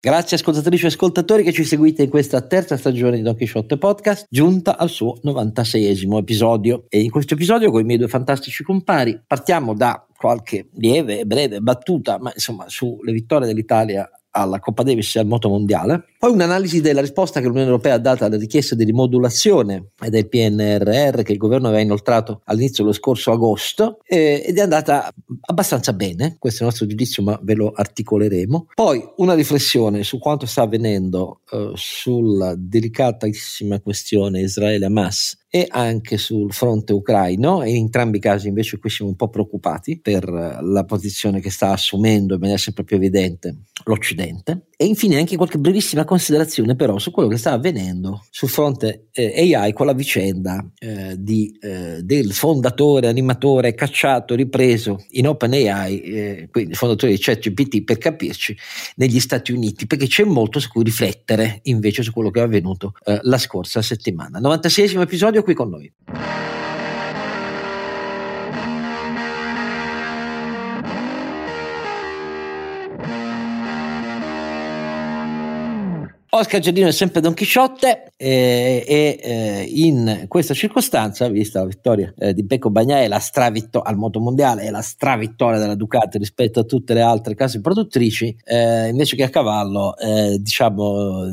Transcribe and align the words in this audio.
Grazie 0.00 0.36
ascoltatrici 0.36 0.84
e 0.84 0.88
ascoltatori 0.88 1.42
che 1.42 1.50
ci 1.50 1.64
seguite 1.64 2.04
in 2.04 2.08
questa 2.08 2.40
terza 2.40 2.76
stagione 2.76 3.16
di 3.16 3.22
Don 3.22 3.34
Quixote 3.34 3.78
Podcast, 3.78 4.26
giunta 4.30 4.78
al 4.78 4.90
suo 4.90 5.18
96esimo 5.24 6.18
episodio. 6.18 6.84
E 6.88 7.00
in 7.00 7.10
questo 7.10 7.34
episodio 7.34 7.72
con 7.72 7.80
i 7.80 7.84
miei 7.84 7.98
due 7.98 8.06
fantastici 8.06 8.62
compari 8.62 9.20
partiamo 9.26 9.74
da 9.74 10.06
qualche 10.16 10.68
lieve 10.74 11.18
e 11.18 11.26
breve 11.26 11.58
battuta, 11.58 12.16
ma 12.20 12.30
insomma 12.32 12.68
sulle 12.68 13.10
vittorie 13.10 13.48
dell'Italia 13.48 14.08
alla 14.30 14.58
Coppa 14.60 14.82
Davis 14.82 15.16
e 15.16 15.20
al 15.20 15.26
Moto 15.26 15.48
Mondiale. 15.48 16.04
Poi 16.18 16.32
un'analisi 16.32 16.80
della 16.80 17.00
risposta 17.00 17.40
che 17.40 17.46
l'Unione 17.46 17.68
Europea 17.68 17.94
ha 17.94 17.98
dato 17.98 18.24
alla 18.24 18.36
richiesta 18.36 18.74
di 18.74 18.84
rimodulazione 18.84 19.92
del 20.08 20.28
PNRR 20.28 21.22
che 21.22 21.32
il 21.32 21.38
governo 21.38 21.68
aveva 21.68 21.82
inoltrato 21.82 22.42
all'inizio 22.44 22.84
dello 22.84 22.94
scorso 22.94 23.32
agosto 23.32 24.00
eh, 24.04 24.42
ed 24.46 24.58
è 24.58 24.60
andata 24.60 25.12
abbastanza 25.40 25.92
bene, 25.92 26.36
questo 26.38 26.60
è 26.60 26.62
il 26.62 26.68
nostro 26.68 26.86
giudizio 26.86 27.22
ma 27.22 27.38
ve 27.42 27.54
lo 27.54 27.72
articoleremo. 27.74 28.68
Poi 28.74 29.02
una 29.16 29.34
riflessione 29.34 30.02
su 30.02 30.18
quanto 30.18 30.46
sta 30.46 30.62
avvenendo 30.62 31.40
eh, 31.50 31.72
sulla 31.74 32.54
delicatissima 32.56 33.80
questione 33.80 34.40
Israele-Hamas 34.40 35.46
e 35.50 35.66
anche 35.68 36.18
sul 36.18 36.52
fronte 36.52 36.92
ucraino 36.92 37.62
e 37.62 37.70
in 37.70 37.84
entrambi 37.84 38.18
i 38.18 38.20
casi 38.20 38.48
invece 38.48 38.78
qui 38.78 38.90
siamo 38.90 39.10
un 39.10 39.16
po' 39.16 39.28
preoccupati 39.28 39.98
per 40.00 40.28
la 40.28 40.84
posizione 40.84 41.40
che 41.40 41.50
sta 41.50 41.72
assumendo 41.72 42.34
in 42.34 42.40
maniera 42.40 42.60
sempre 42.60 42.84
più 42.84 42.96
evidente 42.96 43.62
l'Occidente 43.84 44.66
e 44.76 44.84
infine 44.84 45.16
anche 45.16 45.36
qualche 45.36 45.58
brevissima 45.58 46.04
considerazione 46.04 46.76
però 46.76 46.98
su 46.98 47.10
quello 47.10 47.28
che 47.28 47.36
sta 47.36 47.52
avvenendo 47.52 48.26
sul 48.30 48.48
fronte 48.48 49.08
eh, 49.12 49.54
AI 49.54 49.72
con 49.72 49.86
la 49.86 49.92
vicenda 49.92 50.64
eh, 50.78 51.16
di, 51.18 51.56
eh, 51.60 52.02
del 52.02 52.32
fondatore, 52.32 53.08
animatore 53.08 53.74
cacciato, 53.74 54.34
ripreso 54.34 55.04
in 55.10 55.26
OpenAI, 55.26 56.00
eh, 56.00 56.48
quindi 56.50 56.70
il 56.70 56.76
fondatore 56.76 57.12
di 57.12 57.18
ChatGPT 57.18 57.82
per 57.82 57.98
capirci, 57.98 58.56
negli 58.96 59.18
Stati 59.18 59.52
Uniti, 59.52 59.86
perché 59.86 60.06
c'è 60.06 60.24
molto 60.24 60.60
su 60.60 60.68
cui 60.68 60.84
riflettere 60.84 61.60
invece 61.64 62.02
su 62.02 62.12
quello 62.12 62.30
che 62.30 62.40
è 62.40 62.44
avvenuto 62.44 62.92
eh, 63.04 63.18
la 63.22 63.38
scorsa 63.38 63.82
settimana. 63.82 64.38
96 64.38 64.94
episodio 65.00 65.37
qui 65.42 65.54
con 65.54 65.70
noi. 65.70 65.92
Oscar 76.38 76.60
Giardino 76.60 76.88
è 76.88 76.92
sempre 76.92 77.20
Don 77.20 77.34
Chisciotte 77.34 78.12
eh, 78.16 78.84
e 78.86 79.18
eh, 79.22 79.66
in 79.68 80.26
questa 80.28 80.54
circostanza, 80.54 81.28
vista 81.28 81.60
la 81.60 81.66
vittoria 81.66 82.12
eh, 82.16 82.32
di 82.32 82.44
Becco 82.44 82.70
Bagnai 82.70 83.08
la 83.08 83.18
stravittoria 83.18 83.88
al 83.88 83.96
moto 83.96 84.20
mondiale 84.20 84.64
e 84.64 84.70
la 84.70 84.80
stravittoria 84.80 85.58
della 85.58 85.74
Ducati 85.74 86.18
rispetto 86.18 86.60
a 86.60 86.64
tutte 86.64 86.94
le 86.94 87.00
altre 87.00 87.34
case 87.34 87.60
produttrici, 87.60 88.36
eh, 88.44 88.88
invece 88.88 89.16
che 89.16 89.24
a 89.24 89.30
cavallo, 89.30 89.96
eh, 89.96 90.38
diciamo 90.40 91.24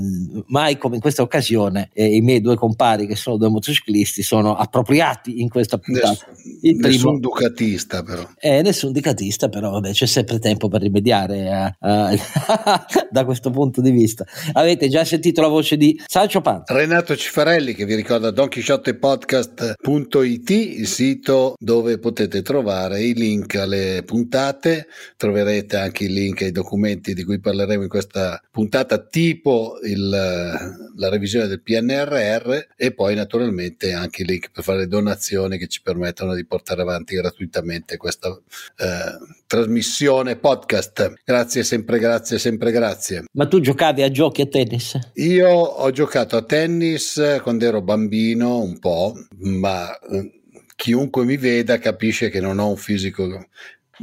mai 0.47 0.77
come 0.77 0.95
in 0.95 1.01
questa 1.01 1.21
occasione 1.21 1.89
eh, 1.93 2.15
i 2.15 2.21
miei 2.21 2.41
due 2.41 2.55
compari 2.55 3.05
che 3.05 3.15
sono 3.15 3.37
due 3.37 3.49
motociclisti 3.49 4.23
sono 4.23 4.55
appropriati 4.55 5.41
in 5.41 5.49
questa 5.49 5.77
puntata. 5.77 6.25
Il 6.61 6.77
nessun 6.77 7.19
ducatista 7.19 8.01
però. 8.01 8.27
nessun 8.41 8.91
ducatista 8.91 9.49
però, 9.49 9.71
vabbè, 9.71 9.91
c'è 9.91 10.07
sempre 10.07 10.39
tempo 10.39 10.67
per 10.67 10.81
rimediare 10.81 11.51
a, 11.51 11.75
a, 11.79 12.15
da 13.11 13.25
questo 13.25 13.49
punto 13.49 13.81
di 13.81 13.91
vista. 13.91 14.25
Avete 14.53 14.85
avete 14.85 14.89
già 14.95 15.03
sentito 15.03 15.41
la 15.41 15.49
voce 15.49 15.75
di 15.75 16.01
Sancio 16.07 16.39
Panza. 16.39 16.73
Renato 16.73 17.17
Cifarelli 17.17 17.73
che 17.73 17.83
vi 17.83 17.95
ricorda 17.95 18.31
donchisciottepodcast.it, 18.31 20.49
il 20.49 20.87
sito 20.87 21.55
dove 21.59 21.99
potete 21.99 22.41
trovare 22.41 23.01
i 23.01 23.13
link 23.13 23.55
alle 23.55 24.03
puntate, 24.05 24.87
troverete 25.17 25.75
anche 25.75 26.05
i 26.05 26.07
link 26.07 26.43
ai 26.43 26.51
documenti 26.51 27.13
di 27.13 27.25
cui 27.25 27.41
parleremo 27.41 27.83
in 27.83 27.89
questa 27.89 28.41
puntata, 28.49 28.99
tipo 28.99 29.79
il, 29.83 30.07
la 30.07 31.09
revisione 31.09 31.47
del 31.47 31.61
PNRR 31.61 32.57
e 32.77 32.93
poi 32.93 33.15
naturalmente 33.15 33.91
anche 33.91 34.21
i 34.21 34.25
link 34.25 34.51
per 34.51 34.63
fare 34.63 34.87
donazioni 34.87 35.57
che 35.57 35.67
ci 35.67 35.81
permettono 35.81 36.33
di 36.35 36.45
portare 36.45 36.83
avanti 36.83 37.15
gratuitamente 37.15 37.97
questa 37.97 38.29
eh, 38.29 39.17
trasmissione 39.45 40.37
podcast. 40.37 41.15
Grazie, 41.25 41.63
sempre 41.63 41.99
grazie, 41.99 42.39
sempre 42.39 42.71
grazie. 42.71 43.25
Ma 43.33 43.45
tu 43.45 43.59
giocavi 43.59 44.01
a 44.01 44.09
giochi 44.09 44.41
a 44.41 44.45
tennis? 44.45 44.84
Tennis? 44.91 45.11
Io 45.15 45.49
ho 45.49 45.91
giocato 45.91 46.37
a 46.37 46.41
tennis 46.41 47.39
quando 47.41 47.65
ero 47.65 47.81
bambino 47.81 48.59
un 48.59 48.79
po', 48.79 49.13
ma 49.39 49.97
eh, 49.99 50.41
chiunque 50.75 51.25
mi 51.25 51.37
veda 51.37 51.79
capisce 51.79 52.29
che 52.29 52.39
non 52.39 52.59
ho 52.59 52.69
un 52.69 52.77
fisico 52.77 53.47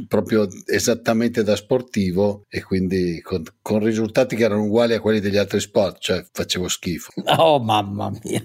proprio 0.07 0.47
esattamente 0.65 1.43
da 1.43 1.55
sportivo 1.55 2.45
e 2.49 2.63
quindi 2.63 3.21
con, 3.21 3.43
con, 3.61 3.83
risultati 3.83 4.35
che 4.35 4.43
erano 4.43 4.63
uguali 4.63 4.93
a 4.93 4.99
quelli 4.99 5.19
degli 5.19 5.37
altri 5.37 5.59
sport, 5.59 5.99
cioè 5.99 6.25
facevo 6.31 6.67
schifo. 6.67 7.11
Oh 7.37 7.59
mamma 7.59 8.11
mia! 8.23 8.41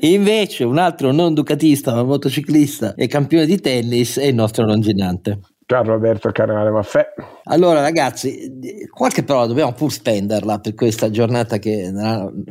Invece 0.00 0.64
un 0.64 0.78
altro 0.78 1.10
non 1.10 1.34
ducatista 1.34 1.94
ma 1.94 2.04
motociclista 2.04 2.94
e 2.94 3.06
campione 3.06 3.46
di 3.46 3.60
tennis 3.60 4.18
è 4.18 4.26
il 4.26 4.34
nostro 4.34 4.64
longinante. 4.64 5.40
Carlo 5.66 5.94
Alberto 5.94 6.30
Carnevale 6.30 6.70
Maffè. 6.70 7.06
Allora 7.44 7.80
ragazzi, 7.80 8.86
qualche 8.90 9.24
parola 9.24 9.46
dobbiamo 9.46 9.72
pur 9.72 9.90
spenderla 9.90 10.60
per 10.60 10.74
questa 10.74 11.10
giornata 11.10 11.58
che, 11.58 11.92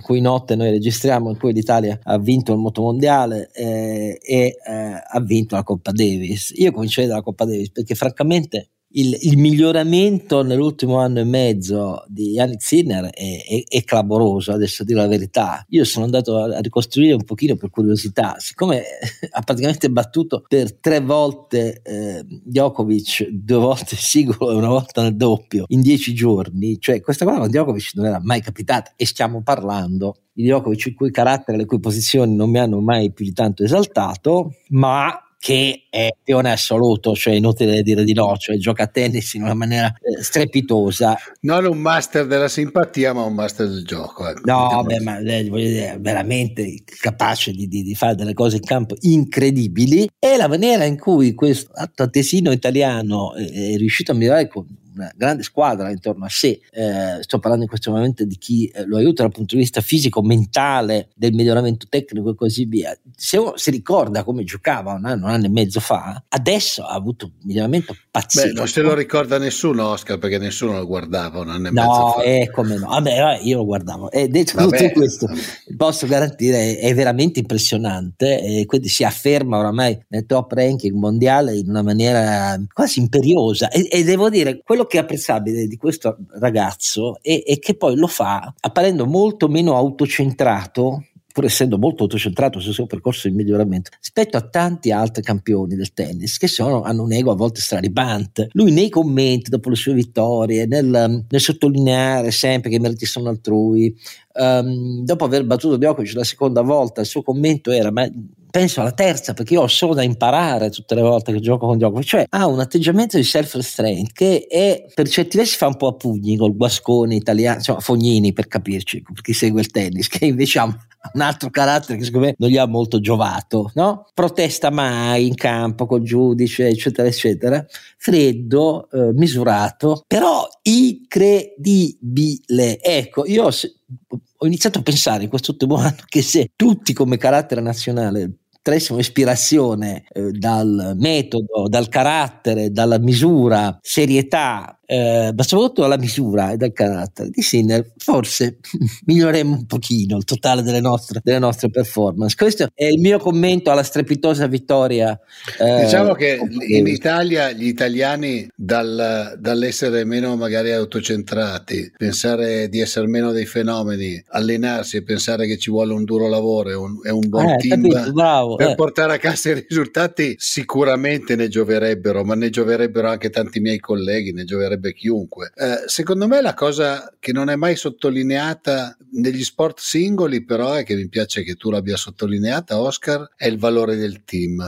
cui 0.02 0.22
notte 0.22 0.56
noi 0.56 0.72
registriamo, 0.72 1.30
in 1.30 1.38
cui 1.38 1.54
l'Italia 1.54 2.00
ha 2.04 2.18
vinto 2.18 2.54
il 2.54 2.60
motomondiale 2.60 3.50
eh, 3.54 4.20
e 4.22 4.58
eh, 4.66 5.04
ha 5.06 5.20
vinto 5.22 5.56
la 5.56 5.64
Coppa 5.64 5.92
Davis. 5.92 6.52
Io 6.56 6.72
comincerei 6.72 7.08
dalla 7.08 7.22
Coppa 7.22 7.46
Davis 7.46 7.72
perché 7.72 7.96
francamente 7.96 8.73
il, 8.94 9.18
il, 9.22 9.38
miglioramento 9.38 10.44
nell'ultimo 10.44 10.98
anno 10.98 11.20
e 11.20 11.24
mezzo 11.24 12.04
di 12.08 12.32
Yannick 12.32 12.62
Sinner 12.62 13.06
è, 13.06 13.44
è, 13.46 13.64
è, 13.68 13.84
clamoroso, 13.84 14.52
adesso 14.52 14.84
dire 14.84 15.00
la 15.00 15.08
verità. 15.08 15.66
Io 15.70 15.84
sono 15.84 16.06
andato 16.06 16.38
a, 16.38 16.60
ricostruire 16.60 17.14
un 17.14 17.24
pochino 17.24 17.56
per 17.56 17.70
curiosità, 17.70 18.36
siccome 18.38 18.84
ha 19.32 19.42
praticamente 19.42 19.90
battuto 19.90 20.44
per 20.48 20.76
tre 20.76 21.00
volte 21.00 21.82
eh, 21.84 22.26
Djokovic, 22.28 23.30
due 23.30 23.58
volte 23.58 23.96
singolo 23.96 24.52
e 24.52 24.56
una 24.56 24.70
volta 24.70 25.02
nel 25.02 25.16
doppio 25.16 25.66
in 25.70 25.82
dieci 25.82 26.14
giorni, 26.14 26.80
cioè 26.80 27.02
questa 27.02 27.26
cosa 27.26 27.40
con 27.40 27.48
Djokovic 27.48 27.92
non 27.96 28.06
era 28.06 28.20
mai 28.22 28.42
capitata 28.42 28.94
e 28.96 29.06
stiamo 29.06 29.42
parlando 29.42 30.18
di 30.34 30.44
Djokovic 30.44 30.86
il 30.88 30.96
cui 30.96 31.12
carattere 31.12 31.58
le 31.58 31.66
cui 31.66 31.80
posizioni 31.80 32.36
non 32.36 32.50
mi 32.50 32.60
hanno 32.60 32.80
mai 32.80 33.12
più 33.12 33.26
di 33.26 33.34
tanto 33.34 33.64
esaltato, 33.64 34.56
ma 34.70 35.23
che 35.44 35.88
è 35.90 36.16
pione 36.24 36.54
assoluto, 36.54 37.14
cioè 37.16 37.34
inutile 37.34 37.82
dire 37.82 38.06
di 38.06 38.14
no, 38.14 38.38
cioè 38.38 38.56
gioca 38.56 38.84
a 38.84 38.88
tennis 38.88 39.34
in 39.34 39.44
una 39.44 39.54
maniera 39.54 39.88
eh, 39.88 40.24
strepitosa. 40.24 41.18
Non 41.42 41.66
un 41.66 41.80
master 41.80 42.26
della 42.28 42.48
simpatia, 42.48 43.12
ma 43.12 43.24
un 43.24 43.34
master 43.34 43.68
del 43.68 43.84
gioco. 43.84 44.26
Ecco, 44.26 44.40
no, 44.46 44.82
beh, 44.86 45.02
ma 45.02 45.18
eh, 45.18 45.44
dire, 45.44 45.98
veramente 46.00 46.84
capace 46.86 47.52
di, 47.52 47.68
di, 47.68 47.84
di, 47.84 47.94
fare 47.94 48.16
delle 48.16 48.34
cose 48.34 48.56
in 48.56 48.64
campo 48.64 48.96
incredibili 49.02 50.10
e 50.18 50.38
la 50.38 50.48
maniera 50.48 50.86
in 50.86 50.98
cui 50.98 51.34
questo 51.34 51.74
attesino 51.74 52.50
italiano 52.54 53.36
è, 53.36 53.44
è 53.44 53.76
riuscito 53.76 54.14
a 54.14 54.16
migliorare 54.16 54.48
con 54.48 54.66
una 54.96 55.12
grande 55.16 55.44
squadra 55.44 55.90
intorno 55.90 56.26
a 56.26 56.30
sé, 56.30 56.60
eh, 56.72 57.18
sto 57.22 57.40
parlando 57.40 57.64
in 57.64 57.70
questo 57.70 57.92
momento 57.92 58.24
di 58.26 58.38
chi 58.38 58.68
eh, 58.68 58.86
lo 58.86 58.98
aiuta 58.98 59.24
dal 59.24 59.32
punto 59.32 59.56
di 59.56 59.62
vista 59.62 59.82
fisico, 59.82 60.22
mentale, 60.22 61.10
del 61.16 61.34
miglioramento 61.34 61.88
tecnico 61.90 62.32
e 62.32 62.36
così 62.36 62.66
via. 62.66 62.98
Se 63.16 63.38
uno 63.38 63.54
si 63.56 63.72
ricorda 63.72 64.24
come 64.24 64.44
giocava 64.44 64.94
un 64.94 65.06
anno, 65.06 65.26
un 65.26 65.32
anno 65.32 65.46
e 65.46 65.50
mezzo 65.50 65.80
fa, 65.80 66.24
adesso 66.30 66.84
ha 66.84 66.94
avuto 66.94 67.26
un 67.26 67.32
miglioramento 67.44 67.96
pazzesco. 68.10 68.48
Beh, 68.48 68.54
non 68.54 68.68
se 68.68 68.82
lo 68.82 68.94
ricorda 68.94 69.38
nessuno 69.38 69.88
Oscar 69.88 70.18
perché 70.18 70.38
nessuno 70.38 70.74
lo 70.74 70.86
guardava 70.86 71.40
un 71.40 71.50
anno 71.50 71.68
e 71.68 71.72
no, 71.72 71.82
mezzo 71.82 72.22
fa. 72.22 72.24
No, 72.24 72.52
come 72.52 72.78
no. 72.78 72.88
Vabbè, 72.88 73.40
io 73.42 73.58
lo 73.58 73.66
guardavo. 73.66 74.12
E 74.12 74.28
detto 74.28 74.54
Vabbè. 74.56 74.78
tutto 74.78 75.00
questo, 75.00 75.28
posso 75.76 76.08
garantire, 76.08 76.78
è 76.78 76.94
veramente 76.94 77.40
impressionante 77.40 78.42
e 78.42 78.66
quindi 78.66 78.88
si 78.88 79.04
afferma 79.04 79.58
oramai 79.58 79.98
nel 80.10 80.26
top 80.26 80.52
ranking 80.52 80.96
mondiale 80.96 81.56
in 81.56 81.70
una 81.70 81.82
maniera 81.82 82.60
quasi 82.72 83.00
imperiosa 83.00 83.70
e, 83.70 83.88
e 83.90 84.04
devo 84.04 84.30
dire, 84.30 84.62
quello 84.64 84.83
quello 84.84 84.86
che 84.86 84.98
è 84.98 85.02
apprezzabile 85.02 85.68
di 85.68 85.78
questo 85.78 86.18
ragazzo 86.40 87.18
è, 87.22 87.44
è 87.44 87.60
che 87.60 87.76
poi 87.76 87.96
lo 87.96 88.08
fa 88.08 88.54
apparendo 88.60 89.06
molto 89.06 89.48
meno 89.48 89.76
autocentrato 89.76 91.06
pur 91.34 91.46
essendo 91.46 91.80
molto 91.80 92.04
autocentrato 92.04 92.60
sul 92.60 92.74
suo 92.74 92.86
percorso 92.86 93.28
di 93.28 93.34
miglioramento, 93.34 93.90
rispetto 93.98 94.38
a 94.38 94.48
tanti 94.48 94.92
altri 94.92 95.24
campioni 95.24 95.74
del 95.74 95.92
tennis 95.92 96.38
che 96.38 96.48
sono, 96.48 96.84
hanno 96.84 97.02
un 97.02 97.12
ego 97.12 97.32
a 97.32 97.36
volte 97.36 97.60
straribante. 97.60 98.50
Lui 98.52 98.72
nei 98.72 98.90
commenti 98.90 99.50
dopo 99.50 99.70
le 99.70 99.76
sue 99.76 99.94
vittorie, 99.94 100.68
nel, 100.68 101.26
nel 101.28 101.42
sottolineare 101.42 102.30
sempre 102.30 102.70
che 102.70 102.76
i 102.76 102.80
meriti 102.80 103.08
sono 103.08 103.30
altrui, 103.30 103.98
um, 104.34 105.04
dopo 105.04 105.26
aver 105.26 105.44
battuto 105.44 105.78
Djokovic 105.78 106.14
la 106.14 106.24
seconda 106.24 106.62
volta, 106.62 107.02
il 107.02 107.08
suo 107.08 107.24
commento 107.24 107.72
era: 107.72 107.90
Ma 107.90 108.08
penso 108.54 108.82
alla 108.82 108.92
terza 108.92 109.34
perché 109.34 109.56
io 109.56 109.64
ho 109.64 109.68
solo 109.68 109.96
da 109.96 110.04
imparare 110.04 110.70
tutte 110.70 110.94
le 110.94 111.02
volte 111.02 111.34
che 111.34 111.40
gioco 111.40 111.66
con 111.66 111.80
gioco, 111.80 112.04
cioè 112.04 112.24
ha 112.30 112.46
un 112.46 112.60
atteggiamento 112.60 113.18
di 113.18 113.24
self-restraint 113.24 114.12
che 114.12 114.46
è 114.48 114.86
per 114.94 115.10
certi 115.10 115.38
versi 115.38 115.58
fa 115.58 115.66
un 115.66 115.76
po' 115.76 115.88
a 115.88 115.96
pugni 115.96 116.38
col 116.38 116.56
guascone 116.56 117.16
italiano, 117.16 117.58
insomma 117.58 117.80
Fognini 117.80 118.32
per 118.32 118.46
capirci, 118.46 119.02
per 119.02 119.22
chi 119.22 119.34
segue 119.34 119.62
il 119.62 119.72
tennis, 119.72 120.08
che 120.08 120.26
invece 120.26 120.60
ha 120.60 120.66
un 120.66 121.22
altro 121.22 121.50
carattere 121.50 121.98
che 121.98 122.04
secondo 122.04 122.28
me 122.28 122.36
non 122.38 122.52
gli 122.52 122.58
ha 122.58 122.68
molto 122.68 123.00
giovato, 123.00 123.72
no? 123.74 124.06
Protesta 124.14 124.70
mai 124.70 125.26
in 125.26 125.34
campo 125.34 125.88
col 125.88 126.04
giudice, 126.04 126.68
eccetera, 126.68 127.08
eccetera. 127.08 127.66
Freddo, 127.98 128.88
eh, 128.92 129.14
misurato, 129.14 130.04
però 130.06 130.48
incredibile. 130.62 132.80
Ecco, 132.80 133.26
io 133.26 133.46
ho 133.46 134.46
iniziato 134.46 134.78
a 134.78 134.84
pensare 134.84 135.24
in 135.24 135.30
questo 135.30 135.54
ultimo 135.54 135.74
anno 135.82 136.04
che 136.06 136.22
se 136.22 136.52
tutti 136.56 136.94
come 136.94 137.18
carattere 137.18 137.60
nazionale 137.60 138.38
traessimo 138.64 138.98
ispirazione 138.98 140.06
eh, 140.12 140.32
dal 140.32 140.94
metodo, 140.96 141.68
dal 141.68 141.90
carattere, 141.90 142.72
dalla 142.72 142.98
misura, 142.98 143.78
serietà 143.82 144.80
eh, 144.86 145.32
ma 145.36 145.44
soprattutto 145.44 145.82
dalla 145.82 145.98
misura 145.98 146.52
e 146.52 146.58
dal 146.58 146.74
carattere 146.74 147.30
di 147.30 147.42
Sinner, 147.42 147.90
forse 147.98 148.58
miglioreremo 149.06 149.56
un 149.56 149.66
pochino 149.66 150.18
il 150.18 150.26
totale 150.26 150.62
delle 150.62 150.82
nostre, 150.82 151.22
delle 151.24 151.40
nostre 151.40 151.70
performance. 151.70 152.36
Questo 152.36 152.68
è 152.74 152.86
il 152.86 153.00
mio 153.00 153.18
commento 153.20 153.72
alla 153.72 153.84
strepitosa 153.84 154.48
vittoria. 154.48 155.18
Eh, 155.60 155.84
diciamo 155.84 156.14
che 156.14 156.40
in 156.68 156.88
Italia 156.88 157.52
gli 157.52 157.68
italiani 157.68 158.48
dal, 158.56 159.38
dall'essere 159.40 160.04
meno 160.04 160.36
magari 160.36 160.72
autocentrati, 160.72 161.94
pensare 161.98 162.68
di 162.68 162.82
essere 162.82 163.08
meno 163.08 163.32
dei 163.32 163.46
fenomeni, 163.46 164.22
allenarsi 164.30 164.98
e 164.98 165.04
pensare 165.04 165.48
che 165.48 165.58
ci 165.58 165.72
vuole 165.72 165.94
un 165.94 166.04
duro 166.04 166.28
lavoro 166.28 166.70
e 166.70 166.76
un, 166.76 167.00
un 167.04 167.30
buon 167.30 167.50
eh, 167.50 167.58
team 167.58 167.88
capito, 167.88 168.12
bravo, 168.12 168.56
per 168.56 168.70
eh. 168.70 168.76
portare 168.76 169.14
a 169.14 169.18
casa 169.18 169.50
i 169.50 169.66
risultati 169.68 170.36
sicuramente 170.38 171.36
ne 171.36 171.48
gioverebbero, 171.48 172.24
ma 172.24 172.36
ne 172.36 172.50
gioverebbero 172.50 173.08
anche 173.08 173.30
tanti 173.30 173.60
miei 173.60 173.80
colleghi, 173.80 174.34
ne 174.34 174.44
gioverebbero 174.44 174.73
piacerebbe 174.74 174.94
chiunque. 174.94 175.52
Eh, 175.56 175.84
secondo 175.88 176.28
me 176.28 176.42
la 176.42 176.54
cosa 176.54 177.14
che 177.20 177.32
non 177.32 177.50
è 177.50 177.56
mai 177.56 177.76
sottolineata 177.76 178.98
negli 179.12 179.44
sport 179.44 179.80
singoli, 179.80 180.44
però, 180.44 180.74
è 180.74 180.84
che 180.84 180.96
mi 180.96 181.08
piace 181.08 181.44
che 181.44 181.56
tu 181.56 181.70
l'abbia 181.70 181.98
sottolineata, 181.98 182.80
Oscar, 182.80 183.32
è 183.36 183.48
il 183.48 183.58
valore 183.58 183.96
del 183.96 184.24
team. 184.24 184.62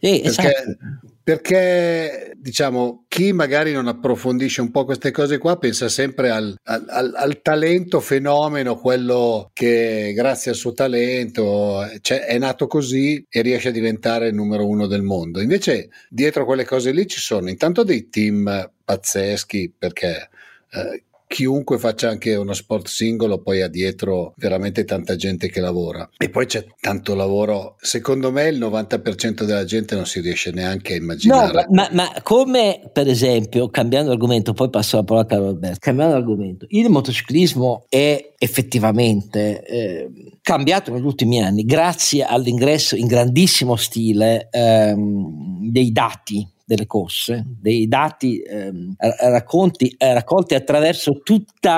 Eh, 0.00 0.20
perché, 0.22 0.28
esatto. 0.28 0.76
Perché, 1.24 2.34
diciamo, 2.36 3.06
chi 3.08 3.32
magari 3.32 3.72
non 3.72 3.88
approfondisce 3.88 4.60
un 4.60 4.70
po' 4.70 4.84
queste 4.84 5.10
cose 5.10 5.38
qua 5.38 5.56
pensa 5.58 5.88
sempre 5.88 6.28
al, 6.28 6.54
al, 6.64 7.14
al 7.16 7.40
talento 7.40 7.98
fenomeno, 8.00 8.76
quello 8.76 9.50
che 9.54 10.12
grazie 10.14 10.50
al 10.50 10.56
suo 10.58 10.74
talento 10.74 11.80
cioè, 12.02 12.26
è 12.26 12.36
nato 12.36 12.66
così 12.66 13.24
e 13.26 13.40
riesce 13.40 13.68
a 13.68 13.72
diventare 13.72 14.28
il 14.28 14.34
numero 14.34 14.68
uno 14.68 14.86
del 14.86 15.02
mondo. 15.02 15.40
Invece, 15.40 15.88
dietro 16.10 16.44
quelle 16.44 16.66
cose 16.66 16.92
lì 16.92 17.06
ci 17.06 17.20
sono 17.20 17.48
intanto 17.48 17.84
dei 17.84 18.10
team 18.10 18.70
pazzeschi 18.84 19.72
perché 19.78 20.28
eh, 20.72 21.04
chiunque 21.26 21.78
faccia 21.78 22.08
anche 22.08 22.34
uno 22.34 22.52
sport 22.52 22.86
singolo 22.86 23.40
poi 23.40 23.62
ha 23.62 23.68
dietro 23.68 24.34
veramente 24.36 24.84
tanta 24.84 25.16
gente 25.16 25.48
che 25.48 25.60
lavora. 25.60 26.08
E 26.16 26.28
poi 26.28 26.46
c'è 26.46 26.64
tanto 26.80 27.14
lavoro. 27.14 27.76
Secondo 27.80 28.30
me 28.30 28.48
il 28.48 28.58
90% 28.58 29.42
della 29.44 29.64
gente 29.64 29.94
non 29.94 30.06
si 30.06 30.20
riesce 30.20 30.50
neanche 30.50 30.94
a 30.94 30.96
immaginare. 30.96 31.66
no, 31.68 31.74
ma, 31.74 31.88
ma, 31.92 32.12
come 32.22 32.90
per 32.92 33.08
esempio 33.08 33.68
cambiando 33.68 34.10
argomento 34.10 34.52
poi 34.52 34.70
passo 34.70 34.96
la 34.96 35.04
parola 35.04 35.24
a 35.24 35.28
Carlo 35.28 35.48
Alberto. 35.48 35.78
Cambiando 35.80 36.14
argomento 36.14 36.66
il 36.68 36.88
motociclismo 36.88 37.86
è 37.88 38.32
effettivamente 38.38 39.64
eh, 39.64 40.10
cambiato 40.42 40.92
negli 40.92 41.04
ultimi 41.04 41.42
anni 41.42 41.64
grazie 41.64 42.24
all'ingresso 42.24 42.96
in 42.96 43.06
grandissimo 43.06 43.76
stile 43.76 44.48
ehm, 44.50 45.70
dei 45.70 45.90
dati 45.92 46.46
delle 46.64 46.86
corse, 46.86 47.44
dei 47.46 47.86
dati 47.86 48.40
ehm, 48.40 48.94
racconti, 48.96 49.94
eh, 49.98 50.14
raccolti 50.14 50.54
attraverso 50.54 51.20
tutti 51.22 51.68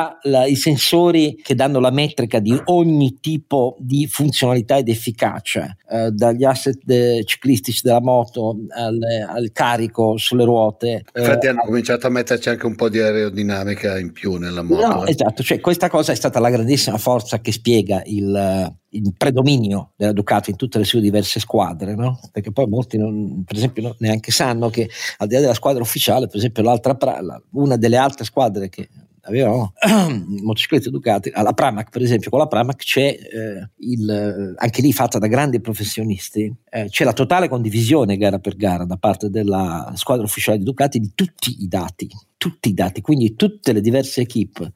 i 0.49 0.57
sensori 0.57 1.41
che 1.43 1.55
danno 1.55 1.81
la 1.81 1.91
metrica 1.91 2.39
di 2.39 2.59
ogni 2.67 3.19
tipo 3.21 3.77
di 3.79 4.07
funzionalità 4.07 4.77
ed 4.77 4.89
efficacia, 4.89 5.77
eh, 5.91 6.11
dagli 6.11 6.45
asset 6.45 6.79
de- 6.83 7.23
ciclistici 7.25 7.81
della 7.83 8.01
moto 8.01 8.57
al, 8.69 8.99
al, 9.29 9.51
carico 9.53 10.17
sulle 10.17 10.45
ruote. 10.45 11.05
Eh, 11.13 11.21
Infatti 11.21 11.47
hanno 11.49 11.63
cominciato 11.65 12.07
a 12.07 12.11
metterci 12.11 12.49
anche 12.49 12.67
un 12.67 12.75
po' 12.75 12.89
di 12.89 13.01
aerodinamica 13.01 13.99
in 13.99 14.13
più 14.13 14.37
nella 14.37 14.63
moto. 14.63 14.87
No, 14.87 15.05
eh. 15.05 15.11
esatto, 15.11 15.43
cioè 15.43 15.61
questa 15.61 15.89
cosa 15.89 16.13
è 16.13 16.17
stata 16.17 16.39
la 16.41 16.51
grandissima 16.51 16.99
forza 16.99 17.41
che 17.41 17.53
spiega 17.53 18.03
il 18.07 18.75
il 18.97 19.15
predominio 19.17 19.93
della 19.97 20.13
Ducati 20.13 20.51
in 20.51 20.57
tutte 20.57 20.79
le 20.79 20.85
sue 20.85 21.01
diverse 21.01 21.41
squadre, 21.41 21.95
no? 21.95 22.21
perché 22.33 22.53
poi 22.53 22.67
molti 22.67 22.99
non, 22.99 23.45
per 23.45 23.57
esempio 23.57 23.83
non, 23.83 23.95
neanche 23.99 24.31
sanno 24.31 24.69
che 24.69 24.89
al 25.19 25.29
di 25.29 25.35
là 25.35 25.41
della 25.41 25.55
squadra 25.55 25.83
ufficiale, 25.83 26.27
per 26.27 26.37
esempio 26.37 26.63
l'altra, 26.63 26.97
una 27.53 27.77
delle 27.77 27.97
altre 27.97 28.25
squadre 28.25 28.69
che 28.69 28.89
avevano 29.27 29.73
motociclette 30.43 30.91
Ducati, 30.91 31.31
alla 31.33 31.53
Pramac 31.53 31.91
per 31.91 32.03
esempio, 32.03 32.31
con 32.31 32.39
la 32.39 32.47
Pramac 32.47 32.77
c'è 32.77 33.07
eh, 33.07 33.71
il, 33.79 34.55
anche 34.57 34.83
lì 34.83 34.93
fatta 34.93 35.19
da 35.19 35.27
grandi 35.27 35.61
professionisti, 35.61 36.53
eh, 36.71 36.89
c'è 36.89 37.05
la 37.05 37.13
totale 37.13 37.49
condivisione 37.49 38.17
gara 38.17 38.39
per 38.39 38.57
gara 38.57 38.85
da 38.85 38.97
parte 38.97 39.29
della 39.29 39.93
squadra 39.97 40.25
ufficiale 40.25 40.59
di 40.59 40.65
Ducati 40.65 40.99
di 40.99 41.13
tutti 41.15 41.63
i 41.63 41.69
dati, 41.69 42.09
tutti 42.37 42.69
i 42.69 42.75
dati, 42.75 43.01
quindi 43.01 43.35
tutte 43.35 43.73
le 43.73 43.81
diverse 43.81 44.23
equip 44.23 44.71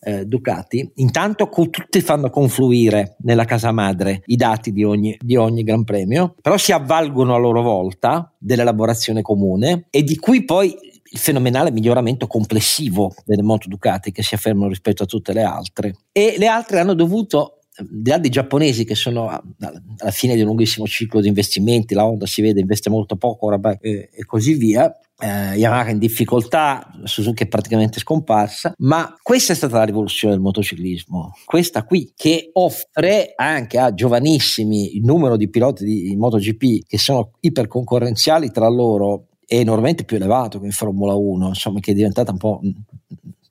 eh, 0.00 0.24
Ducati, 0.24 0.90
intanto 0.96 1.48
co- 1.48 1.70
tutte 1.70 2.00
fanno 2.00 2.30
confluire 2.30 3.16
nella 3.20 3.44
casa 3.44 3.72
madre 3.72 4.22
i 4.26 4.36
dati 4.36 4.72
di 4.72 4.84
ogni, 4.84 5.16
di 5.20 5.36
ogni 5.36 5.62
Gran 5.62 5.84
Premio, 5.84 6.34
però 6.40 6.56
si 6.56 6.72
avvalgono 6.72 7.34
a 7.34 7.38
loro 7.38 7.62
volta 7.62 8.32
dell'elaborazione 8.38 9.22
comune 9.22 9.86
e 9.90 10.02
di 10.02 10.16
cui 10.16 10.44
poi 10.44 10.74
il 11.08 11.18
fenomenale 11.18 11.70
miglioramento 11.70 12.26
complessivo 12.26 13.14
delle 13.24 13.42
moto 13.42 13.68
Ducati 13.68 14.12
che 14.12 14.22
si 14.22 14.34
affermano 14.34 14.68
rispetto 14.68 15.04
a 15.04 15.06
tutte 15.06 15.32
le 15.32 15.42
altre. 15.42 15.94
E 16.12 16.34
le 16.36 16.46
altre 16.46 16.80
hanno 16.80 16.94
dovuto 16.94 17.60
dei 17.78 18.30
giapponesi 18.30 18.84
che 18.84 18.94
sono 18.94 19.28
alla 19.28 20.10
fine 20.10 20.34
di 20.34 20.40
un 20.40 20.46
lunghissimo 20.46 20.86
ciclo 20.86 21.20
di 21.20 21.28
investimenti, 21.28 21.94
la 21.94 22.06
Honda 22.06 22.26
si 22.26 22.40
vede 22.40 22.60
investe 22.60 22.88
molto 22.88 23.16
poco 23.16 23.46
oramai 23.46 23.76
e, 23.80 24.08
e 24.12 24.24
così 24.24 24.54
via, 24.54 24.94
eh, 25.18 25.56
Yamaha 25.56 25.90
in 25.90 25.98
difficoltà, 25.98 26.90
Suzuki 27.04 27.44
è 27.44 27.48
praticamente 27.48 28.00
scomparsa, 28.00 28.74
ma 28.78 29.14
questa 29.22 29.52
è 29.52 29.56
stata 29.56 29.78
la 29.78 29.84
rivoluzione 29.84 30.34
del 30.34 30.42
motociclismo, 30.42 31.32
questa 31.44 31.84
qui 31.84 32.12
che 32.14 32.50
offre 32.52 33.32
anche 33.34 33.78
a 33.78 33.94
giovanissimi 33.94 34.96
il 34.96 35.04
numero 35.04 35.36
di 35.36 35.48
piloti 35.48 35.84
di, 35.84 36.02
di 36.02 36.16
MotoGP 36.16 36.86
che 36.86 36.98
sono 36.98 37.30
iperconcorrenziali 37.40 38.50
tra 38.50 38.68
loro 38.68 39.26
è 39.46 39.56
enormemente 39.56 40.04
più 40.04 40.16
elevato 40.16 40.58
che 40.58 40.66
in 40.66 40.72
Formula 40.72 41.14
1, 41.14 41.48
insomma, 41.48 41.78
che 41.78 41.92
è 41.92 41.94
diventata 41.94 42.32
un 42.32 42.38
po' 42.38 42.60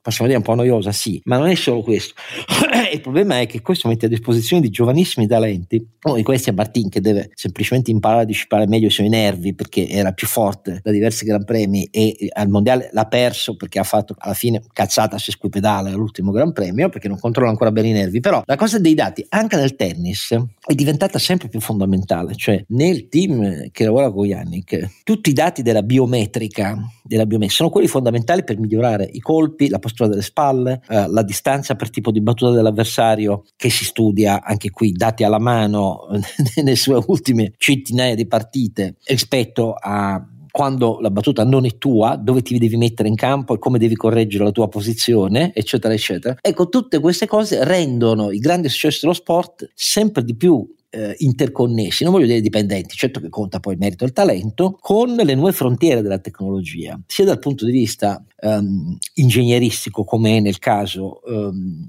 possiamo 0.05 0.27
dire 0.27 0.37
un 0.37 0.45
po' 0.45 0.53
noiosa, 0.53 0.91
sì, 0.91 1.19
ma 1.23 1.39
non 1.39 1.47
è 1.47 1.55
solo 1.55 1.81
questo. 1.81 2.13
il 2.93 3.01
problema 3.01 3.39
è 3.39 3.47
che 3.47 3.61
questo 3.61 3.87
mette 3.87 4.05
a 4.05 4.09
disposizione 4.09 4.61
di 4.61 4.69
giovanissimi 4.69 5.25
talenti. 5.25 5.83
Uno 6.03 6.15
di 6.15 6.21
questi 6.21 6.51
è 6.51 6.53
Martin 6.53 6.89
che 6.89 7.01
deve 7.01 7.31
semplicemente 7.33 7.89
imparare 7.89 8.21
a 8.21 8.25
disciplinare 8.25 8.69
meglio 8.69 8.85
i 8.85 8.91
suoi 8.91 9.09
nervi 9.09 9.55
perché 9.55 9.89
era 9.89 10.11
più 10.11 10.27
forte 10.27 10.79
da 10.83 10.91
diversi 10.91 11.25
Gran 11.25 11.43
Premi 11.43 11.87
e 11.89 12.29
al 12.33 12.49
mondiale 12.49 12.89
l'ha 12.91 13.05
perso 13.05 13.55
perché 13.55 13.79
ha 13.79 13.83
fatto 13.83 14.13
alla 14.19 14.35
fine 14.35 14.61
cazzata 14.71 15.17
se 15.17 15.31
squipedale 15.31 15.89
all'ultimo 15.89 16.29
Gran 16.29 16.53
Premio 16.53 16.89
perché 16.89 17.07
non 17.07 17.19
controlla 17.19 17.49
ancora 17.49 17.71
bene 17.71 17.87
i 17.87 17.93
nervi. 17.93 18.19
Però 18.19 18.43
la 18.45 18.55
cosa 18.55 18.77
dei 18.77 18.93
dati 18.93 19.25
anche 19.29 19.55
nel 19.55 19.75
tennis 19.75 20.37
è 20.63 20.75
diventata 20.75 21.17
sempre 21.17 21.47
più 21.47 21.59
fondamentale, 21.59 22.35
cioè 22.35 22.63
nel 22.67 23.09
team 23.09 23.71
che 23.71 23.83
lavora 23.83 24.11
con 24.11 24.27
Yannick, 24.27 25.01
tutti 25.03 25.31
i 25.31 25.33
dati 25.33 25.63
della 25.63 25.81
biometrica, 25.81 26.77
della 27.05 27.25
biometrica 27.25 27.53
sono 27.53 27.69
quelli 27.69 27.87
fondamentali 27.87 28.43
per 28.43 28.59
migliorare 28.59 29.07
i 29.11 29.19
colpi, 29.19 29.69
la 29.69 29.79
postura 29.79 30.09
delle 30.09 30.23
spalle, 30.23 30.81
eh, 30.89 31.07
la 31.07 31.21
distanza 31.23 31.75
per 31.75 31.89
tipo 31.89 32.11
di 32.11 32.21
battuta 32.21 32.51
dell'avversario 32.51 33.43
che 33.55 33.69
si 33.69 33.85
studia 33.85 34.43
anche 34.43 34.71
qui 34.71 34.91
dati 34.91 35.23
alla 35.23 35.39
mano 35.39 36.07
nelle 36.55 36.75
sue 36.75 37.01
ultime 37.05 37.53
centinaia 37.57 38.15
di 38.15 38.27
partite 38.27 38.95
rispetto 39.05 39.73
a 39.73 40.25
quando 40.55 40.99
la 41.01 41.11
battuta 41.11 41.43
non 41.43 41.65
è 41.65 41.77
tua, 41.77 42.15
dove 42.15 42.41
ti 42.41 42.57
devi 42.57 42.77
mettere 42.77 43.09
in 43.09 43.15
campo 43.15 43.53
e 43.53 43.59
come 43.59 43.77
devi 43.77 43.97
correggere 43.97 44.45
la 44.45 44.51
tua 44.51 44.69
posizione, 44.69 45.51
eccetera, 45.53 45.93
eccetera. 45.93 46.37
Ecco, 46.39 46.69
tutte 46.69 47.01
queste 47.01 47.27
cose 47.27 47.65
rendono 47.65 48.31
i 48.31 48.39
grandi 48.39 48.69
successi 48.69 48.99
dello 49.01 49.11
sport 49.11 49.69
sempre 49.73 50.23
di 50.23 50.33
più 50.33 50.65
eh, 50.95 51.15
interconnessi, 51.19 52.03
non 52.03 52.13
voglio 52.13 52.25
dire 52.25 52.39
dipendenti, 52.39 52.95
certo 52.95 53.19
che 53.19 53.29
conta 53.29 53.59
poi 53.59 53.73
il 53.73 53.79
merito 53.79 54.05
e 54.05 54.07
il 54.07 54.13
talento, 54.13 54.77
con 54.79 55.13
le 55.13 55.35
nuove 55.35 55.51
frontiere 55.51 56.01
della 56.01 56.19
tecnologia, 56.19 56.99
sia 57.05 57.25
dal 57.25 57.39
punto 57.39 57.65
di 57.65 57.71
vista 57.71 58.23
um, 58.41 58.97
ingegneristico 59.15 60.05
come 60.05 60.37
è 60.37 60.39
nel 60.39 60.59
caso 60.59 61.21
um, 61.25 61.87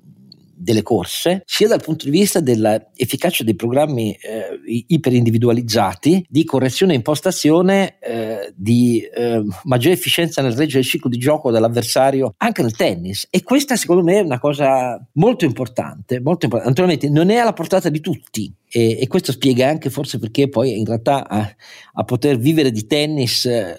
delle 0.57 0.83
corse, 0.83 1.43
sia 1.45 1.69
dal 1.69 1.83
punto 1.83 2.07
di 2.07 2.11
vista 2.11 2.41
dell'efficacia 2.41 3.45
dei 3.45 3.55
programmi 3.55 4.13
eh, 4.13 4.59
iperindividualizzati 4.87 6.25
di 6.29 6.45
correzione 6.45 6.93
e 6.93 6.97
impostazione 6.97 7.99
eh, 8.01 8.53
di 8.57 9.01
eh, 9.01 9.45
maggiore 9.65 9.95
efficienza 9.95 10.41
nel 10.41 10.57
reggere 10.57 10.81
il 10.81 10.87
ciclo 10.87 11.11
di 11.11 11.19
gioco 11.19 11.51
dell'avversario 11.51 12.35
anche 12.39 12.63
nel 12.63 12.75
tennis. 12.75 13.27
E 13.31 13.43
questa 13.43 13.77
secondo 13.77 14.03
me 14.03 14.19
è 14.19 14.23
una 14.23 14.39
cosa 14.39 14.99
molto 15.13 15.45
importante, 15.45 16.21
molto 16.21 16.47
importante. 16.47 16.71
Naturalmente 16.71 17.11
non 17.11 17.31
è 17.31 17.37
alla 17.37 17.53
portata 17.53 17.91
di 17.91 18.01
tutti, 18.01 18.53
e, 18.77 18.99
e, 19.01 19.07
questo 19.07 19.33
spiega 19.33 19.67
anche 19.67 19.89
forse 19.89 20.19
perché 20.19 20.51
poi 20.51 20.79
in 20.79 20.85
realtà 20.85 21.27
a, 21.27 21.51
a 21.95 22.05
poter 22.05 22.37
vivere 22.37 22.71
di 22.71 22.87
tennis 22.87 23.47
eh, 23.47 23.75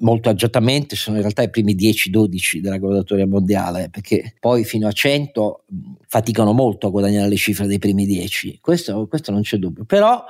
molto 0.00 0.28
agiatamente 0.28 0.94
sono 0.94 1.16
in 1.16 1.22
realtà 1.22 1.40
i 1.40 1.48
primi 1.48 1.74
10-12 1.74 2.58
della 2.58 2.76
graduatoria 2.76 3.26
mondiale, 3.26 3.88
perché 3.88 4.34
poi 4.38 4.64
fino 4.64 4.86
a 4.86 4.92
100 4.92 5.64
faticano 6.06 6.52
molto 6.52 6.86
a 6.86 6.90
guadagnare 6.90 7.30
le 7.30 7.36
cifre 7.36 7.66
dei 7.66 7.78
primi 7.78 8.04
10, 8.04 8.58
questo, 8.60 9.06
questo 9.08 9.32
non 9.32 9.40
c'è 9.40 9.56
dubbio, 9.56 9.86
però 9.86 10.22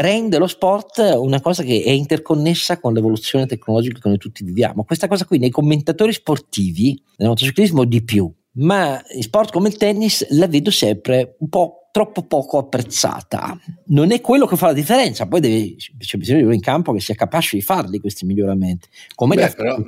rende 0.00 0.38
lo 0.38 0.48
sport 0.48 0.98
una 1.16 1.40
cosa 1.40 1.62
che 1.62 1.84
è 1.84 1.90
interconnessa 1.90 2.80
con 2.80 2.94
l'evoluzione 2.94 3.46
tecnologica 3.46 4.00
che 4.00 4.08
noi 4.08 4.18
tutti 4.18 4.42
viviamo. 4.42 4.82
Questa 4.82 5.06
cosa 5.06 5.24
qui 5.24 5.38
nei 5.38 5.50
commentatori 5.50 6.12
sportivi, 6.12 7.00
nel 7.18 7.28
motociclismo 7.28 7.84
di 7.84 8.02
più, 8.02 8.28
ma 8.54 9.00
in 9.14 9.22
sport 9.22 9.52
come 9.52 9.68
il 9.68 9.76
tennis 9.76 10.26
la 10.30 10.48
vedo 10.48 10.72
sempre 10.72 11.36
un 11.38 11.48
po' 11.48 11.83
troppo 11.94 12.24
poco 12.24 12.58
apprezzata. 12.58 13.56
Non 13.86 14.10
è 14.10 14.20
quello 14.20 14.46
che 14.46 14.56
fa 14.56 14.66
la 14.66 14.72
differenza, 14.72 15.26
poi 15.26 15.38
deve, 15.38 15.76
c'è 15.76 16.18
bisogno 16.18 16.38
di 16.38 16.44
uno 16.46 16.54
in 16.54 16.60
campo 16.60 16.92
che 16.92 16.98
sia 16.98 17.14
capace 17.14 17.56
di 17.56 17.62
farli 17.62 18.00
questi 18.00 18.26
miglioramenti. 18.26 18.88
Beh, 19.16 19.52
però, 19.54 19.80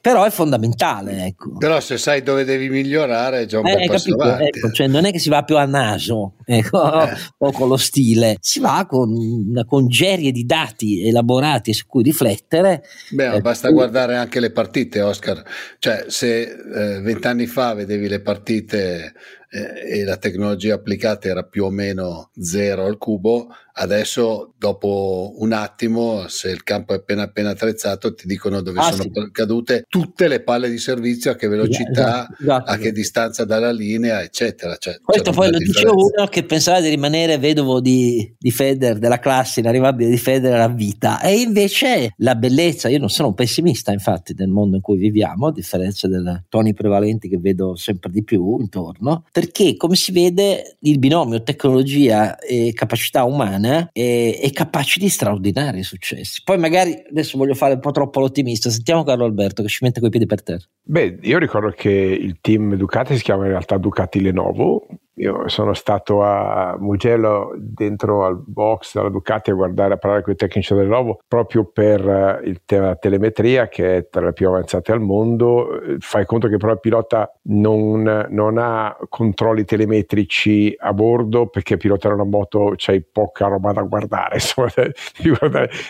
però, 0.00 0.24
è 0.24 0.30
fondamentale. 0.30 1.26
Ecco. 1.26 1.56
Però 1.56 1.78
se 1.78 1.98
sai 1.98 2.24
dove 2.24 2.42
devi 2.42 2.68
migliorare 2.68 3.42
è 3.42 3.46
già 3.46 3.60
un 3.60 3.68
eh, 3.68 3.86
passo 3.86 4.12
avanti. 4.12 4.58
Ecco, 4.58 4.72
cioè 4.72 4.88
non 4.88 5.04
è 5.04 5.12
che 5.12 5.20
si 5.20 5.28
va 5.28 5.44
più 5.44 5.56
a 5.56 5.66
naso 5.66 6.34
ecco, 6.44 7.02
eh. 7.02 7.16
o 7.38 7.52
con 7.52 7.68
lo 7.68 7.76
stile, 7.76 8.38
si 8.40 8.58
va 8.58 8.84
con 8.88 9.12
una 9.12 9.64
congerie 9.64 10.32
di 10.32 10.44
dati 10.44 11.06
elaborati 11.06 11.72
su 11.72 11.86
cui 11.86 12.02
riflettere. 12.02 12.82
Beh, 13.10 13.34
eh, 13.34 13.40
basta 13.40 13.68
cui... 13.68 13.76
guardare 13.76 14.16
anche 14.16 14.40
le 14.40 14.50
partite, 14.50 15.00
Oscar. 15.00 15.44
Cioè 15.78 16.06
se 16.08 16.40
eh, 16.40 17.00
vent'anni 17.02 17.46
fa 17.46 17.72
vedevi 17.74 18.08
le 18.08 18.20
partite 18.20 19.12
eh, 19.50 20.00
e 20.00 20.04
la 20.04 20.16
tecnologia 20.16 20.74
applicata 20.74 21.28
era 21.28 21.44
più 21.44 21.64
o 21.64 21.70
meno 21.70 22.30
zero 22.38 22.84
al 22.86 22.98
cubo, 22.98 23.48
adesso 23.78 24.54
dopo 24.58 25.34
un 25.38 25.52
attimo, 25.52 26.28
se 26.28 26.50
il 26.50 26.62
campo 26.62 26.92
è 26.92 26.96
appena 26.96 27.22
appena 27.22 27.50
attrezzato, 27.50 28.14
ti 28.14 28.26
dicono 28.26 28.60
dove 28.60 28.80
ah, 28.80 28.90
sono 28.92 29.02
sì. 29.02 29.30
cadute 29.32 29.84
tutte 29.88 30.28
le 30.28 30.42
palle 30.42 30.70
di 30.70 30.78
servizio, 30.78 31.30
a 31.30 31.34
che 31.34 31.48
velocità, 31.48 32.22
esatto, 32.22 32.42
esatto. 32.42 32.70
a 32.70 32.76
che 32.76 32.92
distanza 32.92 33.44
dalla 33.44 33.70
linea, 33.70 34.22
eccetera. 34.22 34.76
Cioè, 34.76 34.98
Questo 35.02 35.32
poi 35.32 35.50
lo 35.50 35.58
dice 35.58 35.86
uno 35.86 36.26
che 36.28 36.44
pensava 36.44 36.80
di 36.80 36.88
rimanere 36.88 37.38
vedovo 37.38 37.80
di, 37.80 38.34
di 38.38 38.50
Federer, 38.50 38.98
della 38.98 39.18
classe 39.18 39.60
inarrivabile 39.60 40.08
di 40.08 40.18
Federer 40.18 40.60
a 40.60 40.68
vita, 40.68 41.20
e 41.20 41.40
invece 41.40 42.14
la 42.18 42.34
bellezza, 42.34 42.88
io 42.88 42.98
non 42.98 43.08
sono 43.08 43.28
un 43.28 43.34
pessimista 43.34 43.92
infatti 43.92 44.32
del 44.32 44.48
mondo 44.48 44.76
in 44.76 44.82
cui 44.82 44.96
viviamo, 44.96 45.48
a 45.48 45.52
differenza 45.52 46.08
dei 46.08 46.22
toni 46.48 46.72
prevalenti 46.72 47.28
che 47.28 47.38
vedo 47.38 47.76
sempre 47.76 48.10
di 48.10 48.24
più 48.24 48.58
intorno, 48.58 49.24
perché 49.30 49.76
come 49.76 49.96
si 49.96 50.12
vede 50.12 50.76
il 50.80 50.98
binomio 50.98 51.42
tecnologia 51.42 52.38
e 52.38 52.72
capacità 52.72 53.24
umana 53.24 53.65
è, 53.66 54.38
è 54.40 54.50
capace 54.52 55.00
di 55.00 55.08
straordinari 55.08 55.82
successi. 55.82 56.42
Poi 56.44 56.58
magari 56.58 56.94
adesso 57.08 57.36
voglio 57.38 57.54
fare 57.54 57.74
un 57.74 57.80
po' 57.80 57.90
troppo 57.90 58.20
l'ottimista, 58.20 58.70
sentiamo 58.70 59.04
Carlo 59.04 59.24
Alberto 59.24 59.62
che 59.62 59.68
ci 59.68 59.78
mette 59.82 60.00
coi 60.00 60.10
piedi 60.10 60.26
per 60.26 60.42
terra. 60.42 60.64
Beh, 60.82 61.18
io 61.22 61.38
ricordo 61.38 61.70
che 61.70 61.90
il 61.90 62.38
team 62.40 62.74
Ducati 62.76 63.16
si 63.16 63.22
chiama 63.22 63.44
in 63.44 63.50
realtà 63.50 63.76
Ducati 63.78 64.20
Lenovo, 64.20 64.86
io 65.18 65.48
sono 65.48 65.72
stato 65.72 66.22
a 66.22 66.76
Mugello 66.78 67.54
dentro 67.56 68.24
al 68.24 68.36
box 68.36 68.94
della 68.94 69.08
Ducati 69.08 69.50
a 69.50 69.54
guardare, 69.54 69.94
a 69.94 69.96
parlare 69.96 70.22
con 70.22 70.32
i 70.34 70.36
tecnici 70.36 70.74
del 70.74 70.88
Lenovo 70.88 71.20
proprio 71.26 71.64
per 71.64 72.06
eh, 72.06 72.40
il 72.44 72.62
tema 72.64 72.82
della 72.82 72.96
telemetria 72.96 73.68
che 73.68 73.96
è 73.96 74.08
tra 74.08 74.26
le 74.26 74.32
più 74.32 74.48
avanzate 74.48 74.92
al 74.92 75.00
mondo. 75.00 75.80
Fai 76.00 76.26
conto 76.26 76.48
che 76.48 76.58
però 76.58 76.72
il 76.72 76.80
pilota 76.80 77.32
non, 77.44 78.26
non 78.28 78.58
ha 78.58 78.96
controlli 79.08 79.64
telemetrici 79.64 80.74
a 80.78 80.92
bordo 80.92 81.46
perché 81.46 81.76
pilotare 81.76 82.14
una 82.14 82.24
moto 82.24 82.74
c'hai 82.76 83.02
poca 83.02 83.46
roba 83.46 83.72
da 83.72 83.82
guardare, 83.82 84.34
insomma, 84.36 84.68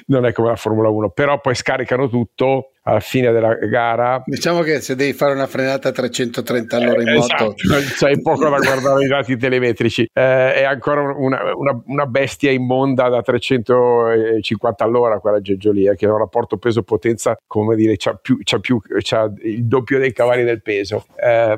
non 0.07 0.25
è 0.25 0.33
come 0.33 0.49
la 0.49 0.57
Formula 0.57 0.89
1, 0.89 1.11
però 1.11 1.41
poi 1.41 1.55
scaricano 1.55 2.09
tutto 2.09 2.71
alla 2.87 3.01
fine 3.01 3.33
della 3.33 3.55
gara. 3.55 4.23
Diciamo 4.25 4.63
che 4.63 4.81
se 4.81 4.95
devi 4.95 5.13
fare 5.13 5.33
una 5.33 5.47
frenata 5.47 5.89
a 5.89 5.93
330 5.93 6.77
all'ora 6.77 7.03
in 7.03 7.13
moto, 7.15 7.55
esatto, 7.57 8.21
poco 8.23 8.49
da 8.49 8.59
guardare 8.59 9.05
i 9.05 9.09
dati 9.09 9.37
telemetrici. 9.37 10.09
Eh, 10.13 10.55
è 10.55 10.63
ancora 10.63 11.01
una, 11.03 11.55
una, 11.55 11.83
una, 11.87 12.07
bestia 12.07 12.53
immonda 12.53 13.09
da 13.09 13.23
350 13.23 14.85
all'ora 14.85 15.19
quella 15.19 15.41
Geggio 15.41 15.73
lì, 15.73 15.87
eh, 15.87 15.97
che 15.97 16.07
ha 16.07 16.13
un 16.13 16.19
rapporto 16.19 16.59
peso-potenza, 16.59 17.37
come 17.47 17.75
dire, 17.75 17.97
c'ha, 17.97 18.15
più, 18.15 18.39
c'ha, 18.43 18.59
più, 18.61 18.81
c'ha 18.81 19.33
il 19.43 19.65
doppio 19.65 19.99
dei 19.99 20.13
cavalli 20.13 20.45
del 20.45 20.63
peso. 20.63 21.07
Eh, 21.17 21.57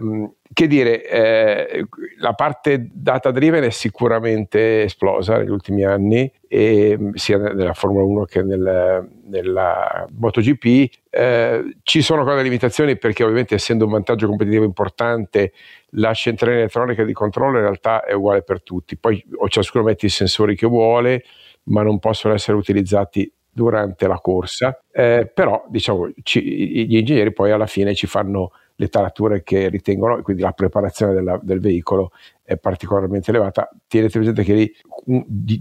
che 0.59 0.67
dire, 0.67 1.09
eh, 1.09 1.87
la 2.19 2.33
parte 2.33 2.89
data 2.93 3.31
driven 3.31 3.63
è 3.63 3.71
sicuramente 3.71 4.83
esplosa 4.83 5.39
negli 5.39 5.51
ultimi 5.51 5.85
anni, 5.85 6.29
e, 6.49 6.99
sia 7.15 7.39
nella 7.39 7.75
Formula 7.75 8.03
1 8.03 8.25
che 8.25 8.43
nel, 8.43 9.09
nella 9.27 10.05
MotoGP. 10.11 10.91
Eh, 11.11 11.77
ci 11.85 12.03
sono 12.03 12.23
ancora 12.23 12.43
limitazioni 12.43 12.99
perché 12.99 13.23
ovviamente 13.23 13.55
essendo 13.55 13.85
un 13.85 13.93
vantaggio 13.93 14.27
competitivo 14.27 14.65
importante 14.65 15.53
la 15.91 16.13
centrale 16.13 16.57
elettronica 16.57 17.05
di 17.05 17.13
controllo 17.13 17.59
in 17.59 17.63
realtà 17.63 18.05
è 18.05 18.13
uguale 18.13 18.43
per 18.43 18.61
tutti, 18.61 18.97
poi 18.97 19.25
ciascuno 19.47 19.85
mette 19.85 20.07
i 20.07 20.11
sensori 20.11 20.57
che 20.57 20.67
vuole, 20.67 21.23
ma 21.67 21.83
non 21.83 22.01
possono 22.01 22.35
essere 22.35 22.57
utilizzati 22.57 23.33
durante 23.49 24.09
la 24.09 24.19
corsa, 24.19 24.77
eh, 24.91 25.31
però 25.33 25.65
diciamo 25.69 26.11
ci, 26.25 26.43
gli 26.43 26.97
ingegneri 26.97 27.33
poi 27.33 27.53
alla 27.53 27.67
fine 27.67 27.95
ci 27.95 28.09
fanno 28.09 28.51
le 28.81 28.89
tarature 28.89 29.43
che 29.43 29.69
ritengono, 29.69 30.23
quindi 30.23 30.43
la 30.43 30.53
preparazione 30.53 31.13
della, 31.13 31.39
del 31.43 31.61
veicolo 31.61 32.13
è 32.43 32.57
particolarmente 32.57 33.31
elevata. 33.31 33.69
Tenete 33.89 34.13
presente 34.13 34.45
che 34.45 34.55
lì 34.55 34.73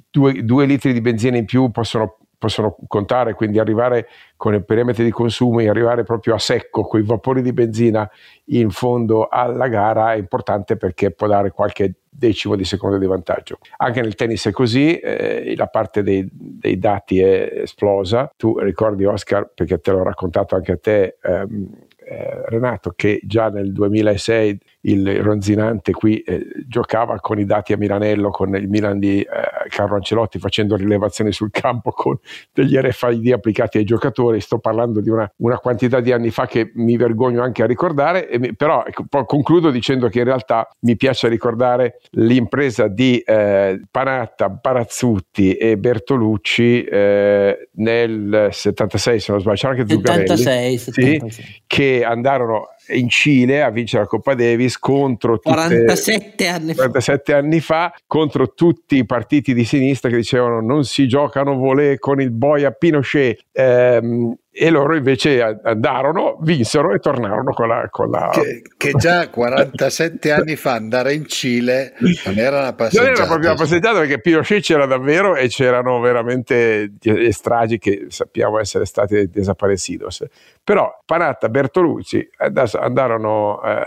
due, 0.09 0.43
due 0.43 0.65
litri 0.65 0.93
di 0.93 1.01
benzina 1.01 1.38
in 1.38 1.45
più 1.45 1.71
possono 1.71 2.17
possono 2.38 2.77
contare, 2.88 3.33
quindi 3.33 3.57
arrivare 3.57 4.07
con 4.36 4.53
i 4.53 4.63
perimetri 4.63 5.03
di 5.03 5.09
consumo 5.09 5.59
e 5.59 5.69
arrivare 5.69 6.03
proprio 6.03 6.36
a 6.36 6.39
secco 6.39 6.83
con 6.83 7.00
i 7.00 7.03
vapori 7.03 7.41
di 7.41 7.51
benzina 7.51 8.07
in 8.45 8.69
fondo 8.69 9.27
alla 9.27 9.67
gara 9.67 10.13
è 10.13 10.17
importante 10.17 10.77
perché 10.77 11.09
può 11.12 11.25
dare 11.25 11.50
qualche 11.50 11.95
decimo 12.07 12.55
di 12.55 12.63
secondo 12.63 12.97
di 12.97 13.05
vantaggio. 13.05 13.57
Anche 13.77 14.01
nel 14.01 14.15
tennis 14.15 14.45
è 14.47 14.51
così, 14.51 14.97
eh, 15.00 15.53
la 15.55 15.67
parte 15.67 16.03
dei, 16.03 16.27
dei, 16.31 16.77
dati 16.77 17.19
è 17.19 17.62
esplosa. 17.62 18.31
Tu 18.36 18.57
ricordi 18.59 19.05
Oscar, 19.05 19.51
perché 19.53 19.79
te 19.79 19.91
l'ho 19.91 20.03
raccontato 20.03 20.55
anche 20.55 20.74
a 20.74 20.77
te, 20.77 21.17
ehm, 21.21 21.87
eh, 22.10 22.42
Renato, 22.46 22.94
che 22.96 23.20
già 23.24 23.50
nel 23.50 23.72
2006 23.74 24.58
il 24.88 25.22
Ronzinante 25.22 25.91
qui 25.91 26.20
eh, 26.20 26.48
giocava 26.65 27.20
con 27.20 27.39
i 27.39 27.46
dati 27.46 27.74
a 27.74 27.77
Milanello, 27.77 28.29
con 28.29 28.56
il 28.56 28.67
Milan 28.70 29.00
di 29.00 29.20
eh, 29.20 29.27
Carlo 29.70 29.96
Ancelotti, 29.96 30.39
facendo 30.39 30.75
rilevazioni 30.75 31.32
sul 31.32 31.51
campo 31.51 31.91
con 31.91 32.17
degli 32.53 32.75
RFID 32.77 33.34
applicati 33.34 33.77
ai 33.77 33.84
giocatori. 33.84 34.39
Sto 34.39 34.60
parlando 34.60 35.01
di 35.01 35.10
una, 35.10 35.29
una 35.38 35.58
quantità 35.58 36.00
di 36.00 36.12
anni 36.12 36.29
fa 36.29 36.48
che 36.48 36.72
mi 36.75 36.96
vergogno 36.96 37.41
anche 37.41 37.63
a 37.63 37.65
ricordare, 37.65 38.29
mi, 38.39 38.56
però 38.56 38.84
ecco, 38.86 39.06
concludo 39.25 39.72
dicendo 39.72 40.08
che 40.08 40.20
in 40.20 40.25
realtà 40.25 40.70
mi 40.82 40.96
piace 40.96 41.27
ricordare 41.27 42.00
l'impresa 42.12 42.88
di 42.88 43.17
eh, 43.20 43.82
Panatta, 43.91 44.50
Parazzutti 44.50 45.56
e 45.56 45.77
Bertolucci 45.77 46.84
eh, 46.84 47.70
nel 47.74 48.50
76, 48.51 49.20
se 49.20 49.32
non 49.32 49.41
sbaglio, 49.41 49.58
c'era 49.58 49.74
anche 49.74 49.88
Zuccarelli, 49.88 50.27
76, 50.27 50.77
76. 50.77 51.32
Sì, 51.32 51.62
che 51.67 52.03
andarono 52.06 52.70
in 52.89 53.10
Cile 53.10 53.63
a 53.63 53.70
vincere 53.70 54.03
la 54.03 54.08
Coppa 54.08 54.34
Davis 54.34 54.77
contro 54.77 55.39
47 55.39 56.48
anni, 56.48 56.75
47 56.75 57.34
anni 57.34 57.60
fa 57.60 57.94
contro 58.06 58.53
tutti 58.53 58.98
i 58.98 59.06
partiti 59.06 59.53
di 59.53 59.65
sinistra 59.65 60.10
che 60.10 60.17
dicevano 60.17 60.62
non 60.62 60.84
si 60.84 61.08
giocano 61.08 61.56
volé 61.56 62.00
con 62.00 62.22
il 62.22 62.32
boia 62.32 62.72
Pinochet. 62.72 63.46
Ehm, 63.51 64.36
e 64.60 64.72
loro 64.72 64.96
invece 64.96 65.60
andarono, 65.62 66.38
vinsero 66.42 66.92
e 66.92 66.98
tornarono 66.98 67.54
con 67.54 67.68
la... 67.68 67.88
Con 67.92 68.10
la... 68.10 68.32
Che, 68.34 68.64
che, 68.76 68.92
già 68.94 69.30
47 69.30 70.32
anni 70.32 70.56
fa 70.56 70.74
andare 70.74 71.14
in 71.14 71.28
Cile 71.28 71.94
non 72.26 72.40
era 72.40 72.58
una 72.58 72.74
passeggiata. 72.74 73.08
Non 73.08 73.16
era 73.16 73.28
proprio 73.28 73.50
una 73.52 73.60
passeggiata 73.60 74.00
perché 74.00 74.20
Pinochet 74.20 74.64
c'era 74.64 74.88
davvero 74.88 75.36
e 75.36 75.48
c'erano 75.48 76.00
veramente 76.00 76.94
stragi 77.30 77.78
che 77.78 78.08
sappiamo 78.08 78.58
essere 78.58 78.86
stati 78.86 79.30
desaparecidos. 79.30 80.26
Però 80.64 81.02
Panatta, 81.06 81.50
Bertolucci 81.50 82.28
andarono 82.80 83.62
eh, 83.62 83.82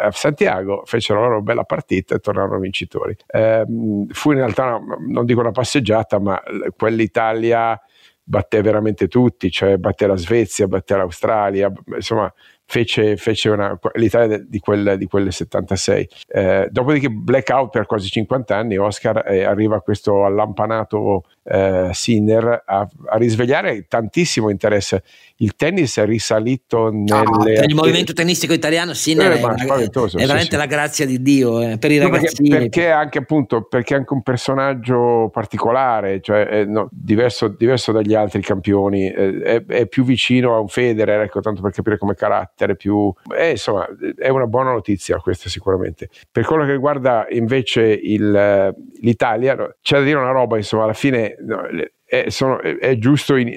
a 0.00 0.10
Santiago, 0.12 0.82
fecero 0.86 1.20
la 1.20 1.26
loro 1.26 1.42
bella 1.42 1.64
partita 1.64 2.14
e 2.14 2.20
tornarono 2.20 2.58
vincitori. 2.58 3.14
Eh, 3.26 3.64
fu 4.08 4.30
in 4.30 4.38
realtà, 4.38 4.80
non 5.06 5.26
dico 5.26 5.40
una 5.40 5.52
passeggiata, 5.52 6.18
ma 6.18 6.42
quell'Italia 6.74 7.78
batté 8.28 8.60
veramente 8.60 9.08
tutti, 9.08 9.50
cioè 9.50 9.78
batté 9.78 10.06
la 10.06 10.16
Svezia, 10.16 10.66
batté 10.66 10.96
l'Australia, 10.96 11.72
insomma 11.94 12.32
fece, 12.66 13.16
fece 13.16 13.48
una, 13.48 13.78
l'Italia 13.94 14.38
di 14.38 14.58
quel, 14.60 14.96
di 14.98 15.06
quelle 15.06 15.30
76. 15.30 16.08
Eh, 16.26 16.68
dopodiché 16.70 17.08
blackout 17.08 17.70
per 17.70 17.86
quasi 17.86 18.08
50 18.08 18.54
anni, 18.54 18.76
Oscar 18.76 19.24
eh, 19.26 19.44
arriva 19.44 19.80
questo 19.80 20.26
allampanato 20.26 21.24
eh, 21.50 21.90
Sinner 21.92 22.62
a, 22.66 22.86
a, 23.06 23.16
risvegliare 23.16 23.86
tantissimo 23.88 24.50
interesse. 24.50 25.02
Il 25.36 25.56
tennis 25.56 25.96
è 25.98 26.04
risalito 26.04 26.90
nelle... 26.90 27.58
Ah, 27.58 27.64
il 27.64 27.74
movimento 27.74 28.12
tennistico 28.12 28.52
italiano 28.52 28.92
Sinner 28.92 29.32
eh, 29.32 29.34
è, 29.34 29.38
è, 29.38 29.88
veramente 29.88 30.50
sì, 30.50 30.56
la 30.56 30.66
grazia 30.66 31.06
di 31.06 31.22
Dio 31.22 31.60
eh, 31.60 31.78
per 31.78 31.90
i 31.90 31.98
no, 31.98 32.08
ragazzini. 32.08 32.48
Perché, 32.50 32.68
perché, 32.68 32.90
anche 32.90 33.18
appunto 33.18 33.62
perché 33.62 33.94
è 33.94 33.98
anche 33.98 34.12
un 34.12 34.22
personaggio 34.22 35.30
particolare, 35.32 36.20
cioè 36.20 36.64
no, 36.64 36.88
diverso, 36.90 37.48
diverso, 37.48 37.92
dagli 37.92 38.14
altri 38.14 38.42
campioni, 38.42 39.10
eh, 39.10 39.40
è, 39.42 39.64
è, 39.64 39.86
più 39.86 40.04
vicino 40.04 40.54
a 40.54 40.60
un 40.60 40.68
Federer, 40.68 41.22
ecco, 41.22 41.40
tanto 41.40 41.62
per 41.62 41.72
capire 41.72 41.96
come 41.96 42.14
carattere, 42.14 42.76
più... 42.76 43.12
Eh, 43.34 43.50
insomma, 43.50 43.86
è 44.16 44.28
una 44.28 44.46
buona 44.46 44.72
notizia 44.72 45.16
questa 45.18 45.48
sicuramente. 45.48 46.10
Per 46.30 46.44
quello 46.44 46.64
che 46.64 46.72
riguarda 46.72 47.26
invece 47.30 47.82
il, 47.82 48.74
l'Italia, 49.00 49.56
c'è 49.80 49.98
da 49.98 50.04
dire 50.04 50.18
una 50.18 50.30
roba, 50.30 50.56
insomma, 50.56 50.84
alla 50.84 50.92
fine 50.92 51.36
no, 51.44 51.62
è, 52.04 52.30
sono, 52.30 52.60
è, 52.60 52.76
è, 52.78 52.98
giusto, 52.98 53.36
in, 53.36 53.50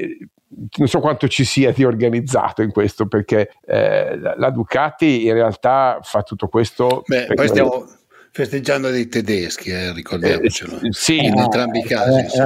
non 0.77 0.87
so 0.87 0.99
quanto 0.99 1.27
ci 1.27 1.45
sia 1.45 1.71
di 1.71 1.83
organizzato 1.83 2.61
in 2.61 2.71
questo, 2.71 3.07
perché 3.07 3.51
eh, 3.65 4.17
la 4.17 4.49
Ducati 4.49 5.25
in 5.25 5.33
realtà 5.33 5.99
fa 6.01 6.23
tutto 6.23 6.47
questo. 6.47 7.03
Beh, 7.05 7.27
poi 7.33 7.47
stiamo 7.47 7.85
festeggiando 8.33 8.89
dei 8.89 9.07
tedeschi, 9.07 9.69
eh, 9.69 9.91
ricordiamocelo. 9.91 10.79
Eh, 10.79 10.87
sì, 10.91 11.17
in 11.17 11.37
entrambi 11.37 11.79
i 11.79 11.83
casi. 11.83 12.39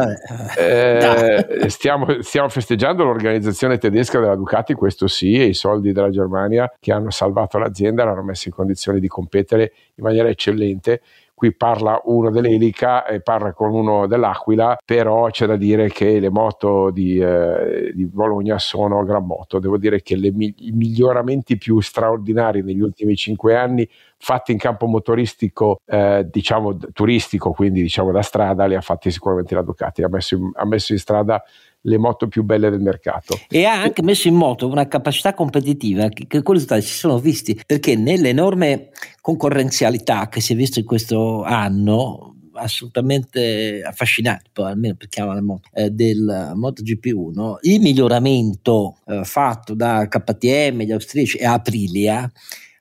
Eh, 0.58 1.46
eh, 1.48 1.70
stiamo, 1.70 2.22
stiamo, 2.22 2.50
festeggiando 2.50 3.04
l'organizzazione 3.04 3.78
tedesca 3.78 4.20
della 4.20 4.36
Ducati, 4.36 4.74
questo 4.74 5.08
sì, 5.08 5.40
e 5.40 5.46
i 5.46 5.54
soldi 5.54 5.92
della 5.92 6.10
Germania 6.10 6.72
che 6.80 6.92
hanno 6.92 7.12
salvato 7.12 7.60
l'azienda, 7.60 8.04
l'hanno 8.04 8.24
messa 8.24 8.48
in 8.48 8.56
condizioni 8.56 9.00
di 9.00 9.08
competere 9.08 9.74
in 9.96 10.04
maniera 10.04 10.28
eccellente 10.28 11.02
qui 11.36 11.54
parla 11.54 12.02
uno 12.06 12.32
dell'Elica 12.32 13.06
e 13.06 13.22
parla 13.22 13.52
con 13.52 13.74
uno 13.74 14.08
dell'Aquila, 14.08 14.78
però 14.84 15.30
c'è 15.30 15.46
da 15.46 15.58
dire 15.58 15.90
che 15.90 16.20
le 16.20 16.30
moto 16.30 16.92
di, 16.92 17.20
eh, 17.20 17.92
di 17.94 18.06
Bologna 18.06 18.58
sono 18.58 19.04
gran 19.04 19.26
moto. 19.26 19.60
Devo 19.60 19.78
dire 19.78 20.02
che 20.02 20.16
le, 20.16 20.30
i 20.30 20.72
miglioramenti 20.72 21.58
più 21.58 21.82
straordinari 21.82 22.64
negli 22.64 22.80
ultimi 22.80 23.16
cinque 23.16 23.56
anni 23.58 23.88
fatti 24.18 24.54
in 24.54 24.58
campo 24.58 24.88
motoristico, 24.88 25.82
eh, 25.86 26.26
diciamo 26.32 26.78
turistico, 26.94 27.52
quindi 27.52 27.82
diciamo 27.82 28.12
da 28.12 28.22
strada, 28.22 28.66
li 28.66 28.76
ha 28.76 28.82
fatti 28.82 29.12
sicuramente 29.12 29.54
la 29.54 29.62
Ducati. 29.62 30.04
Ha 30.04 30.10
messo 30.10 30.36
in, 30.36 30.50
ha 30.54 30.66
messo 30.66 30.94
in 30.94 31.00
strada 31.00 31.44
le 31.86 31.98
moto 31.98 32.28
più 32.28 32.44
belle 32.44 32.70
del 32.70 32.82
mercato. 32.82 33.40
E 33.50 33.66
ha 33.66 33.82
anche 33.82 34.04
messo 34.04 34.28
in 34.28 34.36
moto 34.36 34.68
una 34.68 34.88
capacità 34.88 35.34
competitiva 35.34 36.10
che, 36.10 36.28
che 36.28 36.42
quei 36.42 36.58
risultati 36.58 36.82
si 36.82 36.98
sono 36.98 37.18
visti 37.18 37.60
perché 37.66 37.96
nell'enorme 37.96 38.90
concorrenzialità 39.22 40.28
che 40.28 40.42
si 40.42 40.54
è 40.54 40.56
visto 40.56 40.80
in 40.80 40.86
questo 40.86 41.44
anno 41.44 42.32
assolutamente 42.58 43.82
affascinante, 43.84 44.50
almeno 44.62 44.96
per 44.96 45.10
chiamare 45.10 45.42
moto, 45.42 45.68
eh, 45.74 45.90
del 45.90 46.54
MotoGP1, 46.56 47.56
il 47.64 47.82
miglioramento 47.82 48.98
eh, 49.08 49.26
fatto 49.26 49.74
da 49.74 50.08
KTM, 50.08 50.84
gli 50.84 50.92
austriaci 50.92 51.38
e 51.38 51.46
Aprilia 51.46 52.32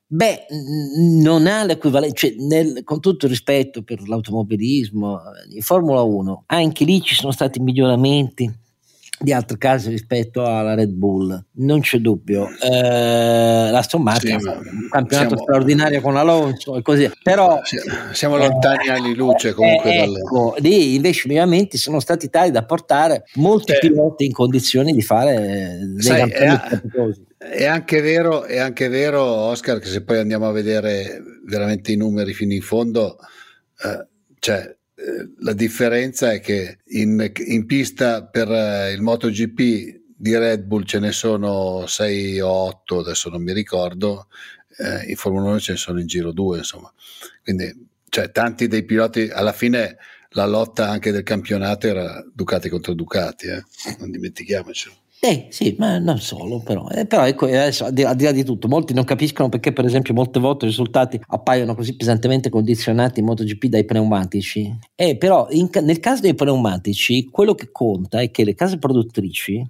Beh, 0.06 0.46
non 1.20 1.49
ha 1.49 1.64
l'equivalente, 1.64 2.14
cioè 2.14 2.34
nel, 2.38 2.84
con 2.84 3.00
tutto 3.00 3.25
il 3.25 3.32
rispetto 3.32 3.82
per 3.82 4.06
l'automobilismo, 4.06 5.20
in 5.54 5.62
Formula 5.62 6.02
1, 6.02 6.44
anche 6.46 6.84
lì 6.84 7.00
ci 7.02 7.16
sono 7.16 7.32
stati 7.32 7.58
miglioramenti 7.58 8.49
di 9.18 9.33
altri 9.33 9.56
casi 9.59 9.90
rispetto 9.90 10.44
alla 10.44 10.75
Red 10.75 10.90
Bull, 10.90 11.44
non 11.52 11.80
c'è 11.80 11.99
dubbio. 11.99 12.49
Eh, 12.61 13.71
la 13.71 13.87
Martin 13.99 14.40
sì, 14.40 14.47
un 14.47 14.88
campionato 14.90 15.28
siamo, 15.28 15.42
straordinario 15.42 16.00
con 16.00 16.16
Alonso 16.16 16.76
e 16.76 16.83
così, 16.83 17.11
però 17.23 17.61
siamo 18.12 18.37
lontani 18.37 18.87
eh, 18.87 18.90
anni 18.90 19.14
luce 19.14 19.52
comunque. 19.52 19.92
Eh, 19.92 20.02
ecco, 20.02 20.54
lì 20.59 20.94
invece 20.94 21.23
i 21.25 21.28
miglioramenti 21.28 21.78
sono 21.78 22.00
stati 22.00 22.28
tali 22.28 22.50
da 22.50 22.64
portare 22.64 23.25
molti 23.35 23.73
eh, 23.73 23.78
piloti 23.78 24.25
in 24.25 24.33
condizioni 24.33 24.92
di 24.92 25.02
fare 25.02 25.78
dei 25.80 26.02
sai, 26.02 26.30
campioni 26.30 27.33
è 27.38 27.66
anche, 27.66 28.00
vero, 28.00 28.44
è 28.44 28.59
anche 28.59 28.88
vero, 28.88 29.23
Oscar, 29.23 29.78
che 29.78 29.87
se 29.87 30.02
poi 30.02 30.18
andiamo 30.18 30.49
a 30.49 30.52
vedere 30.52 31.23
veramente 31.47 31.92
i 31.92 31.97
numeri 31.97 32.33
fino 32.33 32.54
in 32.54 32.62
fondo, 32.62 33.18
eh, 33.85 34.06
cioè 34.38 34.75
la 35.38 35.52
differenza 35.52 36.32
è 36.32 36.40
che 36.40 36.78
in, 36.87 37.32
in 37.46 37.66
pista 37.66 38.25
per 38.25 38.50
eh, 38.50 38.92
il 38.92 39.02
MotoGP 39.02 40.02
di 40.16 40.37
Red 40.37 40.62
Bull 40.62 40.84
ce 40.84 40.99
ne 40.99 41.12
sono 41.12 41.87
6 41.87 42.40
o 42.40 42.49
8, 42.49 43.00
adesso 43.00 43.28
non 43.28 43.42
mi 43.42 43.52
ricordo, 43.52 44.28
eh, 44.78 45.08
in 45.11 45.16
Formula 45.16 45.50
1 45.50 45.61
ce 45.61 45.73
ne 45.73 45.78
sono 45.78 46.00
in 46.00 46.06
giro 46.06 46.32
2, 46.32 46.58
insomma. 46.58 46.92
Quindi, 47.42 47.88
cioè, 48.08 48.30
tanti 48.30 48.66
dei 48.68 48.84
piloti, 48.84 49.28
alla 49.28 49.52
fine 49.52 49.96
la 50.30 50.46
lotta 50.46 50.88
anche 50.88 51.12
del 51.12 51.23
campionato 51.23 51.87
era 51.87 52.25
Ducati 52.32 52.68
contro 52.68 52.94
Ducati, 52.94 53.46
eh? 53.49 53.62
non 53.99 54.11
dimentichiamocelo. 54.11 54.94
Eh 55.21 55.47
sì, 55.50 55.75
ma 55.78 55.99
non 55.99 56.18
solo, 56.18 56.61
però. 56.61 56.87
Eh, 56.90 57.06
però 57.06 57.26
ecco, 57.26 57.47
adesso, 57.47 57.87
al 57.87 57.92
di, 57.94 58.02
al 58.02 58.14
di, 58.14 58.25
là 58.25 58.33
di 58.33 58.44
tutto, 58.44 58.68
molti 58.68 58.92
non 58.92 59.04
capiscono 59.04 59.49
perché, 59.49 59.73
per 59.73 59.87
esempio, 59.87 60.12
molte 60.12 60.38
volte 60.38 60.66
i 60.66 60.68
risultati 60.68 61.18
appaiono 61.28 61.75
così 61.75 61.97
pesantemente 61.97 62.50
condizionati 62.50 63.21
in 63.21 63.26
MotoGP 63.26 63.64
dai 63.66 63.85
pneumatici. 63.87 64.76
Eh, 64.94 65.16
però 65.16 65.47
in, 65.50 65.71
nel 65.83 65.99
caso 66.00 66.21
dei 66.21 66.35
pneumatici, 66.35 67.24
quello 67.31 67.55
che 67.55 67.70
conta 67.72 68.20
è 68.20 68.31
che 68.31 68.44
le 68.44 68.55
case 68.55 68.77
produttrici 68.79 69.64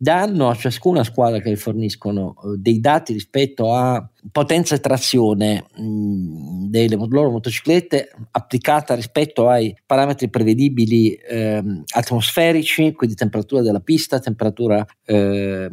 danno 0.00 0.48
a 0.48 0.54
ciascuna 0.54 1.02
squadra 1.02 1.40
che 1.40 1.56
forniscono 1.56 2.36
eh, 2.36 2.56
dei 2.56 2.78
dati 2.78 3.12
rispetto 3.12 3.74
a 3.74 4.08
potenza 4.30 4.76
e 4.76 4.80
trazione 4.80 5.66
mh, 5.74 6.68
delle 6.68 6.94
loro 6.94 7.30
motociclette 7.30 8.12
applicata 8.30 8.94
rispetto 8.94 9.48
ai 9.48 9.76
parametri 9.84 10.30
prevedibili 10.30 11.14
eh, 11.14 11.62
atmosferici, 11.94 12.92
quindi 12.92 13.16
temperatura 13.16 13.60
della 13.60 13.80
pista, 13.80 14.20
temperatura 14.20 14.86
eh, 15.04 15.68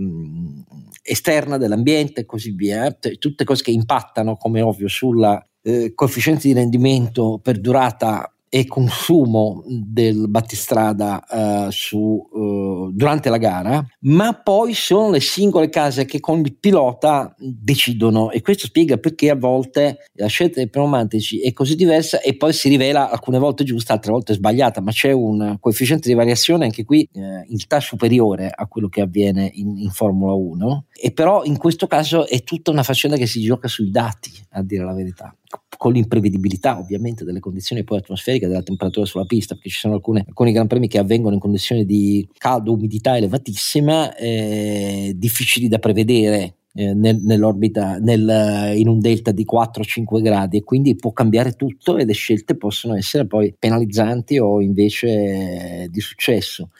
esterna 1.03 1.57
dell'ambiente 1.57 2.21
e 2.21 2.25
così 2.25 2.49
via, 2.51 2.91
tutte 3.19 3.43
cose 3.43 3.63
che 3.63 3.71
impattano 3.71 4.37
come 4.37 4.61
ovvio 4.61 4.87
sulla 4.87 5.39
eh, 5.61 5.93
coefficiente 5.93 6.47
di 6.47 6.53
rendimento 6.53 7.39
per 7.41 7.59
durata 7.59 8.34
e 8.55 8.67
consumo 8.67 9.65
del 9.67 10.29
battistrada 10.29 11.21
uh, 11.29 11.69
su, 11.71 11.99
uh, 11.99 12.89
durante 12.93 13.29
la 13.29 13.35
gara, 13.35 13.85
ma 14.03 14.33
poi 14.33 14.73
sono 14.73 15.09
le 15.09 15.19
singole 15.19 15.67
case 15.67 16.05
che 16.05 16.21
con 16.21 16.39
il 16.39 16.55
pilota 16.57 17.35
decidono. 17.37 18.31
E 18.31 18.39
questo 18.39 18.67
spiega 18.67 18.95
perché 18.95 19.29
a 19.29 19.35
volte 19.35 20.05
la 20.13 20.27
scelta 20.27 20.61
dei 20.61 20.69
pneumatici 20.69 21.41
è 21.41 21.51
così 21.51 21.75
diversa 21.75 22.21
e 22.21 22.37
poi 22.37 22.53
si 22.53 22.69
rivela 22.69 23.11
alcune 23.11 23.39
volte 23.39 23.65
giusta, 23.65 23.91
altre 23.91 24.13
volte 24.13 24.33
sbagliata, 24.33 24.79
ma 24.79 24.91
c'è 24.91 25.11
un 25.11 25.57
coefficiente 25.59 26.07
di 26.07 26.15
variazione 26.15 26.63
anche 26.63 26.85
qui 26.85 27.01
eh, 27.11 27.19
in 27.19 27.57
realtà 27.57 27.81
superiore 27.81 28.49
a 28.55 28.67
quello 28.67 28.87
che 28.87 29.01
avviene 29.01 29.51
in, 29.53 29.79
in 29.79 29.89
Formula 29.89 30.31
1 30.31 30.85
e 30.93 31.11
però 31.11 31.43
in 31.43 31.57
questo 31.57 31.87
caso 31.87 32.25
è 32.25 32.41
tutta 32.43 32.71
una 32.71 32.83
faccenda 32.83 33.17
che 33.17 33.27
si 33.27 33.41
gioca 33.41 33.67
sui 33.67 33.91
dati, 33.91 34.31
a 34.51 34.63
dire 34.63 34.85
la 34.85 34.93
verità 34.93 35.35
con 35.77 35.93
l'imprevedibilità 35.93 36.79
ovviamente 36.79 37.23
delle 37.23 37.39
condizioni 37.39 37.83
poi 37.83 37.99
atmosferiche, 37.99 38.47
della 38.47 38.63
temperatura 38.63 39.05
sulla 39.05 39.25
pista, 39.25 39.53
perché 39.53 39.69
ci 39.69 39.79
sono 39.79 39.95
alcune, 39.95 40.23
alcuni 40.27 40.51
Gran 40.51 40.67
Premi 40.67 40.87
che 40.87 40.97
avvengono 40.97 41.35
in 41.35 41.39
condizioni 41.39 41.85
di 41.85 42.27
caldo, 42.37 42.73
umidità 42.73 43.17
elevatissima, 43.17 44.15
eh, 44.15 45.13
difficili 45.15 45.67
da 45.67 45.79
prevedere 45.79 46.55
eh, 46.77 46.93
nel, 46.93 47.21
nell'orbita, 47.21 47.99
nel, 47.99 48.73
in 48.75 48.89
un 48.89 48.99
delta 48.99 49.31
di 49.31 49.45
4-5 49.49 50.21
gradi 50.21 50.57
e 50.57 50.63
quindi 50.63 50.95
può 50.95 51.13
cambiare 51.13 51.53
tutto 51.53 51.95
e 51.95 52.03
le 52.03 52.11
scelte 52.11 52.57
possono 52.57 52.95
essere 52.95 53.25
poi 53.25 53.55
penalizzanti 53.57 54.37
o 54.39 54.61
invece 54.61 55.07
eh, 55.07 55.87
di 55.89 56.01
successo. 56.01 56.71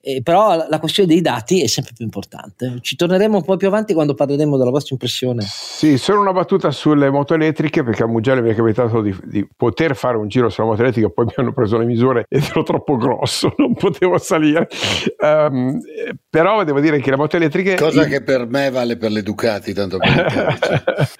Eh, 0.00 0.22
però 0.22 0.56
la, 0.56 0.66
la, 0.70 0.78
questione 0.78 1.06
dei 1.06 1.20
dati 1.20 1.62
è 1.62 1.66
sempre 1.66 1.92
più 1.94 2.02
importante. 2.02 2.78
Ci 2.80 2.96
torneremo 2.96 3.36
un 3.36 3.44
po' 3.44 3.58
più 3.58 3.68
avanti 3.68 3.92
quando 3.92 4.14
parleremo 4.14 4.56
della 4.56 4.70
vostra 4.70 4.94
impressione. 4.94 5.42
Sì, 5.42 5.98
solo 5.98 6.22
una 6.22 6.32
battuta 6.32 6.70
sulle 6.70 7.10
moto 7.10 7.34
elettriche 7.34 7.84
perché 7.84 8.04
a 8.04 8.06
Mugello 8.06 8.40
mi 8.40 8.50
è 8.50 8.54
capitato 8.54 9.02
di, 9.02 9.14
di, 9.24 9.46
poter 9.54 9.94
fare 9.94 10.16
un 10.16 10.28
giro 10.28 10.48
sulla 10.48 10.68
moto 10.68 10.80
elettrica, 10.80 11.10
poi 11.10 11.26
mi 11.26 11.32
hanno 11.36 11.52
preso 11.52 11.76
le 11.76 11.84
misure 11.84 12.24
ed 12.26 12.42
ero 12.42 12.62
troppo 12.62 12.96
grosso, 12.96 13.52
non 13.58 13.74
potevo 13.74 14.16
salire. 14.16 14.66
Um, 15.18 15.78
però 16.30 16.64
devo 16.64 16.80
dire 16.80 17.00
che 17.00 17.10
le 17.10 17.16
moto 17.16 17.36
elettriche... 17.36 17.74
Cosa 17.74 18.06
che 18.06 18.22
per 18.22 18.46
me 18.46 18.70
vale 18.70 18.96
per 18.96 19.10
l'educazione 19.10 19.40
Ducati, 19.42 19.72
tanto 19.72 19.98
per 19.98 21.10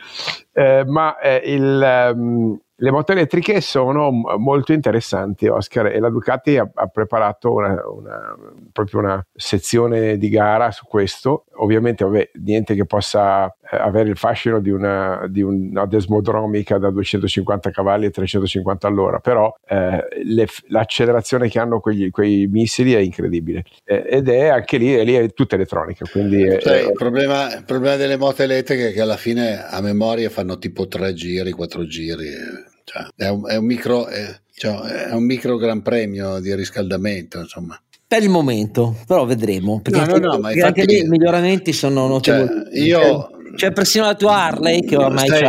eh, 0.54 0.84
ma 0.86 1.18
eh, 1.18 1.42
il, 1.44 2.12
um, 2.14 2.56
le 2.82 2.90
moto 2.90 3.12
elettriche 3.12 3.60
sono 3.60 4.10
molto 4.10 4.72
interessanti, 4.72 5.46
Oscar, 5.46 5.86
e 5.86 6.00
la 6.00 6.10
Ducati 6.10 6.56
ha, 6.56 6.68
ha 6.74 6.86
preparato 6.88 7.52
una, 7.52 7.80
una, 7.86 8.36
proprio 8.72 8.98
una 8.98 9.24
sezione 9.32 10.18
di 10.18 10.28
gara 10.28 10.72
su 10.72 10.86
questo. 10.86 11.44
Ovviamente, 11.58 12.04
vabbè, 12.04 12.30
niente 12.42 12.74
che 12.74 12.84
possa 12.84 13.46
eh, 13.46 13.76
avere 13.76 14.08
il 14.08 14.16
fascino 14.16 14.58
di 14.58 14.70
una, 14.70 15.26
di 15.28 15.42
una 15.42 15.86
desmodromica 15.86 16.78
da 16.78 16.90
250 16.90 17.70
cavalli 17.70 18.06
e 18.06 18.10
350 18.10 18.88
all'ora, 18.88 19.20
però 19.20 19.54
eh, 19.64 20.04
le, 20.24 20.48
l'accelerazione 20.66 21.48
che 21.48 21.60
hanno 21.60 21.78
quegli, 21.78 22.10
quei 22.10 22.48
missili 22.48 22.94
è 22.94 22.98
incredibile. 22.98 23.62
Eh, 23.84 24.06
ed 24.08 24.28
è 24.28 24.48
anche 24.48 24.78
lì, 24.78 24.92
è 24.92 25.04
lì 25.04 25.14
è 25.14 25.32
tutta 25.32 25.54
elettronica. 25.54 26.04
Quindi 26.10 26.42
è, 26.42 26.58
cioè, 26.58 26.78
il, 26.78 26.94
problema, 26.94 27.54
il 27.54 27.64
problema 27.64 27.94
delle 27.94 28.16
moto 28.16 28.42
elettriche 28.42 28.88
è 28.88 28.92
che 28.92 29.00
alla 29.00 29.16
fine 29.16 29.64
a 29.64 29.80
memoria 29.80 30.28
fanno 30.30 30.58
tipo 30.58 30.88
tre 30.88 31.14
giri, 31.14 31.52
quattro 31.52 31.86
giri 31.86 32.70
cioè, 32.92 33.08
è, 33.16 33.28
un, 33.28 33.48
è, 33.48 33.56
un 33.56 33.64
micro, 33.64 34.06
è, 34.06 34.38
cioè, 34.54 35.08
è, 35.08 35.12
un, 35.12 35.24
micro, 35.24 35.56
gran 35.56 35.82
premio 35.82 36.40
di 36.40 36.54
riscaldamento, 36.54 37.38
insomma. 37.38 37.80
per 38.06 38.22
il 38.22 38.28
momento, 38.28 38.96
però 39.06 39.24
vedremo. 39.24 39.80
Perché 39.80 40.04
no, 40.04 40.18
no, 40.18 40.36
no, 40.36 40.48
anche 40.48 40.84
lì 40.84 40.98
i 41.00 41.08
miglioramenti 41.08 41.72
sono 41.72 42.06
notevoli. 42.06 42.48
Cioè, 42.48 42.78
io, 42.78 43.30
c'è 43.54 43.72
persino 43.72 44.04
la 44.04 44.14
tua 44.14 44.36
Harley 44.44 44.84
che 44.84 44.96
ormai 44.96 45.26
stai, 45.26 45.42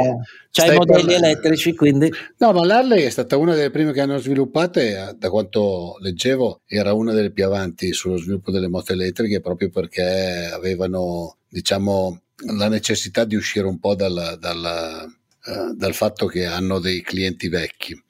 c'ha, 0.52 0.72
i 0.72 0.76
modelli 0.78 1.04
parlando. 1.04 1.26
elettrici. 1.26 1.74
Quindi... 1.74 2.12
No, 2.38 2.52
ma 2.52 2.66
l'Harley 2.66 3.04
è 3.04 3.10
stata 3.10 3.38
una 3.38 3.56
delle 3.56 3.72
prime 3.72 3.92
che 3.92 4.02
hanno 4.02 4.18
sviluppato 4.18 4.80
e 4.80 5.16
da 5.18 5.30
quanto 5.30 5.98
leggevo 6.00 6.62
era 6.66 6.94
una 6.94 7.14
delle 7.14 7.32
più 7.32 7.46
avanti 7.46 7.94
sullo 7.94 8.18
sviluppo 8.18 8.52
delle 8.52 8.68
moto 8.68 8.94
elettriche 8.94 9.42
proprio 9.42 9.70
perché 9.70 10.50
avevano, 10.54 11.38
diciamo, 11.50 12.22
la 12.56 12.68
necessità 12.68 13.26
di 13.26 13.36
uscire 13.36 13.68
un 13.68 13.80
po' 13.80 13.96
dal, 13.96 14.38
dal, 14.40 15.14
uh, 15.46 15.76
dal 15.76 15.94
fatto 15.94 16.26
che 16.26 16.46
hanno 16.46 16.80
dei 16.80 17.02
clienti 17.02 17.48
vecchi. 17.50 18.02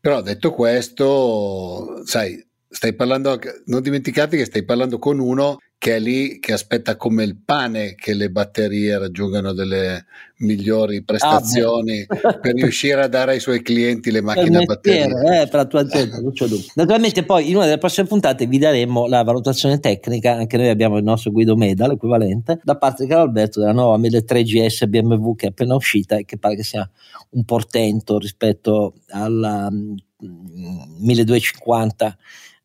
Però 0.00 0.20
detto 0.20 0.52
questo, 0.52 2.02
sai, 2.04 2.44
stai 2.68 2.94
parlando, 2.94 3.38
non 3.66 3.82
dimenticate 3.82 4.36
che 4.36 4.44
stai 4.44 4.64
parlando 4.64 4.98
con 4.98 5.18
uno 5.18 5.58
che 5.78 5.96
è 5.96 6.00
lì 6.00 6.40
che 6.40 6.54
aspetta 6.54 6.96
come 6.96 7.22
il 7.22 7.36
pane 7.36 7.94
che 7.94 8.14
le 8.14 8.30
batterie 8.30 8.98
raggiungano 8.98 9.52
delle 9.52 10.06
migliori 10.38 11.02
prestazioni 11.02 12.04
ah, 12.08 12.38
per 12.38 12.54
riuscire 12.54 13.02
a 13.02 13.08
dare 13.08 13.32
ai 13.32 13.40
suoi 13.40 13.62
clienti 13.62 14.10
le 14.10 14.22
macchine 14.22 14.58
a 14.58 14.62
batteria. 14.62 15.42
Eh, 15.42 15.46
per 15.46 15.54
la 15.54 15.66
tua 15.66 15.80
azienda, 15.80 16.18
non 16.18 16.32
c'è 16.32 16.46
dubbio. 16.46 16.66
Naturalmente 16.74 17.24
poi 17.24 17.50
in 17.50 17.56
una 17.56 17.66
delle 17.66 17.78
prossime 17.78 18.06
puntate 18.06 18.46
vi 18.46 18.58
daremo 18.58 19.06
la 19.06 19.22
valutazione 19.22 19.78
tecnica, 19.78 20.32
anche 20.32 20.56
noi 20.56 20.68
abbiamo 20.68 20.96
il 20.96 21.04
nostro 21.04 21.30
Guido 21.30 21.56
Meda, 21.56 21.86
l'equivalente, 21.86 22.58
da 22.62 22.76
parte 22.76 23.04
di 23.04 23.10
Carlo 23.10 23.24
Alberto 23.24 23.60
della 23.60 23.72
nuova 23.72 23.98
1003 23.98 24.42
GS 24.42 24.86
BMW 24.86 25.34
che 25.34 25.46
è 25.46 25.48
appena 25.50 25.74
uscita 25.74 26.16
e 26.16 26.24
che 26.24 26.38
pare 26.38 26.56
che 26.56 26.64
sia 26.64 26.88
un 27.30 27.44
portento 27.44 28.18
rispetto 28.18 28.94
alla 29.08 29.68
1250 29.70 32.06
mm, 32.06 32.10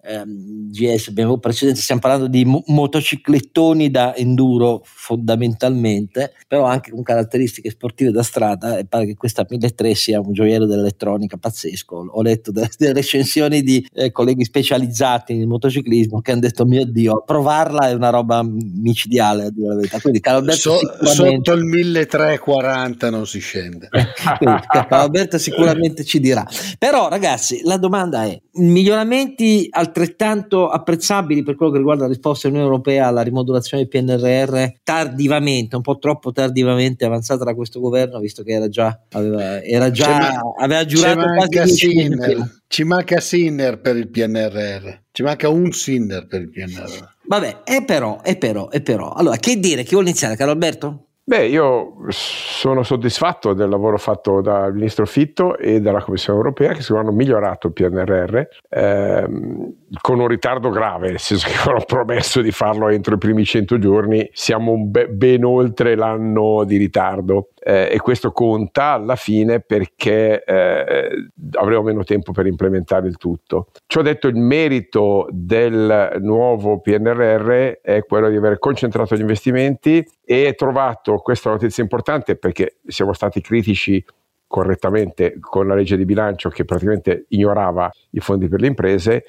ehm, 0.03 0.69
GS 0.69 1.09
abbiamo 1.09 1.37
precedente, 1.37 1.81
stiamo 1.81 2.01
parlando 2.01 2.27
di 2.27 2.45
mo- 2.45 2.63
motociclettoni 2.67 3.89
da 3.91 4.15
enduro 4.15 4.81
fondamentalmente, 4.83 6.33
però 6.47 6.65
anche 6.65 6.91
con 6.91 7.03
caratteristiche 7.03 7.69
sportive 7.69 8.11
da 8.11 8.23
strada 8.23 8.77
e 8.77 8.85
pare 8.85 9.05
che 9.05 9.15
questa 9.15 9.45
1003 9.47 9.95
sia 9.95 10.19
un 10.19 10.33
gioiello 10.33 10.65
dell'elettronica 10.65 11.37
pazzesco. 11.37 11.95
Ho 12.11 12.21
letto 12.21 12.51
delle, 12.51 12.69
delle 12.77 12.93
recensioni 12.93 13.61
di 13.61 13.85
eh, 13.93 14.11
colleghi 14.11 14.43
specializzati 14.43 15.35
nel 15.35 15.47
motociclismo 15.47 16.21
che 16.21 16.31
hanno 16.31 16.41
detto 16.41 16.65
mio 16.65 16.85
Dio, 16.85 17.23
provarla 17.25 17.89
è 17.89 17.93
una 17.93 18.09
roba 18.09 18.43
micidiale 18.43 19.45
a 19.45 19.49
dire 19.49 19.67
la 19.67 19.75
verità. 19.75 19.99
Quindi 19.99 20.19
Alberto 20.23 20.77
so, 20.77 21.05
sotto 21.05 21.53
il 21.53 21.63
1340 21.63 23.09
non 23.09 23.27
si 23.27 23.39
scende. 23.39 23.89
Quindi 24.37 24.61
Alberto 24.89 25.37
sicuramente 25.37 26.03
ci 26.03 26.19
dirà. 26.19 26.45
Però 26.77 27.09
ragazzi, 27.09 27.61
la 27.63 27.77
domanda 27.77 28.25
è 28.25 28.39
miglioramenti 28.53 29.67
al 29.69 29.90
altrettanto 29.91 30.69
apprezzabili 30.69 31.43
per 31.43 31.55
quello 31.55 31.71
che 31.71 31.77
riguarda 31.77 32.03
la 32.03 32.09
risposta 32.09 32.47
dell'Unione 32.47 32.73
Europea 32.73 33.07
alla 33.07 33.21
rimodulazione 33.21 33.85
del 33.85 34.03
PNRR 34.03 34.79
tardivamente, 34.83 35.75
un 35.75 35.81
po' 35.81 35.97
troppo 35.97 36.31
tardivamente 36.31 37.03
avanzata 37.03 37.43
da 37.43 37.53
questo 37.53 37.81
governo, 37.81 38.19
visto 38.19 38.43
che 38.43 38.53
era 38.53 38.69
già, 38.69 38.97
aveva, 39.11 39.61
era 39.61 39.91
già 39.91 40.17
ma- 40.17 40.41
aveva 40.59 40.85
giurato 40.85 41.27
quasi 41.35 41.75
Sinner, 41.75 42.61
Ci 42.67 42.83
manca 42.83 43.19
Sinner 43.19 43.79
per 43.81 43.97
il 43.97 44.09
PNRR, 44.09 44.89
ci 45.11 45.23
manca 45.23 45.49
un 45.49 45.71
Sinner 45.71 46.25
per 46.25 46.41
il 46.41 46.49
PNRR. 46.49 47.09
Vabbè, 47.27 47.63
è 47.63 47.83
però, 47.83 48.21
è 48.21 48.37
però, 48.37 48.69
è 48.69 48.81
però. 48.81 49.11
Allora, 49.11 49.37
che 49.37 49.59
dire? 49.59 49.83
Chi 49.83 49.91
vuole 49.91 50.09
iniziare, 50.09 50.35
Carlo 50.35 50.53
Alberto? 50.53 51.05
Beh, 51.31 51.45
io 51.45 51.93
sono 52.09 52.83
soddisfatto 52.83 53.53
del 53.53 53.69
lavoro 53.69 53.97
fatto 53.97 54.41
dal 54.41 54.73
ministro 54.73 55.05
Fitto 55.05 55.57
e 55.57 55.79
dalla 55.79 56.03
Commissione 56.03 56.37
europea 56.37 56.73
che 56.73 56.81
sicuramente 56.81 57.13
hanno 57.13 57.23
migliorato 57.23 57.67
il 57.67 57.73
PNRR 57.73 58.41
ehm, 58.67 59.73
con 60.01 60.19
un 60.19 60.27
ritardo 60.27 60.69
grave, 60.69 61.07
nel 61.07 61.19
senso 61.19 61.47
che 61.47 61.55
hanno 61.69 61.85
promesso 61.85 62.41
di 62.41 62.51
farlo 62.51 62.89
entro 62.89 63.15
i 63.15 63.17
primi 63.17 63.45
100 63.45 63.79
giorni, 63.79 64.29
siamo 64.33 64.77
be- 64.77 65.07
ben 65.07 65.45
oltre 65.45 65.95
l'anno 65.95 66.65
di 66.65 66.75
ritardo 66.75 67.51
eh, 67.63 67.87
e 67.89 67.99
questo 67.99 68.33
conta 68.33 68.91
alla 68.91 69.15
fine 69.15 69.61
perché 69.61 70.43
eh, 70.43 71.29
avremo 71.53 71.83
meno 71.83 72.03
tempo 72.03 72.33
per 72.33 72.45
implementare 72.45 73.07
il 73.07 73.15
tutto. 73.15 73.67
Ciò 73.85 74.01
detto, 74.01 74.27
il 74.27 74.35
merito 74.35 75.27
del 75.29 76.17
nuovo 76.19 76.81
PNRR 76.81 77.79
è 77.81 78.03
quello 78.05 78.29
di 78.29 78.35
aver 78.35 78.59
concentrato 78.59 79.15
gli 79.15 79.21
investimenti 79.21 80.05
e 80.25 80.53
trovato 80.55 81.20
questa 81.21 81.49
notizia 81.49 81.83
importante 81.83 82.35
perché 82.35 82.77
siamo 82.85 83.13
stati 83.13 83.41
critici 83.41 84.03
correttamente 84.47 85.37
con 85.39 85.67
la 85.67 85.75
legge 85.75 85.95
di 85.95 86.05
bilancio 86.05 86.49
che 86.49 86.65
praticamente 86.65 87.25
ignorava 87.29 87.89
i 88.11 88.19
fondi 88.19 88.49
per 88.49 88.59
le 88.59 88.67
imprese 88.67 89.23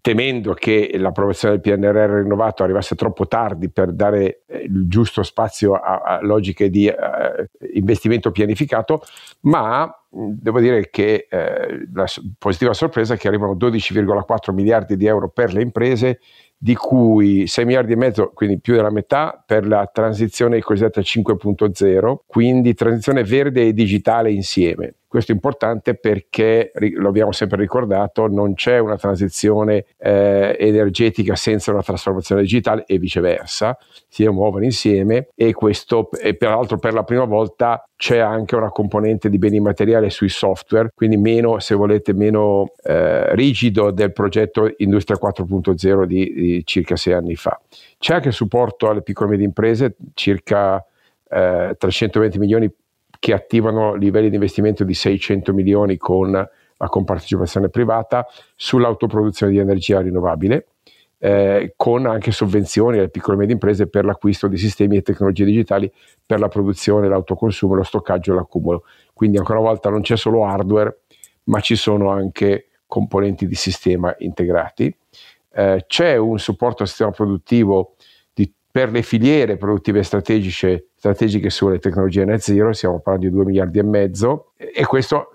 temendo 0.00 0.52
che 0.52 0.90
l'approvazione 0.98 1.58
del 1.58 1.78
PNRR 1.78 2.22
rinnovato 2.22 2.62
arrivasse 2.62 2.94
troppo 2.94 3.26
tardi 3.26 3.70
per 3.70 3.92
dare 3.92 4.42
eh, 4.46 4.64
il 4.64 4.88
giusto 4.88 5.22
spazio 5.22 5.74
a, 5.74 6.02
a 6.04 6.20
logiche 6.20 6.68
di 6.68 6.86
uh, 6.86 7.44
investimento 7.72 8.30
pianificato, 8.30 9.02
ma 9.40 9.90
devo 10.10 10.60
dire 10.60 10.90
che 10.90 11.26
eh, 11.30 11.88
la 11.94 12.04
positiva 12.38 12.74
sorpresa 12.74 13.14
è 13.14 13.16
che 13.16 13.28
arrivano 13.28 13.54
12,4 13.54 14.52
miliardi 14.52 14.96
di 14.96 15.06
euro 15.06 15.30
per 15.30 15.54
le 15.54 15.62
imprese, 15.62 16.20
di 16.62 16.76
cui 16.76 17.48
6 17.48 17.64
miliardi 17.64 17.94
e 17.94 17.96
mezzo, 17.96 18.30
quindi 18.32 18.60
più 18.60 18.76
della 18.76 18.92
metà, 18.92 19.42
per 19.44 19.66
la 19.66 19.90
transizione 19.92 20.60
cosiddetta 20.60 21.00
5.0, 21.00 22.18
quindi 22.24 22.72
transizione 22.72 23.24
verde 23.24 23.66
e 23.66 23.72
digitale 23.72 24.30
insieme. 24.30 24.94
Questo 25.12 25.32
è 25.32 25.34
importante 25.34 25.94
perché, 25.94 26.72
lo 26.94 27.08
abbiamo 27.08 27.32
sempre 27.32 27.58
ricordato, 27.60 28.28
non 28.28 28.54
c'è 28.54 28.78
una 28.78 28.96
transizione 28.96 29.84
eh, 29.98 30.56
energetica 30.58 31.36
senza 31.36 31.70
una 31.70 31.82
trasformazione 31.82 32.40
digitale 32.40 32.84
e 32.86 32.96
viceversa, 32.96 33.76
si 34.08 34.26
muovono 34.26 34.64
insieme 34.64 35.28
e 35.34 35.52
questo, 35.52 36.10
e 36.12 36.34
peraltro 36.34 36.78
per 36.78 36.94
la 36.94 37.02
prima 37.02 37.24
volta 37.24 37.86
c'è 37.94 38.20
anche 38.20 38.56
una 38.56 38.70
componente 38.70 39.28
di 39.28 39.36
beni 39.36 39.60
materiali 39.60 40.08
sui 40.08 40.30
software, 40.30 40.92
quindi 40.94 41.18
meno, 41.18 41.58
se 41.58 41.74
volete, 41.74 42.14
meno 42.14 42.72
eh, 42.82 43.34
rigido 43.34 43.90
del 43.90 44.14
progetto 44.14 44.72
Industria 44.78 45.18
4.0 45.22 46.04
di, 46.04 46.32
di 46.32 46.62
circa 46.64 46.96
sei 46.96 47.12
anni 47.12 47.36
fa. 47.36 47.60
C'è 47.98 48.14
anche 48.14 48.30
supporto 48.30 48.88
alle 48.88 49.02
piccole 49.02 49.28
e 49.28 49.30
medie 49.32 49.44
imprese, 49.44 49.94
circa 50.14 50.82
eh, 51.28 51.76
320 51.78 52.38
milioni 52.38 52.72
che 53.22 53.32
attivano 53.32 53.94
livelli 53.94 54.30
di 54.30 54.34
investimento 54.34 54.82
di 54.82 54.94
600 54.94 55.52
milioni 55.52 55.96
con 55.96 56.32
la 56.32 56.88
compartecipazione 56.88 57.68
privata 57.68 58.26
sull'autoproduzione 58.56 59.52
di 59.52 59.58
energia 59.58 60.00
rinnovabile, 60.00 60.66
eh, 61.18 61.72
con 61.76 62.06
anche 62.06 62.32
sovvenzioni 62.32 62.98
alle 62.98 63.10
piccole 63.10 63.36
e 63.36 63.38
medie 63.38 63.54
imprese 63.54 63.86
per 63.86 64.04
l'acquisto 64.04 64.48
di 64.48 64.56
sistemi 64.56 64.96
e 64.96 65.02
tecnologie 65.02 65.44
digitali 65.44 65.88
per 66.26 66.40
la 66.40 66.48
produzione, 66.48 67.06
l'autoconsumo, 67.06 67.74
lo 67.74 67.84
stoccaggio 67.84 68.32
e 68.32 68.34
l'accumulo. 68.34 68.82
Quindi 69.12 69.38
ancora 69.38 69.60
una 69.60 69.68
volta 69.68 69.88
non 69.88 70.00
c'è 70.00 70.16
solo 70.16 70.44
hardware, 70.44 71.02
ma 71.44 71.60
ci 71.60 71.76
sono 71.76 72.10
anche 72.10 72.70
componenti 72.88 73.46
di 73.46 73.54
sistema 73.54 74.12
integrati. 74.18 74.92
Eh, 75.52 75.84
c'è 75.86 76.16
un 76.16 76.40
supporto 76.40 76.82
al 76.82 76.88
sistema 76.88 77.12
produttivo 77.12 77.94
per 78.72 78.90
le 78.90 79.02
filiere 79.02 79.58
produttive 79.58 80.02
strategiche, 80.02 80.88
strategiche 80.96 81.50
sulle 81.50 81.78
tecnologie 81.78 82.24
net 82.24 82.40
zero, 82.40 82.72
stiamo 82.72 83.00
parlando 83.00 83.28
di 83.28 83.34
2 83.34 83.44
miliardi 83.44 83.78
e 83.78 83.82
mezzo, 83.82 84.52
e 84.56 84.86
questo 84.86 85.30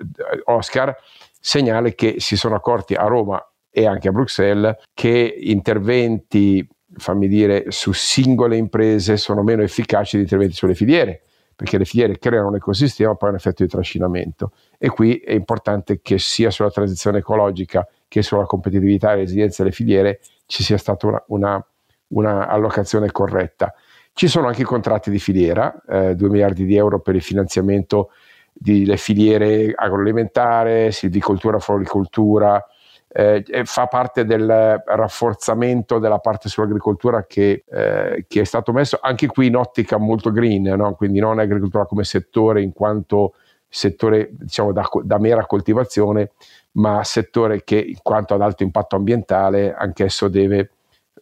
Oscar 0.46 0.96
segnale 1.40 1.94
che 1.94 2.16
si 2.18 2.36
sono 2.36 2.56
accorti 2.56 2.96
a 2.96 3.06
Roma 3.06 3.40
e 3.70 3.86
anche 3.86 4.08
a 4.08 4.12
Bruxelles 4.12 4.76
che 4.92 5.36
interventi, 5.40 6.68
fammi 6.96 7.28
dire, 7.28 7.66
su 7.68 7.92
singole 7.94 8.58
imprese 8.58 9.18
sono 9.18 9.44
meno 9.44 9.62
efficaci 9.62 10.16
di 10.16 10.24
interventi 10.24 10.56
sulle 10.56 10.74
filiere, 10.74 11.22
perché 11.56 11.78
le 11.78 11.86
filiere 11.86 12.18
creano 12.18 12.48
un 12.48 12.56
ecosistema, 12.56 13.14
poi 13.14 13.30
un 13.30 13.36
effetto 13.36 13.62
di 13.62 13.70
trascinamento. 13.70 14.52
E 14.80 14.90
qui 14.90 15.18
è 15.18 15.34
importante 15.34 16.02
che 16.02 16.18
sia 16.18 16.50
sulla 16.50 16.72
transizione 16.72 17.20
ecologica 17.20 17.88
che 18.08 18.24
sulla 18.24 18.46
competitività 18.46 19.14
e 19.14 19.18
resilienza 19.18 19.62
delle 19.62 19.76
filiere 19.76 20.22
ci 20.48 20.64
sia 20.64 20.78
stata 20.78 21.06
una, 21.06 21.24
una 21.28 21.68
una 22.10 22.48
allocazione 22.48 23.12
corretta. 23.12 23.74
Ci 24.14 24.28
sono 24.28 24.48
anche 24.48 24.62
i 24.62 24.66
contratti 24.66 25.10
di 25.12 25.20
filiera, 25.20 25.74
eh, 25.88 26.16
2 26.16 26.30
miliardi 26.30 26.66
di 26.66 26.76
euro 26.76 27.00
per 27.00 27.16
il 27.16 27.22
finanziamento 27.22 28.12
delle 28.52 28.98
filiere 28.98 29.74
agroalimentare, 29.76 30.92
silvicoltura, 30.92 31.60
floricoltura, 31.60 32.64
eh, 33.10 33.44
fa 33.64 33.88
parte 33.88 34.26
del 34.26 34.82
rafforzamento 34.86 35.98
della 36.00 36.20
parte 36.20 36.50
sull'agricoltura 36.50 37.26
che, 37.26 37.64
eh, 37.68 38.26
che, 38.28 38.42
è 38.42 38.44
stato 38.44 38.72
messo 38.72 39.00
anche 39.02 39.28
qui 39.28 39.48
in 39.48 39.56
ottica 39.56 39.98
molto 39.98 40.32
green, 40.32 40.64
no? 40.64 40.94
quindi 40.96 41.20
non 41.20 41.40
agricoltura 41.40 41.86
come 41.86 42.04
settore 42.04 42.62
in 42.62 42.74
quanto 42.74 43.34
settore 43.70 44.30
diciamo 44.32 44.72
da, 44.72 44.88
da, 45.04 45.18
mera 45.20 45.46
coltivazione, 45.46 46.32
ma 46.74 47.04
settore 47.04 47.64
che 47.64 47.78
in 47.78 47.98
quanto 48.02 48.34
ad 48.34 48.42
alto 48.42 48.64
impatto 48.64 48.96
ambientale 48.96 49.74
anch'esso 49.74 50.28
deve 50.28 50.70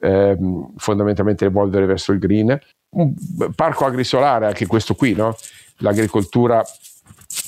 ehm, 0.06 0.74
fondamentalmente 0.78 1.46
evolvere 1.46 1.86
verso 1.86 2.12
il 2.12 2.20
green. 2.20 2.58
Un 2.96 3.14
parco 3.56 3.86
agrisolare, 3.86 4.46
anche 4.46 4.68
questo 4.68 4.94
qui, 4.94 5.14
no? 5.14 5.36
l'agricoltura 5.80 6.64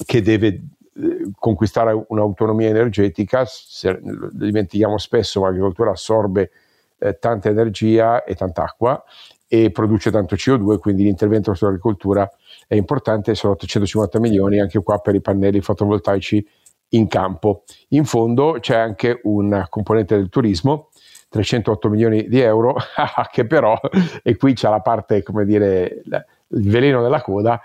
che 0.06 0.22
deve 0.22 0.48
eh, 0.48 1.32
conquistare 1.38 2.06
un'autonomia 2.08 2.67
energetica, 2.67 3.46
se, 3.46 4.00
dimentichiamo 4.32 4.98
spesso, 4.98 5.39
ma 5.39 5.48
l'agricoltura 5.48 5.91
assorbe 5.91 6.52
eh, 7.00 7.17
tanta 7.20 7.50
energia 7.50 8.24
e 8.24 8.36
tanta 8.36 8.63
acqua 8.63 9.02
e 9.48 9.72
produce 9.72 10.12
tanto 10.12 10.36
CO2, 10.36 10.80
quindi 10.80 11.04
l'intervento 11.04 11.54
sull'agricoltura 11.54 12.30
è 12.67 12.76
importante, 12.76 13.34
sono 13.34 13.54
850 13.54 14.20
milioni 14.20 14.60
anche 14.60 14.82
qua 14.84 14.98
per 14.98 15.15
i 15.15 15.22
pannelli 15.22 15.62
fotovoltaici 15.62 16.46
in 16.89 17.08
campo. 17.08 17.63
In 17.89 18.04
fondo 18.04 18.58
c'è 18.60 18.76
anche 18.76 19.22
un 19.24 19.65
componente 19.70 20.15
del 20.17 20.30
turismo, 20.30 20.87
308 21.30 21.90
milioni 21.90 22.28
di 22.28 22.40
euro, 22.40 22.76
che 23.32 23.46
però, 23.46 23.78
e 24.24 24.36
qui 24.38 24.54
c'è 24.54 24.70
la 24.70 24.82
parte, 24.82 25.24
come 25.24 25.46
dire, 25.46 26.02
il 26.06 26.70
veleno 26.70 27.02
della 27.02 27.22
coda, 27.22 27.62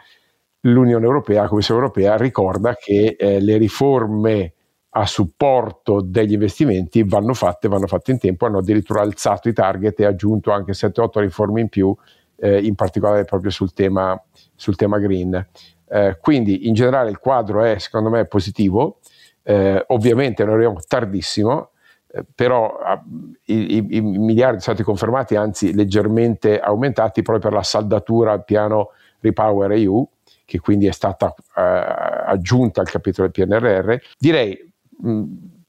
l'Unione 0.62 1.04
Europea, 1.04 1.42
la 1.42 1.48
Commissione 1.48 1.80
Europea 1.80 2.16
ricorda 2.16 2.74
che 2.74 3.16
eh, 3.18 3.40
le 3.40 3.56
riforme 3.56 4.54
a 4.94 5.06
supporto 5.06 6.02
degli 6.02 6.32
investimenti 6.32 7.02
vanno 7.02 7.32
fatte, 7.32 7.68
vanno 7.68 7.86
fatte 7.86 8.10
in 8.10 8.18
tempo, 8.18 8.46
hanno 8.46 8.58
addirittura 8.58 9.00
alzato 9.00 9.48
i 9.48 9.52
target 9.52 10.00
e 10.00 10.04
aggiunto 10.04 10.50
anche 10.50 10.72
7-8 10.72 11.20
riforme 11.20 11.62
in 11.62 11.68
più, 11.68 11.94
eh, 12.36 12.62
in 12.62 12.74
particolare 12.74 13.24
proprio 13.24 13.50
sul 13.50 13.72
tema, 13.72 14.20
sul 14.54 14.76
tema 14.76 14.98
green. 14.98 15.46
Eh, 15.88 16.18
quindi 16.20 16.68
in 16.68 16.74
generale 16.74 17.10
il 17.10 17.18
quadro 17.18 17.62
è 17.62 17.78
secondo 17.78 18.10
me 18.10 18.26
positivo, 18.26 18.98
eh, 19.42 19.82
ovviamente 19.88 20.44
noi 20.44 20.54
arriviamo 20.54 20.80
tardissimo, 20.86 21.70
eh, 22.14 22.24
però 22.34 22.76
ah, 22.76 23.02
i, 23.46 23.76
i, 23.76 23.86
i, 23.96 24.00
miliardi 24.00 24.60
sono 24.60 24.74
stati 24.74 24.82
confermati, 24.82 25.34
anzi 25.34 25.72
leggermente 25.72 26.60
aumentati 26.60 27.22
proprio 27.22 27.48
per 27.48 27.58
la 27.58 27.64
saldatura 27.64 28.32
al 28.32 28.44
piano 28.44 28.90
Repower 29.20 29.72
EU, 29.72 30.06
che 30.44 30.60
quindi 30.60 30.86
è 30.86 30.92
stata 30.92 31.34
eh, 31.56 31.62
aggiunta 31.62 32.82
al 32.82 32.90
capitolo 32.90 33.30
del 33.32 33.46
PNRR. 33.46 33.94
Direi 34.18 34.72
mh, 34.98 35.22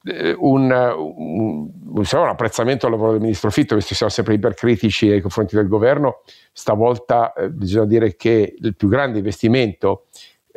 eh, 0.04 0.36
un, 0.38 0.70
un, 0.70 1.70
un, 1.94 2.04
un, 2.12 2.28
apprezzamento 2.28 2.84
al 2.84 2.92
lavoro 2.92 3.12
del 3.12 3.22
ministro 3.22 3.50
Fitto, 3.50 3.74
visto 3.74 3.90
che 3.90 3.96
siamo 3.96 4.12
sempre 4.12 4.34
ipercritici 4.34 5.08
nei 5.08 5.22
confronti 5.22 5.56
del 5.56 5.68
governo, 5.68 6.20
stavolta 6.52 7.32
eh, 7.32 7.48
bisogna 7.48 7.86
dire 7.86 8.16
che 8.16 8.54
il 8.58 8.76
più 8.76 8.88
grande 8.88 9.18
investimento 9.18 10.08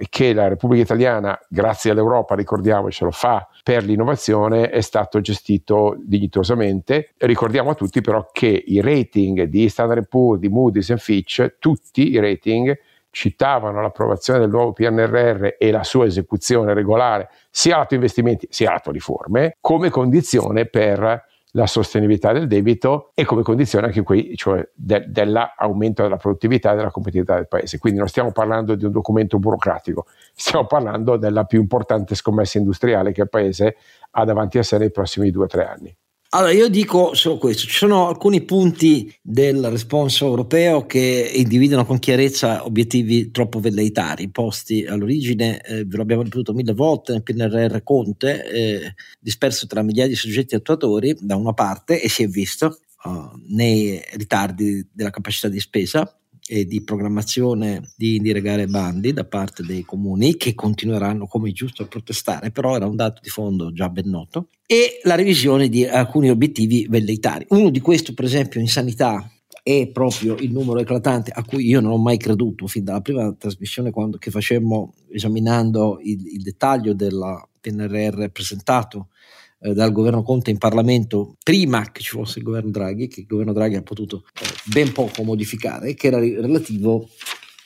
che 0.10 0.34
la 0.34 0.48
Repubblica 0.48 0.84
Italiana, 0.84 1.40
grazie 1.50 1.92
all'Europa, 1.92 2.36
ricordiamocelo, 2.36 3.10
fa 3.10 3.48
per 3.68 3.84
l'innovazione 3.84 4.70
è 4.70 4.80
stato 4.80 5.20
gestito 5.20 5.98
dignitosamente. 6.00 7.10
Ricordiamo 7.18 7.72
a 7.72 7.76
tutti 7.76 8.00
però 8.00 8.30
che 8.32 8.64
i 8.66 8.80
rating 8.80 9.44
di 9.44 9.68
Standard 9.68 10.08
Poor's, 10.08 10.40
di 10.40 10.48
Moody's 10.48 10.90
e 10.90 10.96
Fitch, 10.96 11.58
tutti 11.60 12.12
i 12.12 12.18
rating 12.18 12.74
citavano 13.10 13.82
l'approvazione 13.82 14.40
del 14.40 14.48
nuovo 14.48 14.72
PNRR 14.72 15.56
e 15.58 15.72
la 15.72 15.84
sua 15.84 16.06
esecuzione 16.06 16.74
regolare, 16.74 17.28
sia 17.50 17.76
lato 17.76 17.94
investimenti 17.94 18.48
sia 18.50 18.72
lato 18.72 18.90
riforme, 18.90 19.58
come 19.60 19.90
condizione 19.90 20.66
per 20.68 21.26
la 21.52 21.66
sostenibilità 21.66 22.34
del 22.34 22.48
debito 22.48 23.12
e 23.14 23.26
come 23.26 23.42
condizione 23.42 23.88
anche 23.88 24.04
qui, 24.04 24.36
cioè 24.36 24.68
de- 24.74 25.06
dell'aumento 25.08 26.04
della 26.04 26.18
produttività 26.18 26.74
e 26.74 26.76
della 26.76 26.92
competitività 26.92 27.36
del 27.36 27.48
paese. 27.48 27.78
Quindi 27.80 28.00
non 28.00 28.08
stiamo 28.08 28.32
parlando 28.32 28.76
di 28.76 28.86
un 28.86 28.92
documento 28.92 29.40
burocratico, 29.40 30.06
stiamo 30.34 30.66
parlando 30.66 31.18
della 31.18 31.46
più 31.46 31.60
importante 31.60 32.16
scommessa 32.16 32.58
industriale 32.58 33.12
che 33.12 33.22
il 33.22 33.30
paese 33.30 33.78
ha 34.12 34.26
davanti 34.26 34.58
a 34.58 34.64
sé 34.64 34.78
nei 34.78 34.92
prossimi 34.92 35.32
due 35.32 35.46
o 35.46 35.48
tre 35.48 35.66
anni. 35.66 35.96
Allora, 36.32 36.52
io 36.52 36.68
dico 36.68 37.14
solo 37.14 37.38
questo, 37.38 37.68
ci 37.68 37.78
sono 37.78 38.10
alcuni 38.10 38.42
punti 38.44 39.14
del 39.22 39.70
responso 39.70 40.26
europeo 40.26 40.86
che 40.86 41.32
individuano 41.34 41.86
con 41.86 42.00
chiarezza 42.00 42.66
obiettivi 42.66 43.32
troppo 43.32 43.62
velleitari. 43.62 44.30
Posti 44.30 44.86
all'origine, 44.86 45.62
eh, 45.62 45.86
ve 45.86 45.96
lo 45.96 46.02
abbiamo 46.02 46.24
ripetuto 46.24 46.54
mille 46.54 46.74
volte 46.74 47.14
nel 47.14 47.24
PNRR 47.24 47.82
Conte, 47.82 48.46
eh, 48.46 48.94
disperso 49.22 49.68
tra 49.68 49.82
migliaia 49.82 50.10
di 50.10 50.16
soggetti 50.16 50.56
attuatori 50.56 51.16
da 51.18 51.38
una 51.38 51.54
parte 51.54 52.02
e 52.02 52.10
si 52.10 52.24
è 52.24 52.28
visto 52.28 52.80
uh, 53.06 53.40
nei 53.48 54.02
ritardi 54.16 54.86
della 54.92 55.12
capacità 55.12 55.48
di 55.48 55.62
spesa 55.62 56.14
e 56.48 56.66
di 56.66 56.82
programmazione 56.82 57.92
di 57.96 58.16
indirigare 58.16 58.68
bandi 58.68 59.12
da 59.12 59.26
parte 59.26 59.64
dei 59.64 59.84
comuni 59.84 60.38
che 60.38 60.56
continueranno 60.56 61.28
come 61.28 61.52
giusto 61.52 61.84
a 61.84 61.88
protestare, 61.88 62.52
però 62.52 62.76
era 62.76 62.88
un 62.88 62.96
dato 62.96 63.20
di 63.22 63.30
fondo 63.30 63.74
già 63.74 63.90
ben 63.90 64.10
noto, 64.10 64.50
e 64.66 65.00
la 65.04 65.16
revisione 65.16 65.68
di 65.68 65.86
alcuni 65.86 66.30
obiettivi 66.30 66.88
velleitari. 66.90 67.46
Uno 67.50 67.70
di 67.70 67.82
questi, 67.82 68.14
per 68.14 68.26
esempio, 68.26 68.62
in 68.62 68.70
sanità 68.70 69.30
è 69.62 69.88
proprio 69.88 70.38
il 70.38 70.52
numero 70.54 70.80
eclatante 70.80 71.32
a 71.32 71.44
cui 71.44 71.68
io 71.68 71.82
non 71.82 71.92
ho 71.92 71.98
mai 71.98 72.18
creduto 72.18 72.68
fin 72.68 72.86
dalla 72.86 73.02
prima 73.02 73.34
trasmissione 73.34 73.92
quando, 73.92 74.18
che 74.18 74.32
facemmo 74.32 74.94
esaminando 75.12 76.00
il, 76.02 76.26
il 76.26 76.42
dettaglio 76.42 76.94
del 76.94 77.20
PNRR 77.60 78.28
presentato 78.30 79.10
eh, 79.60 79.74
dal 79.74 79.92
governo 79.92 80.24
Conte 80.24 80.52
in 80.52 80.58
Parlamento 80.58 81.36
prima 81.44 81.92
che 81.92 82.02
ci 82.02 82.12
fosse 82.12 82.40
il 82.40 82.46
governo 82.46 82.72
Draghi, 82.72 83.08
che 83.08 83.22
il 83.22 83.26
governo 83.26 83.54
Draghi 83.54 83.76
ha 83.76 83.82
potuto 83.82 84.26
eh, 84.40 84.46
ben 84.66 84.92
poco 84.92 85.24
modificare, 85.24 85.94
che 85.96 86.08
era 86.08 86.20
relativo 86.20 87.10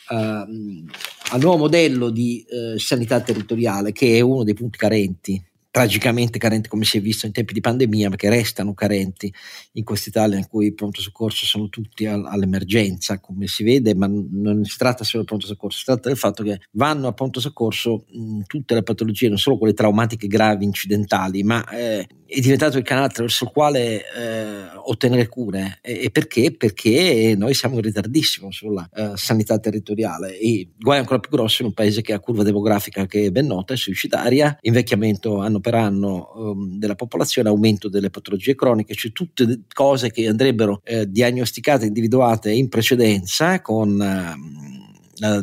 uh, 0.10 0.14
al 0.14 1.40
nuovo 1.40 1.58
modello 1.58 2.10
di 2.10 2.46
uh, 2.48 2.78
sanità 2.78 3.22
territoriale, 3.22 3.92
che 3.92 4.18
è 4.18 4.22
uno 4.22 4.44
dei 4.44 4.54
punti 4.54 4.78
carenti 4.78 5.44
tragicamente 5.72 6.38
carenti 6.38 6.68
come 6.68 6.84
si 6.84 6.98
è 6.98 7.02
visto 7.02 7.26
in 7.26 7.32
tempi 7.32 7.54
di 7.54 7.62
pandemia, 7.62 8.10
perché 8.10 8.30
restano 8.30 8.74
carenti 8.74 9.34
in 9.74 9.84
quest'Italia 9.86 10.38
in 10.38 10.48
cui 10.48 10.68
i 10.68 10.74
pronto 10.74 11.02
soccorso 11.02 11.46
sono 11.46 11.70
tutti 11.70 12.06
all'emergenza, 12.06 13.20
come 13.20 13.48
si 13.48 13.64
vede, 13.64 13.96
ma 13.96 14.08
non 14.08 14.66
si 14.66 14.78
tratta 14.78 15.06
solo 15.06 15.20
del 15.20 15.28
pronto 15.28 15.48
soccorso, 15.48 15.78
si 15.78 15.86
tratta 15.86 16.10
del 16.10 16.18
fatto 16.18 16.44
che 16.44 16.60
vanno 16.72 17.08
a 17.08 17.14
pronto 17.14 17.40
soccorso 17.40 18.06
tutte 18.48 18.74
le 18.74 18.84
patologie, 18.84 19.30
non 19.30 19.38
solo 19.38 19.58
quelle 19.58 19.74
traumatiche 19.74 20.28
gravi, 20.28 20.66
incidentali, 20.66 21.42
ma 21.42 21.66
eh, 21.70 22.06
è 22.26 22.40
diventato 22.40 22.78
il 22.78 22.84
canale 22.84 23.08
attraverso 23.08 23.46
il 23.46 23.52
quale 23.52 24.04
eh, 24.14 24.70
ottenere 24.86 25.28
cure. 25.28 25.80
E, 25.82 26.04
e, 26.04 26.12
perché? 26.12 26.54
Perché 26.54 27.34
noi 27.38 27.54
siamo 27.54 27.76
in 27.76 27.82
ritardissimo 27.82 28.52
sulla 28.52 28.90
eh, 28.94 29.12
sanità 29.16 29.58
territoriale 29.58 30.38
e 30.38 30.70
guai 30.78 31.00
ancora 31.00 31.20
più 31.20 31.30
grosso 31.30 31.62
in 31.62 31.70
un 31.70 31.74
paese 31.74 32.02
che 32.02 32.14
ha 32.14 32.20
curva 32.20 32.44
demografica 32.44 33.06
che 33.06 33.26
è 33.26 33.32
ben 33.32 33.48
nota, 33.48 33.74
è 33.74 33.78
suicidaria, 33.78 34.58
invecchiamento 34.62 35.40
anno 35.40 35.60
per 35.62 35.76
anno 35.76 36.32
um, 36.36 36.78
della 36.78 36.96
popolazione, 36.96 37.50
aumento 37.50 37.90
delle 37.90 38.10
patologie 38.10 38.56
croniche, 38.56 38.96
cioè 38.96 39.12
tutte 39.12 39.62
cose 39.74 40.12
che 40.12 40.28
andrebbero 40.28 40.82
eh, 40.84 41.10
diagnosticate, 41.10 41.86
individuate 41.86 42.52
in 42.52 42.70
precedenza 42.70 43.62
con 43.62 43.92
uh, 43.92 45.20
la 45.20 45.42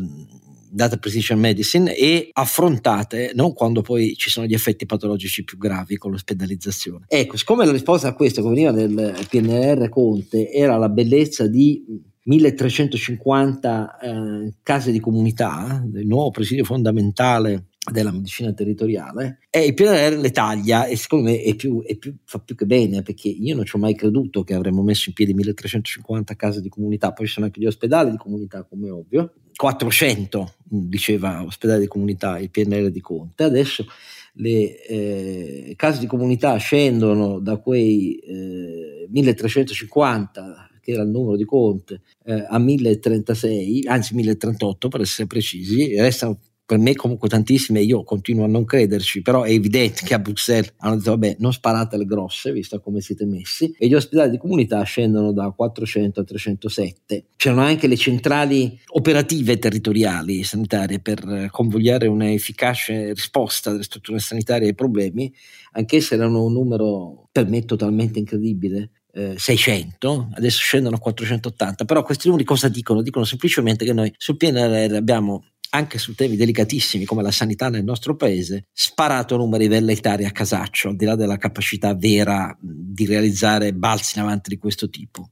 data 0.71 0.97
precision 0.97 1.39
medicine 1.39 1.97
e 1.97 2.29
affrontate 2.33 3.33
non 3.35 3.53
quando 3.53 3.83
poi 3.83 4.15
ci 4.17 4.31
sono 4.31 4.47
gli 4.47 4.55
effetti 4.55 4.87
patologici 4.87 5.45
più 5.45 5.57
gravi 5.57 5.97
con 5.97 6.11
l'ospedalizzazione. 6.11 7.07
Ecco, 7.09 7.37
siccome 7.37 7.65
la 7.65 7.73
risposta 7.73 8.09
a 8.09 8.15
questo 8.15 8.43
che 8.43 8.49
veniva 8.49 8.71
nel 8.71 9.27
PNR 9.29 9.89
Conte 9.89 10.51
era 10.51 10.77
la 10.77 10.89
bellezza 10.89 11.47
di 11.47 11.85
1350 12.25 13.99
eh, 13.99 14.55
case 14.63 14.93
di 14.93 15.01
comunità, 15.01 15.83
del 15.85 16.07
nuovo 16.07 16.31
presidio 16.31 16.65
fondamentale 16.65 17.69
della 17.91 18.13
medicina 18.13 18.53
territoriale 18.53 19.41
e 19.51 19.67
il 19.67 19.75
PNRR 19.75 20.19
le 20.19 20.31
taglia 20.31 20.87
e 20.87 20.97
secondo 20.97 21.31
me 21.31 21.41
è 21.41 21.55
più, 21.55 21.83
è 21.83 21.97
più, 21.97 22.15
fa 22.25 22.39
più 22.39 22.55
che 22.55 22.67
bene 22.67 23.03
perché 23.03 23.29
io 23.29 23.55
non 23.55 23.65
ci 23.65 23.77
ho 23.77 23.79
mai 23.79 23.95
creduto 23.95 24.43
che 24.43 24.55
avremmo 24.55 24.83
messo 24.83 25.09
in 25.09 25.15
piedi 25.15 25.35
1350 25.35 26.37
case 26.37 26.61
di 26.61 26.69
comunità 26.69 27.13
poi 27.13 27.27
ci 27.27 27.33
sono 27.33 27.47
anche 27.47 27.61
gli 27.61 27.67
ospedali 27.67 28.11
di 28.11 28.17
comunità 28.17 28.65
come 28.65 28.91
ovvio. 28.91 29.33
400 29.57 30.55
diceva 30.63 31.43
ospedali 31.43 31.81
di 31.81 31.89
comunità 31.89 32.39
il 32.39 32.51
PNR 32.51 32.91
di 32.91 33.01
Conte. 33.01 33.43
Adesso 33.43 33.87
le 34.35 34.87
eh, 34.87 35.73
case 35.75 35.99
di 35.99 36.07
comunità 36.07 36.57
scendono 36.59 37.41
da 37.41 37.57
quei 37.57 38.19
eh, 38.19 39.09
1350 39.11 40.69
che 40.89 40.95
era 40.95 41.03
il 41.03 41.11
numero 41.11 41.37
di 41.37 41.45
Conte, 41.45 42.01
eh, 42.25 42.47
a 42.49 42.59
1036, 42.59 43.87
anzi 43.89 44.15
1038 44.15 44.89
per 44.89 45.03
essere 45.03 45.27
precisi, 45.27 45.95
restano 46.01 46.39
per 46.69 46.77
me 46.77 46.95
comunque 46.95 47.31
tantissime, 47.31 47.81
io 47.81 48.05
continuo 48.05 48.45
a 48.45 48.47
non 48.47 48.67
crederci, 48.67 49.23
però 49.23 49.45
è 49.45 49.53
evidente 49.53 50.05
che 50.05 50.13
a 50.13 50.19
Bruxelles 50.19 50.75
hanno 50.81 50.97
detto 50.97 51.13
vabbè 51.13 51.37
non 51.39 51.51
sparate 51.51 51.97
le 51.97 52.05
grosse, 52.05 52.53
visto 52.53 52.79
come 52.79 53.01
siete 53.01 53.25
messi, 53.25 53.75
e 53.79 53.89
gli 53.89 53.95
ospedali 53.95 54.33
di 54.33 54.37
comunità 54.37 54.83
scendono 54.83 55.33
da 55.33 55.51
400 55.51 56.21
a 56.21 56.25
307. 56.25 57.25
C'erano 57.37 57.63
anche 57.63 57.87
le 57.87 57.97
centrali 57.97 58.79
operative 58.89 59.59
territoriali 59.59 60.43
sanitarie 60.43 61.01
per 61.01 61.49
convogliare 61.51 62.07
un'efficace 62.07 63.15
risposta 63.15 63.71
delle 63.71 63.85
strutture 63.85 64.19
sanitarie 64.19 64.69
ai 64.69 64.75
problemi, 64.75 65.33
anche 65.73 66.03
se 66.03 66.17
erano 66.17 66.45
un 66.45 66.53
numero 66.53 67.31
per 67.33 67.47
me 67.47 67.65
totalmente 67.65 68.19
incredibile. 68.19 68.91
600, 69.37 70.29
eh, 70.31 70.37
adesso 70.37 70.61
scendono 70.61 70.97
a 70.97 71.01
480, 71.01 71.85
però 71.87 72.05
questi 72.05 72.29
numeri 72.29 72.45
cosa 72.45 72.69
dicono? 72.69 73.03
Dicono 73.03 73.25
semplicemente 73.25 73.85
che 73.85 73.93
noi 73.93 74.13
sul 74.17 74.37
PNRR 74.37 74.95
abbiamo 74.95 75.43
anche 75.71 75.99
su 75.99 76.15
temi 76.15 76.37
delicatissimi 76.37 77.05
come 77.05 77.23
la 77.23 77.31
sanità 77.31 77.69
nel 77.69 77.85
nostro 77.85 78.17
paese, 78.17 78.69
sparato 78.73 79.37
numeri 79.37 79.69
velleitari 79.69 80.25
a 80.25 80.31
casaccio, 80.31 80.89
al 80.89 80.97
di 80.97 81.05
là 81.05 81.15
della 81.15 81.37
capacità 81.37 81.95
vera 81.95 82.57
di 82.61 83.07
realizzare 83.07 83.75
balzi 83.75 84.19
in 84.19 84.25
avanti 84.25 84.51
di 84.51 84.59
questo 84.59 84.89
tipo. 84.89 85.31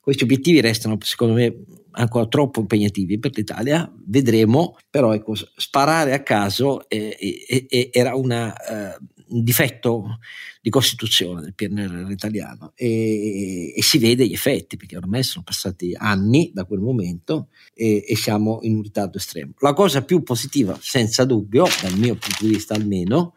Questi 0.00 0.22
obiettivi 0.22 0.60
restano, 0.60 0.96
secondo 1.00 1.34
me, 1.34 1.64
ancora 1.92 2.26
troppo 2.26 2.60
impegnativi 2.60 3.18
per 3.18 3.32
l'Italia, 3.34 3.92
vedremo, 4.06 4.76
però 4.88 5.12
ecco, 5.12 5.34
sparare 5.34 6.12
a 6.12 6.22
caso 6.22 6.88
eh, 6.88 7.16
eh, 7.18 7.90
era 7.92 8.14
una... 8.14 8.54
Eh, 8.54 8.98
un 9.28 9.42
difetto 9.42 10.18
di 10.66 10.72
costituzione 10.72 11.42
del 11.42 11.54
PNRR 11.54 12.10
italiano 12.10 12.72
e, 12.74 13.72
e, 13.72 13.82
si 13.84 13.98
vede 13.98 14.26
gli 14.26 14.32
effetti 14.32 14.76
perché 14.76 14.96
ormai 14.96 15.22
sono 15.22 15.44
passati 15.44 15.94
anni 15.96 16.50
da 16.52 16.64
quel 16.64 16.80
momento 16.80 17.50
e, 17.72 18.04
e, 18.04 18.16
siamo 18.16 18.58
in 18.62 18.74
un 18.74 18.82
ritardo 18.82 19.16
estremo. 19.16 19.52
La 19.60 19.74
cosa 19.74 20.02
più 20.02 20.24
positiva, 20.24 20.76
senza 20.82 21.24
dubbio, 21.24 21.66
dal 21.82 21.96
mio 21.96 22.16
punto 22.16 22.44
di 22.44 22.48
vista 22.48 22.74
almeno, 22.74 23.34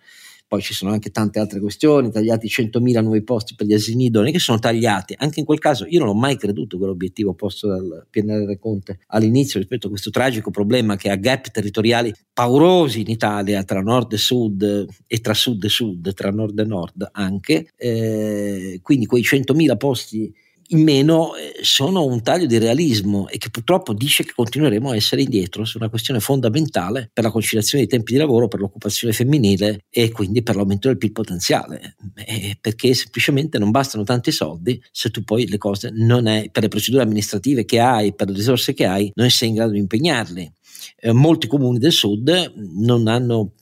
poi 0.49 0.61
ci 0.63 0.73
sono 0.73 0.91
anche 0.91 1.11
tante 1.11 1.37
altre 1.37 1.59
questioni, 1.59 2.09
tagliati 2.09 2.47
100.000 2.47 3.03
nuovi 3.03 3.21
posti 3.21 3.53
per 3.53 3.67
gli 3.67 3.73
asili 3.73 4.05
idonei 4.05 4.31
che 4.31 4.39
sono 4.39 4.57
tagliati. 4.57 5.13
Anche 5.15 5.39
in 5.39 5.45
quel 5.45 5.59
caso 5.59 5.85
io 5.87 5.99
non 5.99 6.07
ho 6.07 6.15
mai 6.15 6.37
creduto 6.37 6.79
che 6.79 6.85
l'obiettivo 6.85 7.35
posto 7.35 7.67
dal 7.67 8.07
PNRR 8.09 8.57
Conte 8.57 9.01
all'inizio 9.09 9.59
rispetto 9.59 9.85
a 9.85 9.89
questo 9.91 10.09
tragico 10.09 10.49
problema 10.49 10.95
che 10.95 11.11
ha 11.11 11.15
gap 11.17 11.51
territoriali 11.51 12.11
paurosi 12.33 13.01
in 13.01 13.11
Italia 13.11 13.63
tra 13.63 13.81
nord 13.81 14.11
e 14.13 14.17
sud 14.17 14.87
e 15.05 15.21
tra 15.21 15.35
sud 15.35 15.63
e 15.63 15.69
sud, 15.69 16.13
tra 16.15 16.31
nord 16.31 16.57
e 16.57 16.65
nord 16.65 17.09
anche. 17.11 17.67
Eh, 17.75 18.79
quindi 18.81 19.05
quei 19.05 19.21
100.000 19.21 19.77
posti 19.77 20.33
in 20.71 20.83
meno 20.83 21.35
eh, 21.35 21.59
sono 21.61 22.05
un 22.05 22.21
taglio 22.21 22.45
di 22.45 22.57
realismo 22.57 23.27
e 23.27 23.37
che 23.37 23.49
purtroppo 23.49 23.93
dice 23.93 24.23
che 24.23 24.33
continueremo 24.35 24.91
a 24.91 24.95
essere 24.95 25.21
indietro 25.21 25.65
su 25.65 25.77
una 25.77 25.89
questione 25.89 26.19
fondamentale 26.19 27.09
per 27.11 27.23
la 27.23 27.31
conciliazione 27.31 27.85
dei 27.85 27.91
tempi 27.91 28.13
di 28.13 28.19
lavoro, 28.19 28.47
per 28.47 28.59
l'occupazione 28.59 29.13
femminile 29.13 29.85
e 29.89 30.11
quindi 30.11 30.43
per 30.43 30.55
l'aumento 30.55 30.87
del 30.87 30.97
PIL 30.97 31.11
potenziale, 31.11 31.95
eh, 32.25 32.57
perché 32.59 32.93
semplicemente 32.93 33.57
non 33.57 33.71
bastano 33.71 34.03
tanti 34.03 34.31
soldi 34.31 34.81
se 34.91 35.09
tu 35.09 35.23
poi 35.23 35.47
le 35.47 35.57
cose 35.57 35.91
non 35.93 36.27
è, 36.27 36.49
per 36.51 36.63
le 36.63 36.69
procedure 36.69 37.03
amministrative 37.03 37.65
che 37.65 37.79
hai, 37.79 38.13
per 38.13 38.29
le 38.29 38.35
risorse 38.35 38.73
che 38.73 38.85
hai, 38.85 39.11
non 39.15 39.29
sei 39.29 39.49
in 39.49 39.55
grado 39.55 39.71
di 39.71 39.79
impegnarle. 39.79 40.53
Eh, 40.97 41.11
molti 41.13 41.47
comuni 41.47 41.79
del 41.79 41.91
sud 41.91 42.53
non 42.77 43.07
hanno 43.07 43.53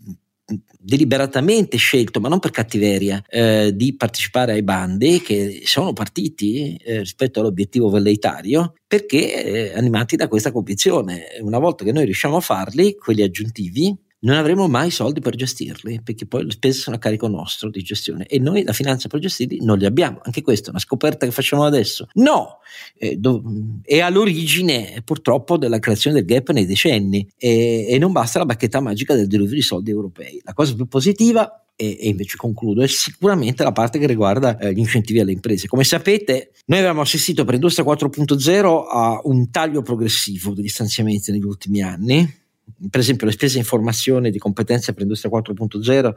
deliberatamente 0.79 1.77
scelto, 1.77 2.19
ma 2.19 2.29
non 2.29 2.39
per 2.39 2.51
cattiveria, 2.51 3.21
eh, 3.27 3.71
di 3.75 3.95
partecipare 3.95 4.53
ai 4.53 4.63
bandi 4.63 5.21
che 5.21 5.61
sono 5.65 5.91
partiti 5.91 6.75
eh, 6.77 6.99
rispetto 6.99 7.39
all'obiettivo 7.41 7.89
velleitario 7.89 8.73
perché 8.87 9.71
eh, 9.71 9.77
animati 9.77 10.15
da 10.15 10.29
questa 10.29 10.51
convinzione. 10.51 11.25
Una 11.41 11.59
volta 11.59 11.83
che 11.83 11.91
noi 11.91 12.05
riusciamo 12.05 12.37
a 12.37 12.41
farli, 12.41 12.95
quelli 12.95 13.21
aggiuntivi, 13.21 13.93
non 14.19 14.35
avremo 14.35 14.67
mai 14.67 14.89
soldi 14.89 15.19
per 15.19 15.35
gestirli, 15.35 16.01
perché 16.01 16.25
poi 16.25 16.45
le 16.45 16.51
spese 16.51 16.79
sono 16.79 16.95
a 16.95 16.99
carico 16.99 17.27
nostro 17.27 17.69
di 17.69 17.81
gestione 17.81 18.25
e 18.25 18.39
noi 18.39 18.63
la 18.63 18.73
finanza 18.73 19.07
per 19.07 19.19
gestirli 19.19 19.59
non 19.61 19.77
li 19.77 19.85
abbiamo. 19.85 20.19
Anche 20.23 20.41
questa 20.41 20.67
è 20.67 20.69
una 20.71 20.79
scoperta 20.79 21.25
che 21.25 21.31
facciamo 21.31 21.63
adesso. 21.63 22.07
No, 22.13 22.59
eh, 22.97 23.15
do, 23.15 23.43
è 23.83 23.99
all'origine 23.99 25.01
purtroppo 25.03 25.57
della 25.57 25.79
creazione 25.79 26.17
del 26.17 26.25
gap 26.25 26.49
nei 26.49 26.65
decenni 26.65 27.27
e, 27.37 27.85
e 27.89 27.97
non 27.99 28.11
basta 28.11 28.39
la 28.39 28.45
bacchetta 28.45 28.79
magica 28.79 29.13
del 29.13 29.27
diluvio 29.27 29.55
di 29.55 29.61
soldi 29.61 29.91
europei. 29.91 30.41
La 30.43 30.53
cosa 30.53 30.73
più 30.73 30.87
positiva 30.87 31.61
e, 31.79 31.95
invece 32.01 32.37
concludo, 32.37 32.81
è 32.81 32.87
sicuramente 32.87 33.63
la 33.63 33.71
parte 33.71 33.99
che 33.99 34.07
riguarda 34.07 34.57
eh, 34.57 34.73
gli 34.73 34.79
incentivi 34.79 35.19
alle 35.19 35.31
imprese. 35.31 35.67
Come 35.67 35.83
sapete, 35.83 36.51
noi 36.65 36.79
avevamo 36.79 37.01
assistito 37.01 37.45
per 37.45 37.53
Industria 37.53 37.85
4.0 37.85 38.83
a 38.89 39.21
un 39.25 39.51
taglio 39.51 39.83
progressivo 39.83 40.53
degli 40.53 40.69
stanziamenti 40.69 41.31
negli 41.31 41.43
ultimi 41.43 41.83
anni 41.83 42.45
per 42.89 42.99
esempio 42.99 43.25
le 43.25 43.33
spese 43.33 43.57
in 43.57 43.63
formazione 43.63 44.29
di 44.29 44.37
competenze 44.37 44.93
per 44.93 45.03
Industria 45.03 45.31
4.0 45.31 46.13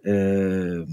eh, 0.00 0.84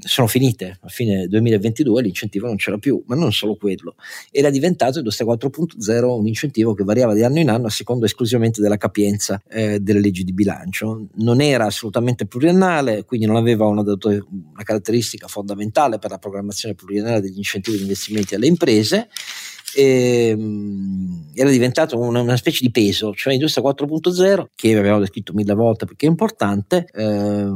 sono 0.00 0.26
finite. 0.26 0.78
A 0.80 0.88
fine 0.88 1.26
2022 1.28 2.02
l'incentivo 2.02 2.46
non 2.46 2.56
c'era 2.56 2.78
più 2.78 3.02
ma 3.06 3.14
non 3.14 3.32
solo 3.32 3.56
quello. 3.56 3.94
Era 4.30 4.50
diventato 4.50 4.98
Industria 4.98 5.28
4.0 5.28 6.04
un 6.04 6.26
incentivo 6.26 6.74
che 6.74 6.82
variava 6.82 7.14
di 7.14 7.22
anno 7.22 7.38
in 7.38 7.50
anno 7.50 7.66
a 7.66 7.70
seconda 7.70 8.06
esclusivamente 8.06 8.60
della 8.60 8.78
capienza 8.78 9.40
eh, 9.48 9.80
delle 9.80 10.00
leggi 10.00 10.24
di 10.24 10.32
bilancio. 10.32 11.08
Non 11.16 11.40
era 11.40 11.66
assolutamente 11.66 12.26
pluriennale 12.26 13.04
quindi 13.04 13.26
non 13.26 13.36
aveva 13.36 13.66
una, 13.66 13.82
una 13.82 14.62
caratteristica 14.62 15.28
fondamentale 15.28 15.98
per 15.98 16.10
la 16.10 16.18
programmazione 16.18 16.74
pluriennale 16.74 17.20
degli 17.20 17.36
incentivi 17.36 17.76
di 17.76 17.82
investimenti 17.82 18.34
alle 18.34 18.46
imprese 18.46 19.08
ehm, 19.76 21.30
era 21.34 21.50
diventato 21.50 21.98
una, 21.98 22.20
una, 22.20 22.36
specie 22.36 22.64
di 22.64 22.70
peso, 22.70 23.12
cioè 23.14 23.32
Industria 23.32 23.64
4.0, 23.64 24.46
che 24.54 24.76
abbiamo 24.76 24.98
descritto 24.98 25.32
mille 25.32 25.54
volte 25.54 25.86
perché 25.86 26.06
è 26.06 26.08
importante, 26.08 26.86
eh, 26.92 27.46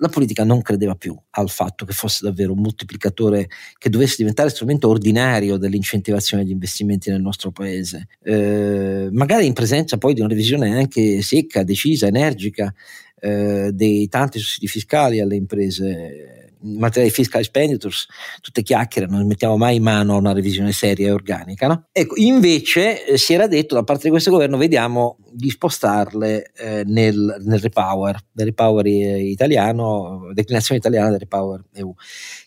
la 0.00 0.08
politica 0.08 0.44
non 0.44 0.62
credeva 0.62 0.94
più 0.94 1.16
al 1.30 1.50
fatto 1.50 1.84
che 1.84 1.92
fosse 1.92 2.24
davvero 2.24 2.52
un 2.52 2.60
moltiplicatore 2.60 3.48
che 3.78 3.90
dovesse 3.90 4.16
diventare 4.18 4.48
strumento 4.48 4.88
ordinario 4.88 5.58
dell'incentivazione 5.58 6.42
degli 6.42 6.52
investimenti 6.52 7.10
nel 7.10 7.20
nostro 7.20 7.50
paese, 7.50 8.08
eh, 8.22 9.08
magari 9.12 9.46
in 9.46 9.52
presenza 9.52 9.98
poi 9.98 10.14
di 10.14 10.20
una 10.20 10.30
revisione 10.30 10.74
anche 10.74 11.20
secca, 11.22 11.62
decisa, 11.62 12.06
energica 12.06 12.72
eh, 13.20 13.70
dei 13.72 14.08
tanti 14.08 14.38
sussidi 14.38 14.66
fiscali 14.66 15.20
alle 15.20 15.36
imprese 15.36 16.39
in 16.62 16.78
materia 16.78 17.08
di 17.08 17.14
fiscal 17.14 17.40
expenditures, 17.40 18.06
tutte 18.40 18.62
chiacchiere, 18.62 19.06
non 19.06 19.26
mettiamo 19.26 19.56
mai 19.56 19.76
in 19.76 19.82
mano 19.82 20.16
una 20.16 20.32
revisione 20.32 20.72
seria 20.72 21.08
e 21.08 21.12
organica. 21.12 21.66
No? 21.66 21.88
Ecco, 21.92 22.14
invece 22.16 23.06
eh, 23.06 23.18
si 23.18 23.32
era 23.32 23.46
detto 23.46 23.74
da 23.74 23.84
parte 23.84 24.04
di 24.04 24.10
questo 24.10 24.30
governo, 24.30 24.56
vediamo 24.56 25.18
di 25.30 25.50
spostarle 25.50 26.52
eh, 26.56 26.82
nel, 26.86 27.36
nel, 27.44 27.60
repower, 27.60 28.18
nel 28.32 28.46
repower 28.46 28.86
eh, 28.86 29.22
italiano, 29.22 30.30
declinazione 30.32 30.80
italiana 30.80 31.10
del 31.10 31.20
repower 31.20 31.64
EU, 31.74 31.94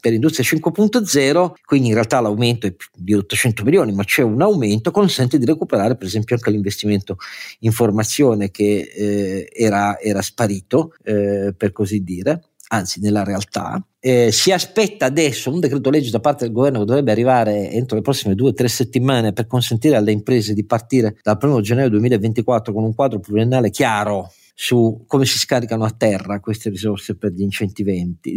per 0.00 0.12
l'industria 0.12 0.46
5.0, 0.46 1.52
quindi 1.64 1.88
in 1.88 1.94
realtà 1.94 2.20
l'aumento 2.20 2.66
è 2.66 2.74
di 2.94 3.14
800 3.14 3.64
milioni, 3.64 3.92
ma 3.92 4.04
c'è 4.04 4.22
un 4.22 4.40
aumento, 4.40 4.90
consente 4.90 5.38
di 5.38 5.44
recuperare 5.44 5.96
per 5.96 6.06
esempio 6.06 6.36
anche 6.36 6.50
l'investimento 6.50 7.16
in 7.60 7.72
formazione 7.72 8.50
che 8.50 8.90
eh, 8.94 9.48
era, 9.52 9.98
era, 10.00 10.22
sparito, 10.22 10.94
eh, 11.02 11.52
per 11.56 11.72
così 11.72 12.02
dire, 12.02 12.50
anzi 12.68 13.00
nella 13.00 13.24
realtà. 13.24 13.82
Eh, 14.00 14.30
si 14.30 14.52
aspetta 14.52 15.06
adesso 15.06 15.50
un 15.50 15.58
decreto 15.58 15.90
legge 15.90 16.10
da 16.10 16.20
parte 16.20 16.44
del 16.44 16.52
governo 16.52 16.80
che 16.80 16.84
dovrebbe 16.84 17.10
arrivare 17.10 17.70
entro 17.70 17.96
le 17.96 18.02
prossime 18.02 18.36
due 18.36 18.50
o 18.50 18.54
tre 18.54 18.68
settimane 18.68 19.32
per 19.32 19.48
consentire 19.48 19.96
alle 19.96 20.12
imprese 20.12 20.54
di 20.54 20.64
partire 20.64 21.16
dal 21.22 21.38
1 21.40 21.60
gennaio 21.60 21.90
2024 21.90 22.72
con 22.72 22.84
un 22.84 22.94
quadro 22.94 23.18
pluriennale 23.18 23.70
chiaro 23.70 24.30
su 24.60 25.04
come 25.06 25.24
si 25.24 25.38
scaricano 25.38 25.84
a 25.84 25.94
terra 25.96 26.40
queste 26.40 26.68
risorse 26.68 27.14
per 27.14 27.30
gli 27.30 27.46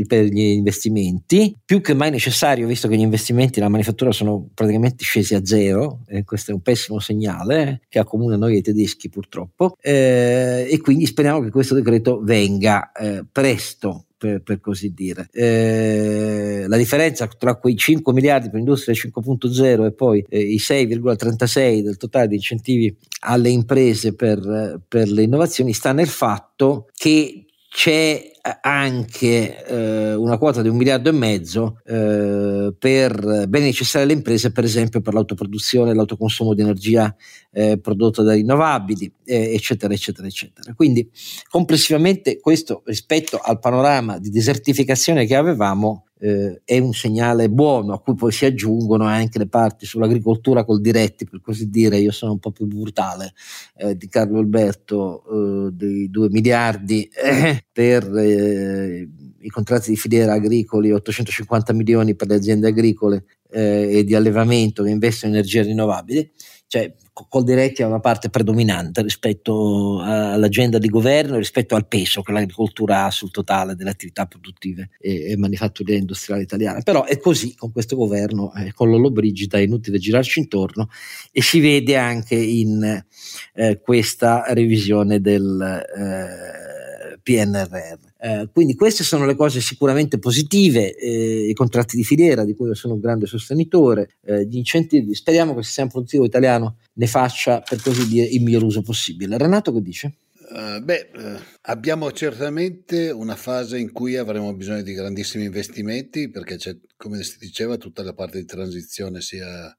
per 0.05 0.25
gli 0.25 0.39
investimenti, 0.39 1.57
più 1.65 1.81
che 1.81 1.95
mai 1.95 2.11
necessario 2.11 2.67
visto 2.67 2.87
che 2.87 2.95
gli 2.95 3.01
investimenti 3.01 3.57
nella 3.57 3.71
manifattura 3.71 4.11
sono 4.11 4.47
praticamente 4.53 5.03
scesi 5.03 5.33
a 5.33 5.43
zero, 5.43 6.03
e 6.05 6.23
questo 6.23 6.51
è 6.51 6.53
un 6.53 6.61
pessimo 6.61 6.99
segnale 6.99 7.81
che 7.89 7.97
accomuna 7.97 8.35
noi 8.35 8.53
e 8.53 8.57
i 8.57 8.61
tedeschi 8.61 9.09
purtroppo, 9.09 9.75
eh, 9.81 10.67
e 10.69 10.79
quindi 10.79 11.07
speriamo 11.07 11.41
che 11.41 11.49
questo 11.49 11.73
decreto 11.73 12.21
venga 12.21 12.91
eh, 12.91 13.25
presto 13.29 14.05
per, 14.21 14.43
per, 14.43 14.59
così 14.59 14.93
dire. 14.93 15.29
Eh, 15.31 16.65
la 16.67 16.77
differenza 16.77 17.25
tra 17.25 17.55
quei 17.55 17.75
5 17.75 18.13
miliardi 18.13 18.49
per 18.49 18.57
l'industria 18.57 18.93
5.0 18.93 19.85
e 19.85 19.91
poi 19.93 20.23
eh, 20.29 20.39
i 20.39 20.57
6,36 20.57 21.79
del 21.81 21.97
totale 21.97 22.27
di 22.27 22.35
incentivi 22.35 22.95
alle 23.21 23.49
imprese 23.49 24.13
per, 24.13 24.79
per 24.87 25.09
le 25.09 25.23
innovazioni 25.23 25.73
sta 25.73 25.91
nel 25.91 26.07
fatto 26.07 26.87
che 26.93 27.45
c'è 27.67 28.30
anche 28.61 29.65
eh, 29.65 30.13
una 30.15 30.37
quota 30.37 30.61
di 30.61 30.69
un 30.69 30.75
miliardo 30.75 31.09
e 31.09 31.11
mezzo 31.11 31.79
eh, 31.85 32.73
per 32.77 33.45
beni 33.47 33.65
necessari 33.65 34.05
alle 34.05 34.13
imprese, 34.13 34.51
per 34.51 34.63
esempio 34.63 35.01
per 35.01 35.13
l'autoproduzione 35.13 35.93
l'autoconsumo 35.93 36.53
di 36.53 36.61
energia 36.61 37.15
eh, 37.51 37.77
prodotta 37.79 38.23
da 38.23 38.33
rinnovabili, 38.33 39.13
eh, 39.25 39.53
eccetera, 39.53 39.93
eccetera, 39.93 40.27
eccetera. 40.27 40.73
Quindi 40.73 41.09
complessivamente 41.49 42.39
questo 42.39 42.81
rispetto 42.85 43.37
al 43.37 43.59
panorama 43.59 44.17
di 44.17 44.29
desertificazione 44.29 45.25
che 45.25 45.35
avevamo 45.35 46.05
eh, 46.21 46.61
è 46.63 46.77
un 46.77 46.93
segnale 46.93 47.49
buono 47.49 47.93
a 47.93 47.99
cui 47.99 48.13
poi 48.13 48.31
si 48.31 48.45
aggiungono 48.45 49.05
anche 49.05 49.39
le 49.39 49.47
parti 49.47 49.87
sull'agricoltura 49.87 50.63
col 50.63 50.79
diretti, 50.79 51.25
per 51.25 51.41
così 51.41 51.69
dire, 51.69 51.97
io 51.97 52.11
sono 52.11 52.33
un 52.33 52.39
po' 52.39 52.51
più 52.51 52.67
brutale, 52.67 53.33
eh, 53.77 53.97
di 53.97 54.07
Carlo 54.07 54.37
Alberto, 54.37 55.23
dei 55.71 56.09
2 56.09 56.29
miliardi 56.29 57.09
per 57.71 58.07
i 58.31 59.49
contratti 59.49 59.89
di 59.89 59.97
filiera 59.97 60.33
agricoli, 60.33 60.91
850 60.91 61.73
milioni 61.73 62.15
per 62.15 62.27
le 62.27 62.35
aziende 62.35 62.67
agricole 62.67 63.25
eh, 63.51 63.97
e 63.97 64.03
di 64.03 64.15
allevamento 64.15 64.83
che 64.83 64.89
investono 64.89 65.33
in 65.33 65.37
energie 65.39 65.63
rinnovabili 65.63 66.31
cioè 66.71 66.89
Coldiretti 67.11 67.83
ha 67.83 67.87
una 67.87 67.99
parte 67.99 68.29
predominante 68.29 69.01
rispetto 69.01 69.99
all'agenda 70.01 70.77
di 70.77 70.87
governo, 70.87 71.35
rispetto 71.35 71.75
al 71.75 71.85
peso 71.85 72.21
che 72.21 72.31
l'agricoltura 72.31 73.03
ha 73.03 73.11
sul 73.11 73.29
totale 73.29 73.75
delle 73.75 73.89
attività 73.89 74.25
produttive 74.25 74.91
e, 74.97 75.31
e 75.31 75.37
manifatturiere 75.37 75.99
industriali 75.99 76.43
italiane. 76.43 76.81
Però 76.81 77.03
è 77.03 77.19
così 77.19 77.55
con 77.55 77.73
questo 77.73 77.97
governo, 77.97 78.53
eh, 78.53 78.71
con 78.71 78.89
Lollobrigida 78.89 79.57
è 79.57 79.61
inutile 79.61 79.99
girarci 79.99 80.39
intorno 80.39 80.87
e 81.33 81.41
si 81.41 81.59
vede 81.59 81.97
anche 81.97 82.35
in 82.35 83.03
eh, 83.53 83.81
questa 83.81 84.45
revisione 84.53 85.19
del 85.19 85.61
eh, 85.61 87.19
PNRR. 87.21 88.10
Eh, 88.23 88.49
quindi 88.53 88.75
queste 88.75 89.03
sono 89.03 89.25
le 89.25 89.35
cose 89.35 89.61
sicuramente 89.61 90.19
positive, 90.19 90.95
eh, 90.95 91.49
i 91.49 91.53
contratti 91.55 91.95
di 91.95 92.03
filiera 92.03 92.45
di 92.45 92.53
cui 92.53 92.75
sono 92.75 92.93
un 92.93 92.99
grande 92.99 93.25
sostenitore, 93.25 94.11
eh, 94.25 94.45
gli 94.45 94.57
incentivi, 94.57 95.15
speriamo 95.15 95.53
che 95.53 95.59
il 95.59 95.65
sistema 95.65 95.89
produttivo 95.89 96.23
italiano 96.23 96.77
ne 96.93 97.07
faccia 97.07 97.61
per 97.61 97.81
così 97.81 98.07
dire 98.07 98.27
il 98.27 98.43
miglior 98.43 98.61
uso 98.61 98.83
possibile. 98.83 99.39
Renato 99.39 99.73
che 99.73 99.81
dice? 99.81 100.13
Uh, 100.51 100.83
beh, 100.83 101.09
uh, 101.15 101.39
abbiamo 101.61 102.11
certamente 102.11 103.09
una 103.09 103.35
fase 103.35 103.79
in 103.79 103.91
cui 103.91 104.17
avremo 104.17 104.53
bisogno 104.53 104.83
di 104.83 104.93
grandissimi 104.93 105.45
investimenti 105.45 106.29
perché 106.29 106.57
c'è, 106.57 106.77
come 106.97 107.23
si 107.23 107.39
diceva, 107.39 107.77
tutta 107.77 108.03
la 108.03 108.13
parte 108.13 108.37
di 108.37 108.45
transizione 108.45 109.21
sia 109.21 109.75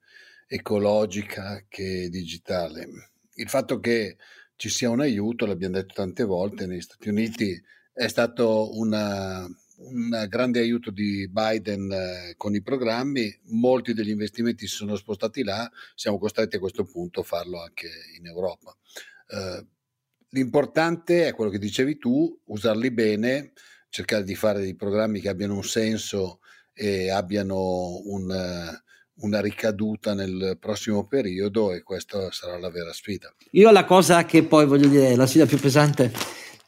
ecologica 0.49 1.65
che 1.69 2.09
digitale. 2.11 2.89
Il 3.35 3.49
fatto 3.49 3.79
che 3.79 4.17
ci 4.57 4.69
sia 4.69 4.91
un 4.91 5.01
aiuto, 5.01 5.47
l'abbiamo 5.47 5.75
detto 5.75 5.95
tante 5.95 6.25
volte, 6.25 6.67
negli 6.67 6.81
Stati 6.81 7.09
Uniti 7.09 7.63
è 7.93 8.09
stato 8.09 8.77
una, 8.79 9.47
un 9.77 10.27
grande 10.29 10.61
aiuto 10.61 10.91
di 10.91 11.29
Biden 11.29 11.91
eh, 11.93 12.35
con 12.37 12.55
i 12.55 12.63
programmi, 12.63 13.41
molti 13.51 13.93
degli 13.93 14.11
investimenti 14.11 14.67
si 14.67 14.77
sono 14.77 14.97
spostati 14.97 15.43
là, 15.43 15.71
siamo 15.95 16.19
costretti 16.19 16.57
a 16.57 16.61
questo 16.61 16.85
punto 16.85 17.21
a 17.21 17.25
farlo 17.25 17.63
anche 17.63 17.89
in 18.19 18.27
Europa. 18.27 18.75
Eh, 19.29 19.67
l'importante 20.31 21.27
è 21.27 21.35
quello 21.35 21.51
che 21.51 21.59
dicevi 21.59 21.99
tu, 21.99 22.41
usarli 22.47 22.91
bene, 22.91 23.53
cercare 23.89 24.25
di 24.25 24.35
fare 24.35 24.61
dei 24.61 24.75
programmi 24.75 25.21
che 25.21 25.29
abbiano 25.29 25.55
un 25.55 25.65
senso 25.65 26.41
e 26.73 27.11
abbiano 27.11 28.01
un, 28.05 28.81
una 29.17 29.41
ricaduta 29.43 30.15
nel 30.15 30.57
prossimo 30.59 31.07
periodo 31.07 31.73
e 31.73 31.83
questa 31.83 32.31
sarà 32.31 32.59
la 32.59 32.71
vera 32.71 32.93
sfida. 32.95 33.35
Io 33.51 33.71
la 33.71 33.85
cosa 33.85 34.25
che 34.25 34.45
poi 34.45 34.65
voglio 34.65 34.89
dire, 34.89 35.15
la 35.15 35.27
sfida 35.27 35.45
più 35.45 35.59
pesante 35.59 36.11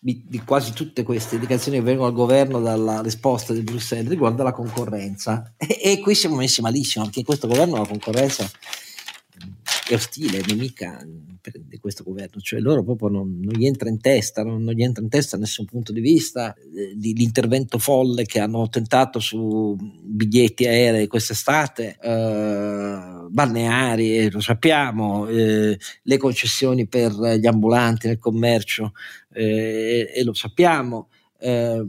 di, 0.04 0.42
quasi 0.44 0.74
tutte 0.74 1.02
queste 1.02 1.36
indicazioni 1.36 1.78
che 1.78 1.82
vengono 1.84 2.08
al 2.08 2.14
governo 2.14 2.60
dalla 2.60 3.00
risposta 3.00 3.54
di 3.54 3.62
Bruxelles 3.62 4.10
riguarda 4.10 4.42
la 4.42 4.52
concorrenza. 4.52 5.54
E, 5.56 5.80
e 5.82 6.00
qui 6.00 6.14
siamo 6.14 6.36
messi 6.36 6.60
malissimo 6.60 7.06
perché 7.06 7.24
questo 7.24 7.48
governo 7.48 7.78
la 7.78 7.86
concorrenza 7.86 8.46
è 9.88 9.94
ostile, 9.94 10.38
è 10.38 10.42
nemica 10.46 11.04
di 11.04 11.78
questo 11.78 12.04
governo, 12.04 12.40
cioè 12.40 12.60
loro 12.60 12.82
proprio 12.82 13.08
non, 13.08 13.38
non 13.40 13.52
gli 13.52 13.66
entra 13.66 13.90
in 13.90 14.00
testa, 14.00 14.42
non, 14.42 14.62
non, 14.62 14.72
gli 14.72 14.82
entra 14.82 15.02
in 15.02 15.10
testa 15.10 15.36
nessun 15.36 15.66
punto 15.66 15.92
di 15.92 16.00
vista 16.00 16.54
eh, 16.54 16.94
l'intervento 16.94 17.78
folle 17.78 18.24
che 18.24 18.40
hanno 18.40 18.68
tentato 18.70 19.18
su 19.20 19.76
biglietti 19.78 20.66
aerei 20.66 21.06
quest'estate, 21.06 21.98
eh, 22.00 23.26
balneari, 23.28 24.30
lo 24.30 24.40
sappiamo, 24.40 25.26
eh, 25.26 25.78
le 26.02 26.16
concessioni 26.16 26.86
per 26.86 27.12
gli 27.12 27.46
ambulanti 27.46 28.06
nel 28.06 28.18
commercio, 28.18 28.92
eh, 29.32 30.12
e 30.14 30.24
lo 30.24 30.32
sappiamo. 30.32 31.08
Eh, 31.38 31.84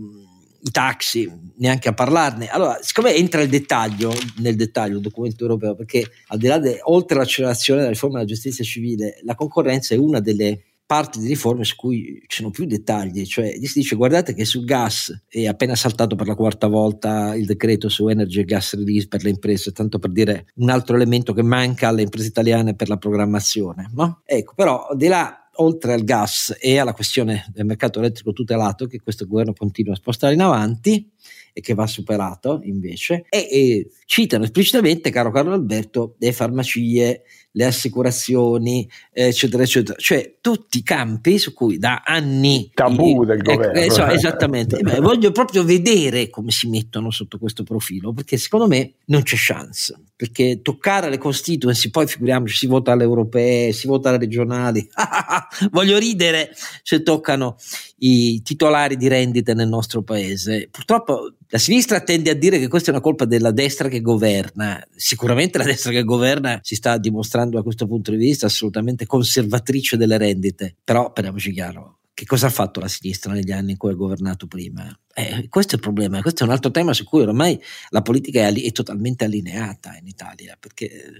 i 0.65 0.71
taxi, 0.71 1.31
neanche 1.57 1.89
a 1.89 1.93
parlarne. 1.93 2.47
Allora, 2.47 2.79
siccome 2.81 3.13
entra 3.13 3.41
il 3.41 3.49
dettaglio, 3.49 4.11
nel 4.37 4.55
dettaglio 4.55 4.95
il 4.95 5.01
documento 5.01 5.43
europeo, 5.43 5.75
perché 5.75 6.03
al 6.27 6.39
di 6.39 6.47
là 6.47 6.57
di 6.57 6.75
oltre 6.85 7.17
l'accelerazione 7.17 7.81
della 7.81 7.91
riforma 7.91 8.15
della 8.15 8.29
giustizia 8.29 8.63
civile, 8.63 9.19
la 9.23 9.35
concorrenza 9.35 9.93
è 9.93 9.97
una 9.97 10.19
delle 10.19 10.61
parti 10.87 11.19
di 11.19 11.27
riforme 11.27 11.63
su 11.63 11.75
cui 11.75 12.23
ci 12.27 12.37
sono 12.37 12.51
più 12.51 12.65
dettagli, 12.65 13.25
cioè 13.25 13.53
si 13.63 13.79
dice 13.79 13.95
guardate 13.95 14.35
che 14.35 14.45
sul 14.45 14.65
gas 14.65 15.25
è 15.27 15.47
appena 15.47 15.75
saltato 15.75 16.15
per 16.15 16.27
la 16.27 16.35
quarta 16.35 16.67
volta 16.67 17.33
il 17.35 17.45
decreto 17.45 17.89
su 17.89 18.07
energy 18.07 18.41
e 18.41 18.45
gas 18.45 18.75
release 18.75 19.07
per 19.07 19.23
le 19.23 19.31
imprese, 19.31 19.71
tanto 19.71 19.97
per 19.97 20.11
dire 20.11 20.47
un 20.55 20.69
altro 20.69 20.95
elemento 20.95 21.33
che 21.33 21.41
manca 21.41 21.87
alle 21.87 22.03
imprese 22.03 22.27
italiane 22.27 22.75
per 22.75 22.87
la 22.87 22.97
programmazione, 22.97 23.89
no? 23.95 24.21
Ecco, 24.25 24.53
però 24.55 24.87
di 24.95 25.07
là 25.07 25.44
oltre 25.57 25.93
al 25.93 26.03
gas 26.03 26.55
e 26.59 26.77
alla 26.77 26.93
questione 26.93 27.45
del 27.53 27.65
mercato 27.65 27.99
elettrico 27.99 28.31
tutelato 28.33 28.87
che 28.87 28.99
questo 29.01 29.25
governo 29.27 29.53
continua 29.53 29.93
a 29.93 29.97
spostare 29.97 30.33
in 30.33 30.41
avanti 30.41 31.11
e 31.53 31.61
che 31.61 31.73
va 31.73 31.87
superato 31.87 32.59
invece, 32.63 33.25
e, 33.29 33.47
e 33.49 33.89
citano 34.05 34.43
esplicitamente, 34.43 35.09
caro 35.09 35.31
Carlo 35.31 35.53
Alberto, 35.53 36.15
le 36.19 36.33
farmacie, 36.33 37.23
le 37.55 37.65
assicurazioni, 37.65 38.89
eccetera, 39.11 39.63
eccetera, 39.63 39.97
cioè 39.97 40.35
tutti 40.41 40.79
i 40.79 40.83
campi 40.83 41.37
su 41.37 41.53
cui 41.53 41.77
da 41.77 42.03
anni... 42.05 42.69
Tabù 42.73 43.23
del 43.23 43.39
ecco, 43.39 43.53
governo. 43.53 43.79
Eh, 43.79 43.89
so, 43.89 44.05
esattamente, 44.07 44.79
Beh, 44.79 44.99
voglio 44.99 45.31
proprio 45.31 45.63
vedere 45.63 46.29
come 46.29 46.51
si 46.51 46.67
mettono 46.67 47.11
sotto 47.11 47.37
questo 47.37 47.63
profilo, 47.63 48.11
perché 48.11 48.35
secondo 48.35 48.67
me 48.67 48.95
non 49.05 49.23
c'è 49.23 49.37
chance, 49.37 49.97
perché 50.17 50.59
toccare 50.61 51.09
le 51.09 51.17
constituency, 51.17 51.89
poi 51.89 52.07
figuriamoci, 52.07 52.55
si 52.55 52.67
vota 52.67 52.91
alle 52.91 53.03
europee, 53.03 53.71
si 53.71 53.87
vota 53.87 54.09
alle 54.09 54.19
regionali, 54.19 54.85
voglio 55.71 55.97
ridere 55.97 56.51
se 56.83 57.03
toccano 57.03 57.55
i 57.97 58.41
titolari 58.41 58.97
di 58.97 59.07
rendite 59.07 59.53
nel 59.53 59.67
nostro 59.67 60.01
paese. 60.01 60.67
Purtroppo 60.69 61.35
la 61.47 61.57
sinistra 61.57 62.01
tende 62.01 62.29
a 62.29 62.33
dire 62.33 62.59
che 62.59 62.67
questa 62.67 62.89
è 62.89 62.93
una 62.93 63.01
colpa 63.01 63.25
della 63.25 63.51
destra 63.51 63.87
che 63.87 64.01
governa. 64.01 64.85
Sicuramente 64.95 65.57
la 65.57 65.63
destra 65.63 65.91
che 65.91 66.03
governa 66.03 66.59
si 66.61 66.75
sta 66.75 66.97
dimostrando 66.97 67.55
da 67.55 67.63
questo 67.63 67.87
punto 67.87 68.11
di 68.11 68.17
vista 68.17 68.47
assolutamente 68.47 69.05
conservatrice 69.05 69.97
delle 69.97 70.17
rendite, 70.17 70.75
però 70.83 71.11
parliamoci 71.11 71.51
chiaro. 71.51 71.99
Che 72.15 72.25
cosa 72.25 72.47
ha 72.47 72.49
fatto 72.49 72.79
la 72.79 72.87
sinistra 72.87 73.33
negli 73.33 73.51
anni 73.51 73.71
in 73.71 73.77
cui 73.77 73.91
ha 73.91 73.93
governato 73.93 74.47
prima? 74.47 74.87
Eh, 75.13 75.49
questo 75.49 75.73
è 75.73 75.75
il 75.75 75.81
problema, 75.81 76.21
questo 76.21 76.43
è 76.43 76.45
un 76.45 76.53
altro 76.53 76.71
tema 76.71 76.93
su 76.93 77.03
cui 77.03 77.21
ormai 77.21 77.59
la 77.89 78.01
politica 78.01 78.47
è, 78.47 78.53
è 78.53 78.71
totalmente 78.71 79.25
allineata 79.25 79.97
in 79.99 80.07
Italia, 80.07 80.55
perché 80.57 81.11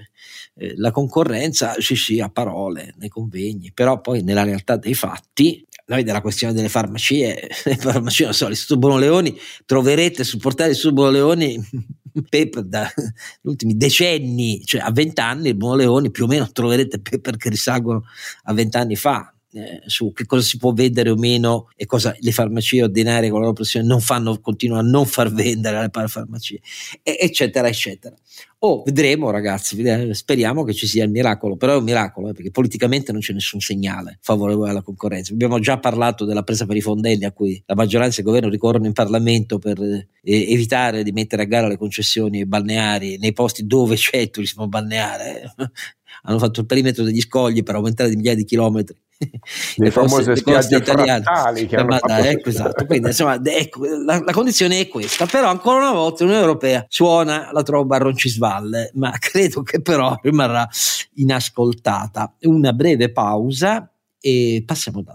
eh, 0.53 0.73
la 0.77 0.91
concorrenza, 0.91 1.75
sì 1.79 1.97
sì, 1.97 2.21
a 2.21 2.29
parole, 2.29 2.93
nei 2.97 3.09
convegni, 3.09 3.73
però 3.73 3.99
poi 3.99 4.21
nella 4.23 4.43
realtà 4.43 4.77
dei 4.77 4.93
fatti 4.93 5.65
noi 5.87 6.03
della 6.03 6.21
questione 6.21 6.53
delle 6.53 6.69
farmacie, 6.69 7.49
le 7.65 7.75
farmacie, 7.75 8.25
non 8.25 8.33
so, 8.33 8.47
l'Istituto 8.47 8.79
Bruno 8.79 8.97
Leoni, 8.97 9.37
troverete 9.65 10.23
sul 10.23 10.39
portale 10.39 10.69
dell'Istituto 10.69 11.01
Bruno 11.01 11.11
Leoni 11.11 11.93
paper 12.29 12.63
dagli 12.63 12.89
ultimi 13.43 13.75
decenni, 13.75 14.63
cioè 14.63 14.81
a 14.81 14.91
vent'anni, 14.91 15.49
il 15.49 15.55
Bruno 15.55 15.75
Leoni 15.75 16.11
più 16.11 16.25
o 16.25 16.27
meno 16.27 16.49
troverete 16.51 16.99
paper 16.99 17.37
che 17.37 17.49
risalgono 17.49 18.05
a 18.43 18.53
vent'anni 18.53 18.95
fa, 18.95 19.33
eh, 19.51 19.81
su 19.85 20.11
che 20.11 20.25
cosa 20.25 20.43
si 20.43 20.57
può 20.57 20.73
vendere 20.73 21.09
o 21.09 21.15
meno 21.15 21.69
e 21.75 21.85
cosa 21.85 22.15
le 22.19 22.31
farmacie 22.31 22.83
ordinarie 22.83 23.29
con 23.29 23.39
la 23.39 23.45
loro 23.45 23.55
pressione 23.55 23.85
non 23.85 24.01
fanno, 24.01 24.39
continuano 24.39 24.85
a 24.85 24.89
non 24.89 25.05
far 25.05 25.31
vendere 25.31 25.77
alle 25.77 25.89
parafarmacie, 25.89 26.59
eccetera, 27.03 27.67
eccetera. 27.67 28.15
Oh, 28.67 28.81
vedremo 28.83 29.29
ragazzi, 29.29 29.77
speriamo 30.13 30.63
che 30.63 30.73
ci 30.73 30.87
sia 30.87 31.03
il 31.03 31.11
miracolo, 31.11 31.55
però 31.55 31.73
è 31.73 31.77
un 31.77 31.83
miracolo 31.83 32.29
eh, 32.29 32.33
perché 32.33 32.49
politicamente 32.49 33.11
non 33.11 33.21
c'è 33.21 33.31
nessun 33.31 33.59
segnale 33.59 34.17
favorevole 34.21 34.71
alla 34.71 34.81
concorrenza. 34.81 35.33
Abbiamo 35.33 35.59
già 35.59 35.77
parlato 35.77 36.25
della 36.25 36.41
presa 36.41 36.65
per 36.65 36.75
i 36.75 36.81
fondelli 36.81 37.25
a 37.25 37.31
cui 37.31 37.61
la 37.67 37.75
maggioranza 37.75 38.17
e 38.17 38.21
il 38.21 38.25
governo 38.25 38.49
ricorrono 38.49 38.87
in 38.87 38.93
Parlamento 38.93 39.59
per 39.59 39.79
eh, 39.79 40.07
evitare 40.23 41.03
di 41.03 41.11
mettere 41.11 41.43
a 41.43 41.45
gara 41.45 41.67
le 41.67 41.77
concessioni 41.77 42.43
balneari 42.47 43.19
nei 43.19 43.33
posti 43.33 43.67
dove 43.67 43.97
c'è 43.97 44.17
il 44.17 44.31
turismo 44.31 44.67
balneare. 44.67 45.53
Hanno 46.23 46.39
fatto 46.39 46.61
il 46.61 46.65
perimetro 46.65 47.03
degli 47.03 47.21
scogli 47.21 47.61
per 47.61 47.75
aumentare 47.75 48.09
di 48.09 48.15
migliaia 48.15 48.35
di 48.35 48.45
chilometri 48.45 48.97
le 49.77 49.91
famose 49.91 50.35
spiagge 50.35 50.83
frattali 50.83 51.67
che 51.67 51.75
hanno 51.77 51.97
fatto 51.97 52.13
ecco, 52.13 52.49
esatto. 52.49 52.85
Quindi, 52.85 53.07
insomma, 53.07 53.39
ecco, 53.43 53.85
la, 53.85 54.21
la, 54.23 54.31
condizione 54.31 54.79
è 54.79 54.87
questa. 54.87 55.25
Però 55.25 55.49
ancora 55.49 55.77
una 55.77 55.93
volta 55.93 56.23
l'Unione 56.23 56.43
Europea 56.43 56.85
suona 56.87 57.49
la 57.51 57.63
tromba 57.63 57.95
a 57.95 57.99
roncisvalle 57.99 58.91
ma 58.95 59.11
credo 59.19 59.63
che 59.63 59.81
però 59.81 60.15
rimarrà 60.21 60.67
inascoltata. 61.15 62.35
Una 62.41 62.73
breve 62.73 63.11
pausa 63.11 63.89
e 64.19 64.63
passiamo 64.65 65.01
da 65.01 65.13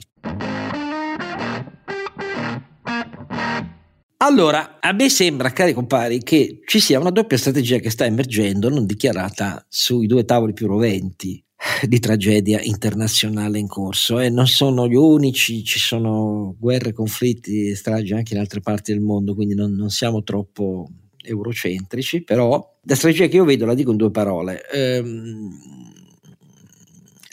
Allora, 4.22 4.78
a 4.80 4.92
me 4.92 5.08
sembra, 5.08 5.50
cari 5.50 5.72
compari, 5.72 6.22
che 6.22 6.60
ci 6.66 6.78
sia 6.78 7.00
una 7.00 7.10
doppia 7.10 7.38
strategia 7.38 7.78
che 7.78 7.90
sta 7.90 8.04
emergendo, 8.04 8.68
non 8.68 8.86
dichiarata, 8.86 9.64
sui 9.68 10.06
due 10.06 10.24
tavoli 10.24 10.52
più 10.52 10.66
roventi 10.66 11.42
di 11.86 11.98
tragedia 11.98 12.60
internazionale 12.62 13.58
in 13.58 13.66
corso 13.66 14.18
e 14.18 14.30
non 14.30 14.46
sono 14.46 14.88
gli 14.88 14.94
unici, 14.94 15.62
ci 15.64 15.78
sono 15.78 16.54
guerre, 16.58 16.92
conflitti, 16.92 17.74
stragi 17.74 18.14
anche 18.14 18.34
in 18.34 18.40
altre 18.40 18.60
parti 18.60 18.92
del 18.92 19.02
mondo, 19.02 19.34
quindi 19.34 19.54
non, 19.54 19.72
non 19.72 19.90
siamo 19.90 20.22
troppo 20.22 20.88
eurocentrici, 21.22 22.22
però 22.22 22.78
la 22.82 22.94
strategia 22.94 23.26
che 23.26 23.36
io 23.36 23.44
vedo 23.44 23.66
la 23.66 23.74
dico 23.74 23.90
in 23.90 23.98
due 23.98 24.10
parole. 24.10 24.62
Ehm, 24.72 25.50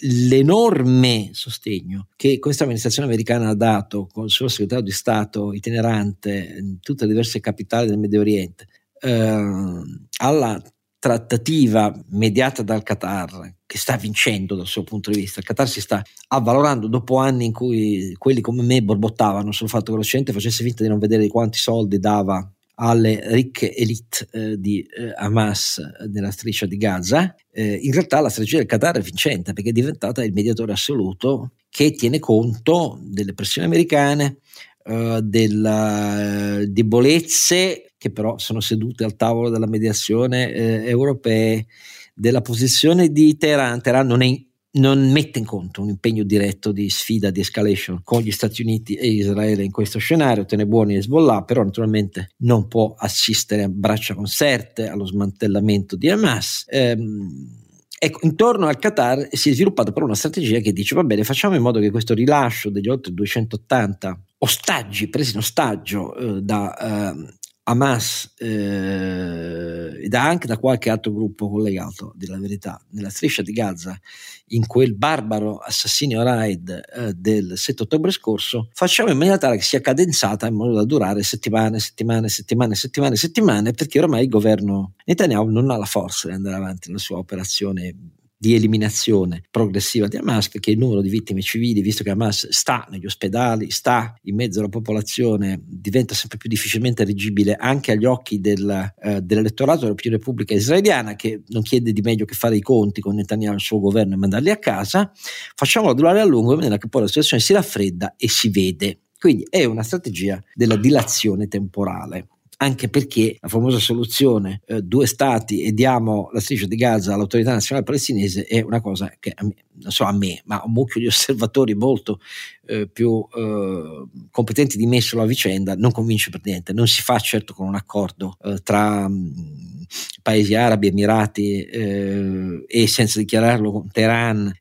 l'enorme 0.02 1.30
sostegno 1.32 2.08
che 2.16 2.38
questa 2.38 2.64
amministrazione 2.64 3.08
americana 3.08 3.50
ha 3.50 3.56
dato 3.56 4.08
con 4.12 4.26
il 4.26 4.30
suo 4.30 4.48
segretario 4.48 4.84
di 4.84 4.92
Stato 4.92 5.54
itinerante 5.54 6.56
in 6.60 6.80
tutte 6.82 7.06
le 7.06 7.12
diverse 7.12 7.40
capitali 7.40 7.88
del 7.88 7.98
Medio 7.98 8.20
Oriente 8.20 8.68
eh, 9.00 9.82
alla 10.18 10.62
trattativa 11.00 11.94
mediata 12.10 12.64
dal 12.64 12.84
Qatar 12.84 13.56
che 13.66 13.78
sta 13.78 13.98
vincendo 13.98 14.56
dal 14.56 14.66
suo 14.66 14.84
punto 14.84 15.12
di 15.12 15.20
vista. 15.20 15.40
Il 15.40 15.46
Qatar 15.46 15.68
si 15.68 15.82
sta 15.82 16.02
avvalorando 16.30 16.88
dopo 16.88 17.18
anni 17.18 17.46
in 17.46 17.54
cui 17.54 18.14
quelli 18.18 18.42
come 18.42 18.64
me 18.64 18.82
borbottavano 18.82 19.52
sul 19.52 19.70
fatto 19.70 19.92
che 19.92 19.98
l'Occidente 19.98 20.34
facesse 20.34 20.64
finta 20.64 20.84
di 20.84 20.90
non 20.90 21.00
vedere 21.00 21.28
quanti 21.28 21.58
soldi 21.58 22.00
dava 22.00 22.50
alle 22.80 23.22
ricche 23.34 23.74
elite 23.76 24.28
eh, 24.32 24.60
di 24.60 24.82
eh, 24.82 25.12
Hamas 25.16 25.82
nella 26.12 26.32
striscia 26.32 26.68
di 26.68 26.78
Gaza, 26.78 27.36
eh, 27.52 27.74
in 27.74 27.92
realtà 27.92 28.20
la 28.20 28.30
strategia 28.30 28.58
del 28.58 28.68
Qatar 28.68 28.98
è 28.98 29.02
vincente 29.02 29.54
perché 29.54 29.70
è 29.70 29.74
diventata 29.74 30.24
il 30.24 30.32
mediatore 30.32 30.74
assoluto 30.74 31.54
che 31.70 31.92
tiene 31.92 32.20
conto 32.20 33.00
delle 33.02 33.34
pressioni 33.34 33.68
americane, 33.68 34.38
eh, 34.84 35.20
delle 35.24 36.66
debolezze 36.70 37.87
che 37.98 38.12
però 38.12 38.38
sono 38.38 38.60
sedute 38.60 39.04
al 39.04 39.16
tavolo 39.16 39.50
della 39.50 39.68
mediazione 39.68 40.52
eh, 40.52 40.88
europee, 40.88 41.66
della 42.14 42.42
posizione 42.42 43.12
di 43.12 43.38
Teheran. 43.38 43.82
Teheran 43.82 44.08
non 44.08 44.22
è 44.22 44.46
non 44.78 45.12
mette 45.12 45.40
in 45.40 45.46
conto 45.46 45.82
un 45.82 45.90
impegno 45.90 46.24
diretto 46.24 46.72
di 46.72 46.90
sfida, 46.90 47.32
di 47.32 47.40
escalation 47.40 48.02
con 48.04 48.22
gli 48.22 48.32
Stati 48.32 48.62
Uniti 48.62 48.94
e 48.94 49.08
Israele 49.08 49.64
in 49.64 49.72
questo 49.72 50.00
scenario, 50.00 50.46
tiene 50.46 50.68
buoni 50.68 50.96
Hezbollah, 50.96 51.44
però 51.44 51.64
naturalmente 51.64 52.32
non 52.38 52.68
può 52.68 52.94
assistere 52.96 53.64
a 53.64 53.70
braccia 53.70 54.14
conserte 54.14 54.88
allo 54.88 55.06
smantellamento 55.06 55.96
di 55.96 56.10
Hamas. 56.10 56.66
Ehm, 56.70 57.66
Ecco, 58.00 58.20
intorno 58.28 58.68
al 58.68 58.78
Qatar 58.78 59.28
si 59.32 59.50
è 59.50 59.54
sviluppata 59.54 59.92
però 59.92 60.06
una 60.06 60.14
strategia 60.14 60.60
che 60.60 60.72
dice 60.72 60.94
va 60.94 61.04
bene, 61.04 61.24
facciamo 61.24 61.56
in 61.56 61.64
modo 61.64 61.80
che 61.80 61.90
questo 61.90 62.14
rilascio 62.14 62.70
degli 62.70 62.90
oltre 62.90 63.12
280 63.12 64.22
ostaggi 64.40 65.10
presi 65.10 65.32
in 65.32 65.40
ostaggio 65.40 66.16
eh, 66.16 66.42
da 66.44 66.78
eh, 66.78 67.37
Hamas 67.70 68.34
eh, 68.38 70.00
e 70.02 70.18
anche 70.18 70.48
da 70.48 70.58
qualche 70.58 70.90
altro 70.90 71.12
gruppo 71.12 71.50
collegato, 71.50 72.14
della 72.16 72.40
verità, 72.40 72.82
nella 72.92 73.10
striscia 73.10 73.42
di 73.42 73.52
Gaza, 73.52 74.00
in 74.48 74.66
quel 74.66 74.96
barbaro 74.96 75.58
assassinio 75.58 76.24
raid 76.24 76.70
eh, 76.70 77.14
del 77.14 77.58
7 77.58 77.84
ottobre 77.84 78.12
scorso, 78.12 78.70
facciamo 78.74 79.10
in 79.12 79.18
maniera 79.18 79.38
tale 79.38 79.58
che 79.58 79.64
sia 79.64 79.82
cadenzata 79.82 80.48
in 80.48 80.56
modo 80.56 80.76
da 80.76 80.86
durare 80.86 81.24
settimane, 81.24 81.80
settimane, 81.80 82.30
settimane, 82.30 82.74
settimane, 82.76 83.16
settimane, 83.18 83.72
perché 83.74 84.00
ormai 84.00 84.24
il 84.24 84.30
governo 84.30 84.94
Netanyahu 85.04 85.50
non 85.50 85.70
ha 85.70 85.78
la 85.78 85.86
forza 85.86 86.30
di 86.30 86.36
andare 86.36 86.56
avanti 86.56 86.88
nella 86.88 87.00
sua 87.00 87.18
operazione 87.18 87.94
di 88.38 88.54
eliminazione 88.54 89.44
progressiva 89.50 90.08
di 90.08 90.18
Hamas, 90.18 90.50
perché 90.50 90.72
il 90.72 90.78
numero 90.78 91.02
di 91.02 91.10
vittime 91.10 91.42
civili, 91.42 91.82
visto 91.82 92.04
che 92.04 92.12
Hamas 92.12 92.50
sta 92.50 92.88
negli 92.90 93.06
ospedali, 93.06 93.72
sta 93.72 94.14
in 94.24 94.36
mezzo 94.36 94.60
alla 94.60 94.70
popolazione, 94.70 95.60
diventa 95.66 96.14
sempre 96.14 96.38
più 96.38 96.48
difficilmente 96.48 97.04
reggibile 97.04 97.56
anche 97.56 97.94
agli 97.94 98.06
occhi 98.06 98.40
del, 98.40 98.94
eh, 99.02 99.22
dell'elettorato 99.22 99.82
dell'opinione 99.82 100.22
pubblica 100.22 100.54
israeliana, 100.54 101.16
che 101.16 101.42
non 101.48 101.64
chiede 101.64 101.92
di 101.92 102.02
meglio 102.02 102.26
che 102.26 102.36
fare 102.36 102.56
i 102.56 102.62
conti 102.62 103.02
con 103.02 103.16
Netanyahu 103.16 103.54
e 103.54 103.56
il 103.56 103.62
suo 103.62 103.80
governo 103.80 104.14
e 104.14 104.18
mandarli 104.18 104.52
a 104.52 104.58
casa, 104.58 105.12
facciamolo 105.56 105.94
durare 105.94 106.20
a 106.20 106.26
lungo 106.26 106.52
in 106.52 106.58
maniera 106.58 106.78
che 106.78 106.88
poi 106.88 107.02
la 107.02 107.08
situazione 107.08 107.42
si 107.42 107.54
raffredda 107.54 108.16
e 108.18 108.30
si 108.30 108.50
vede. 108.50 109.00
Quindi 109.20 109.48
è 109.50 109.64
una 109.64 109.82
strategia 109.82 110.40
della 110.54 110.76
dilazione 110.76 111.48
temporale 111.48 112.28
anche 112.58 112.90
perché 112.90 113.38
la 113.40 113.48
famosa 113.48 113.78
soluzione 113.78 114.62
eh, 114.66 114.82
due 114.82 115.06
stati 115.06 115.62
e 115.62 115.74
diamo 115.74 116.30
la 116.34 116.40
striscia 116.40 116.66
di 116.66 116.76
Gaza 116.76 117.14
all'autorità 117.14 117.52
nazionale 117.52 117.86
palestinese 117.86 118.46
è 118.46 118.62
una 118.62 118.82
cosa 118.82 119.14
che 119.20 119.32
a 119.36 119.44
me, 119.44 119.54
non 119.74 119.92
so 119.92 120.06
a 120.06 120.12
me, 120.12 120.42
ma 120.46 120.62
a 120.62 120.66
un 120.66 120.72
mucchio 120.72 121.00
di 121.00 121.06
osservatori 121.08 121.76
molto 121.76 122.20
eh, 122.66 122.88
più 122.88 123.24
eh, 123.36 124.08
competenti 124.32 124.78
di 124.78 124.88
me 124.88 125.02
sulla 125.02 125.26
vicenda 125.26 125.76
non 125.76 125.92
convince 125.92 126.32
per 126.32 126.42
niente. 126.44 126.74
Non 126.74 126.88
si 126.88 127.04
fa 127.04 127.20
certo 127.20 127.54
con 127.54 127.68
un 127.68 127.76
accordo 127.76 128.38
eh, 128.44 128.58
tra 128.64 129.08
mh, 129.08 129.14
mm, 129.14 129.84
paesi 130.24 130.56
arabi, 130.56 130.88
emirati 130.88 131.64
eh, 131.64 132.64
e 132.68 132.88
senza 132.88 133.20
dichiararlo 133.20 133.72
con 133.72 133.92
Teheran, 133.92 134.52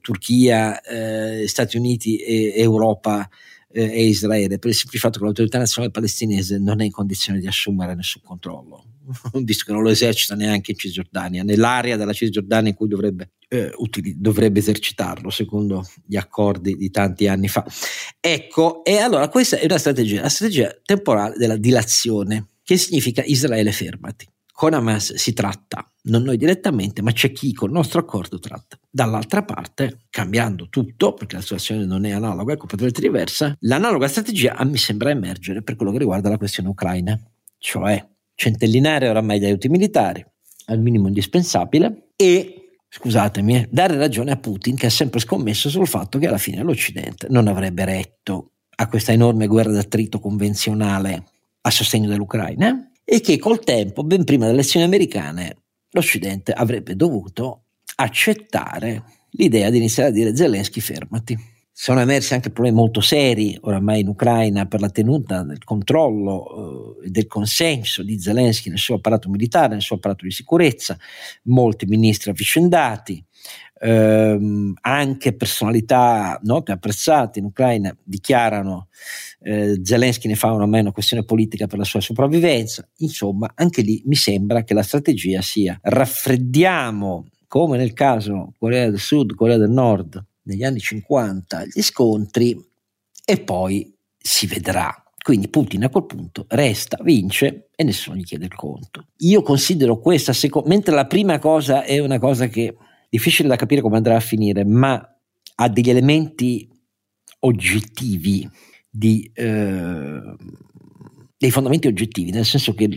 Turchia, 0.00 0.80
eh, 0.80 1.46
Stati 1.46 1.76
Uniti 1.76 2.16
e 2.16 2.54
Europa 2.56 3.28
eh, 3.74 3.90
e 3.90 4.04
Israele 4.04 4.58
per 4.58 4.70
il 4.70 4.76
semplice 4.76 5.04
fatto 5.04 5.18
che 5.18 5.24
l'autorità 5.24 5.58
nazionale 5.58 5.92
palestinese 5.92 6.58
non 6.58 6.80
è 6.80 6.84
in 6.84 6.92
condizione 6.92 7.40
di 7.40 7.48
assumere 7.48 7.94
nessun 7.96 8.22
controllo, 8.22 8.84
visto 9.42 9.64
che 9.66 9.72
non 9.72 9.82
lo 9.82 9.90
esercita 9.90 10.36
neanche 10.36 10.70
in 10.70 10.78
Cisgiordania, 10.78 11.42
nell'area 11.42 11.96
della 11.96 12.12
Cisgiordania 12.12 12.70
in 12.70 12.76
cui 12.76 12.86
dovrebbe, 12.86 13.32
eh, 13.48 13.72
utili- 13.76 14.14
dovrebbe 14.16 14.60
esercitarlo, 14.60 15.28
secondo 15.28 15.84
gli 16.06 16.16
accordi 16.16 16.76
di 16.76 16.90
tanti 16.90 17.26
anni 17.26 17.48
fa. 17.48 17.66
Ecco, 18.20 18.84
e 18.84 18.98
allora 18.98 19.28
questa 19.28 19.58
è 19.58 19.64
una 19.64 19.78
strategia, 19.78 20.22
la 20.22 20.28
strategia 20.28 20.74
temporale 20.84 21.36
della 21.36 21.56
dilazione, 21.56 22.50
che 22.62 22.76
significa 22.76 23.22
Israele 23.24 23.72
fermati. 23.72 24.26
Con 24.56 24.72
Hamas 24.72 25.14
si 25.14 25.32
tratta, 25.32 25.84
non 26.02 26.22
noi 26.22 26.36
direttamente, 26.36 27.02
ma 27.02 27.10
c'è 27.10 27.32
chi 27.32 27.52
con 27.52 27.70
il 27.70 27.74
nostro 27.74 27.98
accordo 27.98 28.38
tratta. 28.38 28.78
Dall'altra 28.88 29.42
parte, 29.42 30.04
cambiando 30.08 30.68
tutto, 30.68 31.12
perché 31.12 31.34
la 31.34 31.42
situazione 31.42 31.84
non 31.84 32.04
è 32.04 32.12
analoga, 32.12 32.52
è 32.52 32.56
completamente 32.56 33.00
diversa, 33.00 33.56
l'analoga 33.62 34.06
strategia 34.06 34.54
a 34.54 34.62
me 34.62 34.76
sembra 34.76 35.10
emergere 35.10 35.64
per 35.64 35.74
quello 35.74 35.90
che 35.90 35.98
riguarda 35.98 36.28
la 36.28 36.38
questione 36.38 36.68
ucraina, 36.68 37.20
cioè 37.58 38.08
centellinare 38.36 39.08
oramai 39.08 39.40
gli 39.40 39.44
aiuti 39.44 39.68
militari 39.68 40.24
al 40.66 40.78
minimo 40.78 41.08
indispensabile 41.08 42.10
e 42.14 42.78
scusatemi, 42.88 43.56
eh, 43.56 43.68
dare 43.72 43.96
ragione 43.96 44.30
a 44.30 44.36
Putin 44.36 44.76
che 44.76 44.86
ha 44.86 44.90
sempre 44.90 45.18
scommesso 45.18 45.68
sul 45.68 45.88
fatto 45.88 46.20
che 46.20 46.28
alla 46.28 46.38
fine 46.38 46.62
l'Occidente 46.62 47.26
non 47.28 47.48
avrebbe 47.48 47.84
retto 47.84 48.52
a 48.76 48.86
questa 48.86 49.10
enorme 49.10 49.48
guerra 49.48 49.72
d'attrito 49.72 50.20
convenzionale 50.20 51.24
a 51.62 51.70
sostegno 51.70 52.08
dell'Ucraina 52.08 52.88
e 53.04 53.20
che 53.20 53.38
col 53.38 53.60
tempo, 53.60 54.02
ben 54.02 54.24
prima 54.24 54.46
delle 54.46 54.58
elezioni 54.58 54.86
americane, 54.86 55.56
l'Occidente 55.90 56.52
avrebbe 56.52 56.96
dovuto 56.96 57.64
accettare 57.96 59.04
l'idea 59.32 59.70
di 59.70 59.76
iniziare 59.76 60.08
a 60.08 60.12
dire 60.12 60.34
Zelensky 60.34 60.80
fermati. 60.80 61.52
Sono 61.76 62.00
emersi 62.00 62.34
anche 62.34 62.50
problemi 62.50 62.76
molto 62.76 63.00
seri 63.00 63.58
oramai 63.62 64.00
in 64.00 64.08
Ucraina 64.08 64.66
per 64.66 64.80
la 64.80 64.90
tenuta 64.90 65.42
del 65.42 65.64
controllo 65.64 67.00
e 67.02 67.06
eh, 67.06 67.10
del 67.10 67.26
consenso 67.26 68.04
di 68.04 68.18
Zelensky 68.20 68.68
nel 68.68 68.78
suo 68.78 68.94
apparato 68.94 69.28
militare, 69.28 69.72
nel 69.72 69.82
suo 69.82 69.96
apparato 69.96 70.24
di 70.24 70.30
sicurezza, 70.30 70.96
molti 71.44 71.86
ministri 71.86 72.30
avvicendati, 72.30 73.24
ehm, 73.80 74.74
anche 74.80 75.34
personalità 75.34 76.38
note 76.44 76.72
apprezzate 76.72 77.40
in 77.40 77.46
Ucraina 77.46 77.94
dichiarano 78.02 78.88
eh, 79.44 79.78
Zelensky 79.82 80.26
ne 80.26 80.36
fa 80.36 80.50
una 80.52 80.66
meno 80.66 80.90
questione 80.90 81.22
politica 81.22 81.66
per 81.66 81.78
la 81.78 81.84
sua 81.84 82.00
sopravvivenza. 82.00 82.88
Insomma, 82.98 83.52
anche 83.54 83.82
lì 83.82 84.02
mi 84.06 84.14
sembra 84.14 84.64
che 84.64 84.72
la 84.72 84.82
strategia 84.82 85.42
sia 85.42 85.78
raffreddiamo, 85.82 87.26
come 87.46 87.76
nel 87.76 87.92
caso 87.92 88.54
Corea 88.58 88.88
del 88.88 88.98
Sud, 88.98 89.34
Corea 89.34 89.58
del 89.58 89.70
Nord, 89.70 90.24
negli 90.44 90.64
anni 90.64 90.80
50, 90.80 91.66
gli 91.66 91.82
scontri 91.82 92.58
e 93.24 93.40
poi 93.40 93.94
si 94.18 94.46
vedrà. 94.46 94.98
Quindi 95.22 95.48
Putin 95.48 95.84
a 95.84 95.88
quel 95.90 96.06
punto 96.06 96.46
resta, 96.48 96.98
vince 97.02 97.68
e 97.74 97.84
nessuno 97.84 98.16
gli 98.16 98.24
chiede 98.24 98.46
il 98.46 98.54
conto. 98.54 99.08
Io 99.18 99.42
considero 99.42 99.98
questa, 99.98 100.32
seco- 100.32 100.64
mentre 100.66 100.94
la 100.94 101.06
prima 101.06 101.38
cosa 101.38 101.84
è 101.84 101.98
una 101.98 102.18
cosa 102.18 102.46
che 102.46 102.76
difficile 103.08 103.48
da 103.48 103.56
capire 103.56 103.80
come 103.80 103.96
andrà 103.96 104.16
a 104.16 104.20
finire, 104.20 104.64
ma 104.64 105.00
ha 105.56 105.68
degli 105.68 105.88
elementi 105.88 106.68
oggettivi, 107.40 108.48
di, 108.96 109.28
eh, 109.34 110.36
dei 111.36 111.50
fondamenti 111.50 111.88
oggettivi, 111.88 112.30
nel 112.30 112.44
senso 112.44 112.74
che 112.74 112.88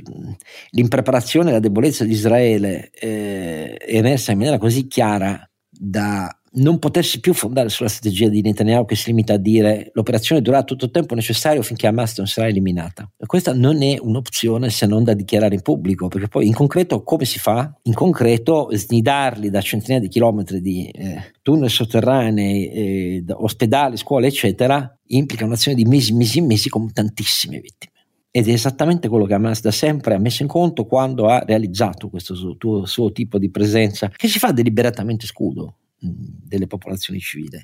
l'impreparazione 0.70 1.50
e 1.50 1.54
la 1.54 1.60
debolezza 1.60 2.04
di 2.04 2.12
Israele 2.12 2.92
eh, 2.92 3.76
è 3.78 3.98
emersa 3.98 4.32
in 4.32 4.38
maniera 4.38 4.60
così 4.60 4.86
chiara 4.86 5.50
da 5.70 6.37
non 6.58 6.80
potesse 6.80 7.20
più 7.20 7.34
fondare 7.34 7.70
sulla 7.70 7.90
strategia 7.90 8.30
di 8.30 8.42
Netanyahu 8.42 8.86
che 8.86 8.96
si 8.96 9.08
limita 9.08 9.34
a 9.34 9.38
dire 9.38 9.92
l'operazione 9.94 10.42
durerà 10.42 10.64
tutto 10.64 10.86
il 10.86 10.92
tempo 10.92 11.16
necessario 11.16 11.62
finché 11.62 11.88
Hamas 11.88 12.18
non 12.18 12.28
sarà 12.28 12.48
eliminata. 12.48 13.10
Questa 13.26 13.54
non 13.54 13.82
è 13.82 13.98
un'opzione 14.00 14.70
se 14.70 14.86
non 14.86 15.04
da 15.04 15.14
dichiarare 15.14 15.56
in 15.56 15.62
pubblico, 15.62 16.08
perché 16.08 16.28
poi 16.28 16.48
in 16.48 16.54
concreto 16.54 17.04
come 17.04 17.26
si 17.26 17.40
fa? 17.40 17.74
In 17.84 17.94
concreto 17.94 18.70
snidarli 18.72 19.50
da 19.50 19.62
centinaia 19.62 20.02
di 20.02 20.08
chilometri 20.08 20.62
di 20.62 20.90
eh, 20.90 21.34
tunnel 21.42 21.70
sotterranei, 21.70 22.70
eh, 22.70 23.24
ospedali, 23.30 23.98
scuole, 23.98 24.28
eccetera, 24.28 24.98
implica 25.08 25.46
un'azione 25.46 25.78
di 25.78 25.86
mesi, 25.86 26.14
mesi 26.14 26.40
e 26.40 26.42
mesi 26.42 26.70
con 26.70 26.92
tantissime 26.92 27.60
vittime. 27.60 27.94
Ed 28.30 28.48
è 28.48 28.52
esattamente 28.52 29.08
quello 29.08 29.26
che 29.26 29.34
Hamas 29.34 29.62
da 29.62 29.72
sempre 29.72 30.14
ha 30.14 30.20
messo 30.20 30.44
in 30.44 30.50
conto 30.50 30.86
quando 30.86 31.28
ha 31.28 31.40
realizzato 31.40 32.10
questo 32.10 32.36
suo, 32.36 32.86
suo 32.86 33.12
tipo 33.12 33.40
di 33.40 33.50
presenza, 33.50 34.10
che 34.10 34.28
si 34.28 34.38
fa 34.38 34.52
deliberatamente 34.52 35.26
scudo 35.26 35.78
delle 36.00 36.68
popolazioni 36.68 37.20
civili 37.20 37.58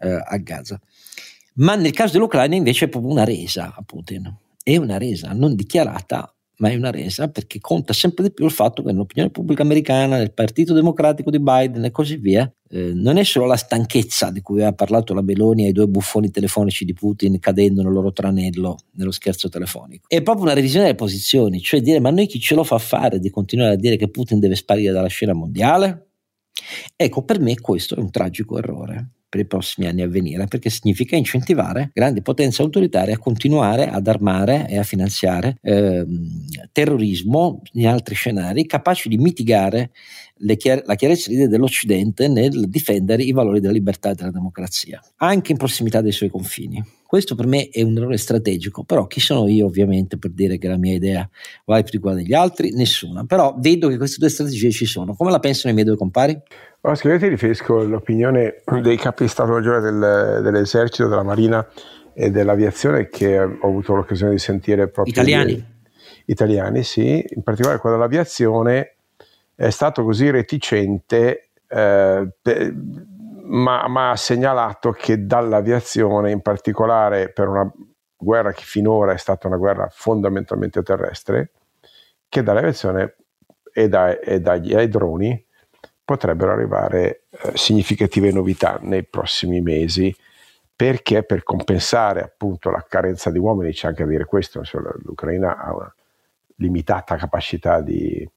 eh, 0.00 0.22
a 0.24 0.36
Gaza. 0.38 0.80
Ma 1.54 1.74
nel 1.74 1.92
caso 1.92 2.14
dell'Ucraina 2.14 2.54
invece 2.54 2.86
è 2.86 2.88
proprio 2.88 3.12
una 3.12 3.24
resa 3.24 3.74
a 3.74 3.82
Putin, 3.82 4.34
è 4.62 4.76
una 4.76 4.98
resa 4.98 5.32
non 5.32 5.54
dichiarata, 5.54 6.36
ma 6.58 6.70
è 6.70 6.76
una 6.76 6.90
resa 6.90 7.28
perché 7.28 7.60
conta 7.60 7.92
sempre 7.92 8.24
di 8.24 8.32
più 8.32 8.44
il 8.44 8.50
fatto 8.50 8.82
che 8.82 8.90
nell'opinione 8.90 9.30
pubblica 9.30 9.62
americana, 9.62 10.16
nel 10.16 10.32
Partito 10.32 10.72
Democratico 10.72 11.30
di 11.30 11.40
Biden 11.40 11.84
e 11.84 11.90
così 11.90 12.16
via, 12.16 12.50
eh, 12.68 12.92
non 12.94 13.16
è 13.16 13.24
solo 13.24 13.46
la 13.46 13.56
stanchezza 13.56 14.30
di 14.30 14.40
cui 14.40 14.56
aveva 14.56 14.72
parlato 14.72 15.12
la 15.14 15.22
Meloni 15.22 15.66
ai 15.66 15.72
due 15.72 15.86
buffoni 15.86 16.30
telefonici 16.30 16.84
di 16.84 16.94
Putin 16.94 17.38
cadendo 17.38 17.82
nel 17.82 17.92
loro 17.92 18.12
tranello 18.12 18.78
nello 18.92 19.12
scherzo 19.12 19.48
telefonico, 19.48 20.06
è 20.08 20.22
proprio 20.22 20.44
una 20.44 20.54
revisione 20.54 20.86
delle 20.86 20.96
posizioni, 20.96 21.60
cioè 21.60 21.80
dire 21.80 22.00
ma 22.00 22.10
noi 22.10 22.26
chi 22.26 22.40
ce 22.40 22.54
lo 22.54 22.64
fa 22.64 22.78
fare 22.78 23.18
di 23.18 23.30
continuare 23.30 23.74
a 23.74 23.76
dire 23.76 23.96
che 23.96 24.08
Putin 24.08 24.40
deve 24.40 24.56
sparire 24.56 24.92
dalla 24.92 25.08
scena 25.08 25.34
mondiale? 25.34 26.05
Ecco, 26.94 27.24
per 27.24 27.40
me 27.40 27.58
questo 27.60 27.96
è 27.96 27.98
un 27.98 28.10
tragico 28.10 28.58
errore 28.58 29.10
per 29.28 29.40
i 29.40 29.46
prossimi 29.46 29.86
anni 29.86 30.02
a 30.02 30.08
venire, 30.08 30.46
perché 30.46 30.70
significa 30.70 31.16
incentivare 31.16 31.90
grandi 31.92 32.22
potenze 32.22 32.62
autoritarie 32.62 33.14
a 33.14 33.18
continuare 33.18 33.88
ad 33.88 34.06
armare 34.06 34.66
e 34.68 34.78
a 34.78 34.82
finanziare 34.82 35.58
eh, 35.62 36.06
terrorismo 36.72 37.60
in 37.72 37.88
altri 37.88 38.14
scenari 38.14 38.66
capaci 38.66 39.08
di 39.08 39.18
mitigare 39.18 39.90
chiar- 40.56 40.82
la 40.86 40.96
idee 40.98 41.48
dell'Occidente 41.48 42.28
nel 42.28 42.68
difendere 42.68 43.22
i 43.22 43.32
valori 43.32 43.60
della 43.60 43.72
libertà 43.72 44.10
e 44.10 44.14
della 44.14 44.30
democrazia, 44.30 45.00
anche 45.16 45.52
in 45.52 45.58
prossimità 45.58 46.00
dei 46.00 46.12
suoi 46.12 46.28
confini. 46.28 46.82
Questo 47.06 47.34
per 47.36 47.46
me 47.46 47.68
è 47.68 47.82
un 47.82 47.96
errore 47.96 48.16
strategico, 48.16 48.82
però 48.82 49.06
chi 49.06 49.20
sono 49.20 49.46
io 49.46 49.66
ovviamente 49.66 50.18
per 50.18 50.32
dire 50.32 50.58
che 50.58 50.66
la 50.66 50.76
mia 50.76 50.94
idea 50.94 51.28
vale 51.64 51.82
più 51.82 51.92
di 51.92 51.98
quella 51.98 52.16
degli 52.16 52.34
altri? 52.34 52.72
Nessuna, 52.72 53.24
però 53.24 53.54
vedo 53.58 53.88
che 53.88 53.96
queste 53.96 54.16
due 54.18 54.28
strategie 54.28 54.70
ci 54.70 54.86
sono. 54.86 55.14
Come 55.14 55.30
la 55.30 55.38
pensano 55.38 55.70
i 55.70 55.74
miei 55.74 55.86
due 55.86 55.96
compari? 55.96 56.32
Allora, 56.32 56.96
sicuramente 56.96 57.28
riferisco 57.28 57.78
all'opinione 57.78 58.62
dei 58.82 58.96
capi 58.96 59.22
di 59.24 59.28
Stato 59.28 59.52
Maggiore 59.52 59.80
del, 59.80 60.40
dell'esercito, 60.42 61.08
della 61.08 61.22
Marina 61.22 61.66
e 62.12 62.30
dell'aviazione 62.30 63.08
che 63.08 63.38
ho 63.38 63.58
avuto 63.62 63.94
l'occasione 63.94 64.32
di 64.32 64.38
sentire 64.38 64.88
proprio. 64.88 65.12
Italiani? 65.12 65.54
Di, 65.54 65.64
italiani, 66.26 66.82
sì, 66.82 67.24
in 67.28 67.42
particolare 67.42 67.78
quello 67.78 67.96
dell'aviazione 67.96 68.95
è 69.56 69.70
stato 69.70 70.04
così 70.04 70.30
reticente, 70.30 71.50
eh, 71.66 72.30
ma, 73.44 73.88
ma, 73.88 74.10
ha 74.10 74.16
segnalato 74.16 74.92
che 74.92 75.24
dall'aviazione, 75.24 76.30
in 76.30 76.42
particolare 76.42 77.30
per 77.30 77.48
una 77.48 77.72
guerra 78.14 78.52
che 78.52 78.64
finora 78.64 79.12
è 79.12 79.16
stata 79.16 79.46
una 79.46 79.56
guerra 79.56 79.88
fondamentalmente 79.90 80.82
terrestre, 80.82 81.52
che 82.28 82.42
dall'aviazione 82.42 83.16
e, 83.72 83.88
dai, 83.88 84.18
e 84.18 84.40
dagli, 84.40 84.72
dai 84.74 84.88
droni 84.88 85.44
potrebbero 86.04 86.52
arrivare 86.52 87.24
eh, 87.30 87.52
significative 87.54 88.30
novità 88.30 88.78
nei 88.82 89.04
prossimi 89.04 89.62
mesi. 89.62 90.14
Perché? 90.76 91.22
Per 91.22 91.42
compensare 91.42 92.22
appunto 92.22 92.70
la 92.70 92.84
carenza 92.86 93.30
di 93.30 93.38
uomini 93.38 93.72
c'è 93.72 93.88
anche 93.88 94.02
a 94.02 94.06
dire 94.06 94.26
questo, 94.26 94.60
l'Ucraina 95.02 95.56
ha 95.56 95.74
una 95.74 95.94
limitata 96.56 97.16
capacità 97.16 97.80
di, 97.80 98.28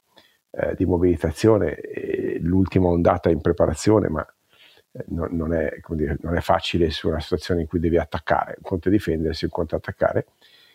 eh, 0.52 0.76
di 0.76 0.86
mobilitazione, 0.86 1.78
l'ultima 2.40 2.88
ondata 2.88 3.30
in 3.30 3.42
preparazione, 3.42 4.10
ma 4.10 4.26
eh, 4.92 5.06
non, 5.10 5.30
non, 5.32 5.54
è, 5.54 5.80
dire, 5.90 6.18
non, 6.22 6.36
è, 6.36 6.42
facile 6.42 6.90
su 6.90 7.08
una 7.08 7.20
situazione 7.20 7.62
in 7.62 7.68
cui 7.68 7.80
devi 7.80 7.98
attaccare, 7.98 8.56
un 8.58 8.64
conto 8.64 8.88
è 8.88 8.92
difendersi, 8.92 9.46
un 9.46 9.52
conto 9.52 9.76
è 9.76 9.78
attaccare. 9.78 10.28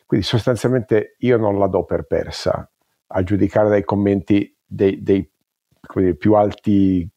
Quindi 0.07 0.27
sostanzialmente 0.27 1.17
io 1.19 1.37
non 1.37 1.59
la 1.59 1.67
do 1.67 1.85
per 1.85 2.05
persa, 2.05 2.69
a 3.07 3.23
giudicare 3.23 3.69
dai 3.69 3.85
commenti 3.85 4.55
dei, 4.65 5.03
dei 5.03 5.29
dire, 5.81 6.15
più 6.15 6.35
alti 6.35 7.01
eh, 7.01 7.09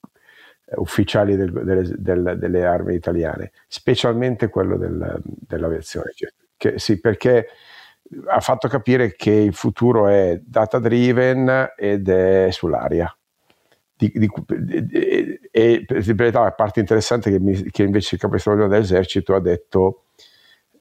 ufficiali 0.77 1.35
del, 1.35 1.51
delle, 1.51 1.83
del, 1.95 2.37
delle, 2.39 2.65
armi 2.65 2.95
italiane, 2.95 3.51
specialmente 3.67 4.49
quello 4.49 4.77
del, 4.77 5.21
dell'aviazione. 5.23 6.11
Che, 6.57 6.79
sì, 6.79 6.99
perché 6.99 7.47
ha 8.27 8.39
fatto 8.39 8.67
capire 8.67 9.15
che 9.15 9.31
il 9.31 9.53
futuro 9.53 10.07
è 10.07 10.39
data 10.43 10.79
driven 10.79 11.73
ed 11.75 12.07
è 12.09 12.49
sull'aria. 12.51 13.11
E, 13.99 15.85
verità 15.87 16.41
la 16.41 16.51
parte 16.51 16.79
interessante 16.79 17.31
che, 17.31 17.39
mi, 17.39 17.63
che 17.71 17.83
invece 17.83 18.15
il 18.15 18.21
capo 18.21 18.35
di 18.35 18.39
stato 18.39 18.67
dell'esercito 18.67 19.33
ha 19.33 19.41
detto 19.41 20.03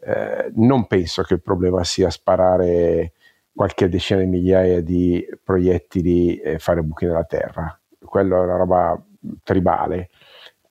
eh, 0.02 0.50
non 0.56 0.86
penso 0.86 1.22
che 1.22 1.34
il 1.34 1.40
problema 1.40 1.82
sia 1.82 2.10
sparare 2.10 3.12
qualche 3.54 3.88
decina 3.88 4.20
di 4.20 4.26
migliaia 4.26 4.82
di 4.82 5.26
proiettili 5.42 6.36
e 6.36 6.58
fare 6.58 6.82
buchi 6.82 7.06
nella 7.06 7.24
terra 7.24 7.80
quello 8.04 8.36
è 8.36 8.44
una 8.44 8.56
roba 8.56 9.02
tribale 9.42 10.10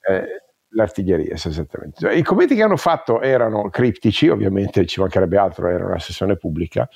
eh, 0.07 0.44
l'artiglieria, 0.75 1.33
esattamente. 1.33 2.13
I 2.13 2.21
commenti 2.21 2.55
che 2.55 2.61
hanno 2.61 2.77
fatto 2.77 3.21
erano 3.21 3.69
criptici, 3.69 4.27
ovviamente 4.27 4.85
ci 4.85 4.99
mancherebbe 4.99 5.37
altro, 5.37 5.67
era 5.67 5.85
una 5.85 5.99
sessione 5.99 6.35
pubblica, 6.35 6.87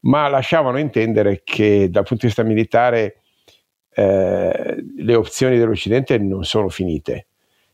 ma 0.00 0.28
lasciavano 0.28 0.78
intendere 0.78 1.42
che 1.44 1.88
dal 1.88 2.04
punto 2.04 2.22
di 2.22 2.26
vista 2.26 2.42
militare 2.42 3.22
eh, 3.94 4.84
le 4.96 5.14
opzioni 5.14 5.56
dell'Occidente 5.56 6.18
non 6.18 6.44
sono 6.44 6.68
finite. 6.68 7.26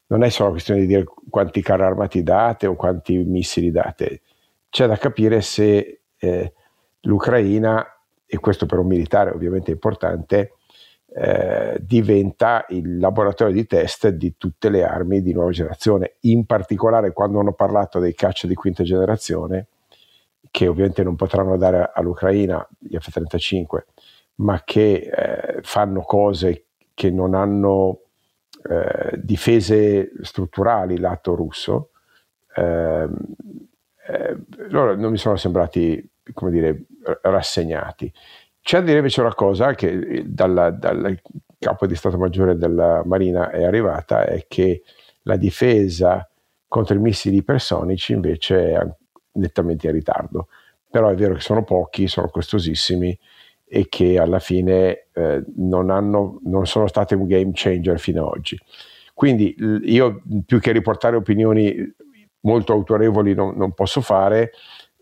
Non 0.08 0.22
è 0.22 0.28
solo 0.28 0.50
questione 0.50 0.80
di 0.80 0.86
dire 0.86 1.04
quanti 1.28 1.60
carri 1.60 1.82
armati 1.82 2.22
date 2.22 2.66
o 2.66 2.76
quanti 2.76 3.16
missili 3.16 3.70
date, 3.70 4.22
c'è 4.70 4.86
da 4.86 4.96
capire 4.96 5.40
se 5.40 6.00
eh, 6.16 6.52
l'Ucraina, 7.00 7.84
e 8.26 8.38
questo 8.38 8.66
per 8.66 8.78
un 8.78 8.86
militare 8.86 9.30
ovviamente 9.30 9.70
è 9.70 9.74
importante, 9.74 10.52
eh, 11.20 11.78
diventa 11.80 12.64
il 12.68 12.98
laboratorio 12.98 13.52
di 13.52 13.66
test 13.66 14.08
di 14.08 14.36
tutte 14.36 14.68
le 14.68 14.84
armi 14.84 15.20
di 15.20 15.32
nuova 15.32 15.50
generazione, 15.50 16.14
in 16.20 16.46
particolare 16.46 17.12
quando 17.12 17.40
hanno 17.40 17.54
parlato 17.54 17.98
dei 17.98 18.14
caccia 18.14 18.46
di 18.46 18.54
quinta 18.54 18.84
generazione, 18.84 19.66
che 20.52 20.68
ovviamente 20.68 21.02
non 21.02 21.16
potranno 21.16 21.56
dare 21.56 21.90
all'Ucraina 21.92 22.64
gli 22.78 22.96
F-35, 22.96 23.84
ma 24.36 24.62
che 24.64 25.10
eh, 25.12 25.58
fanno 25.62 26.02
cose 26.02 26.66
che 26.94 27.10
non 27.10 27.34
hanno 27.34 28.02
eh, 28.62 29.18
difese 29.20 30.12
strutturali 30.22 30.98
lato 30.98 31.34
russo, 31.34 31.90
ehm, 32.54 33.16
eh, 34.06 34.36
loro 34.68 34.94
non 34.94 35.10
mi 35.10 35.18
sono 35.18 35.34
sembrati, 35.34 36.08
come 36.32 36.52
dire, 36.52 36.84
rassegnati. 37.22 38.12
C'è 38.68 38.80
da 38.80 38.84
dire 38.84 38.98
invece 38.98 39.22
una 39.22 39.34
cosa 39.34 39.74
che 39.74 39.88
eh, 39.88 40.24
dal, 40.26 40.76
dal 40.78 41.18
capo 41.58 41.86
di 41.86 41.94
Stato 41.94 42.18
Maggiore 42.18 42.54
della 42.54 43.02
Marina 43.02 43.48
è 43.48 43.64
arrivata, 43.64 44.26
è 44.26 44.44
che 44.46 44.82
la 45.22 45.36
difesa 45.36 46.28
contro 46.66 46.94
i 46.94 46.98
missili 46.98 47.36
ipersonici 47.36 48.12
invece 48.12 48.72
è 48.74 48.86
nettamente 49.38 49.86
in 49.86 49.94
ritardo. 49.94 50.48
Però 50.90 51.08
è 51.08 51.14
vero 51.14 51.32
che 51.32 51.40
sono 51.40 51.64
pochi, 51.64 52.08
sono 52.08 52.28
costosissimi 52.28 53.18
e 53.64 53.86
che 53.88 54.18
alla 54.18 54.38
fine 54.38 55.06
eh, 55.14 55.42
non, 55.56 55.88
hanno, 55.88 56.38
non 56.42 56.66
sono 56.66 56.88
stati 56.88 57.14
un 57.14 57.26
game 57.26 57.52
changer 57.54 57.98
fino 57.98 58.26
ad 58.26 58.36
oggi. 58.36 58.58
Quindi 59.14 59.56
io 59.84 60.20
più 60.44 60.60
che 60.60 60.72
riportare 60.72 61.16
opinioni 61.16 61.74
molto 62.40 62.74
autorevoli 62.74 63.32
non, 63.32 63.56
non 63.56 63.72
posso 63.72 64.02
fare, 64.02 64.50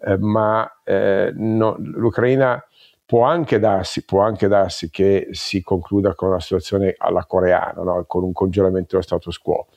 eh, 0.03 0.17
ma 0.19 0.83
eh, 0.85 1.33
no, 1.35 1.75
l'Ucraina 1.81 2.65
può 3.07 3.23
anche, 3.23 3.61
darsi, 3.61 4.05
può 4.05 4.21
anche 4.21 4.49
darsi 4.49 4.91
che 4.91 5.29
si 5.31 5.63
concluda 5.63 6.15
con 6.15 6.29
una 6.29 6.41
situazione 6.41 6.95
alla 6.99 7.25
coreana, 7.25 7.83
no? 7.83 8.05
con 8.07 8.25
un 8.25 8.33
congelamento 8.33 8.89
dello 8.91 9.03
status 9.03 9.39
quo, 9.39 9.69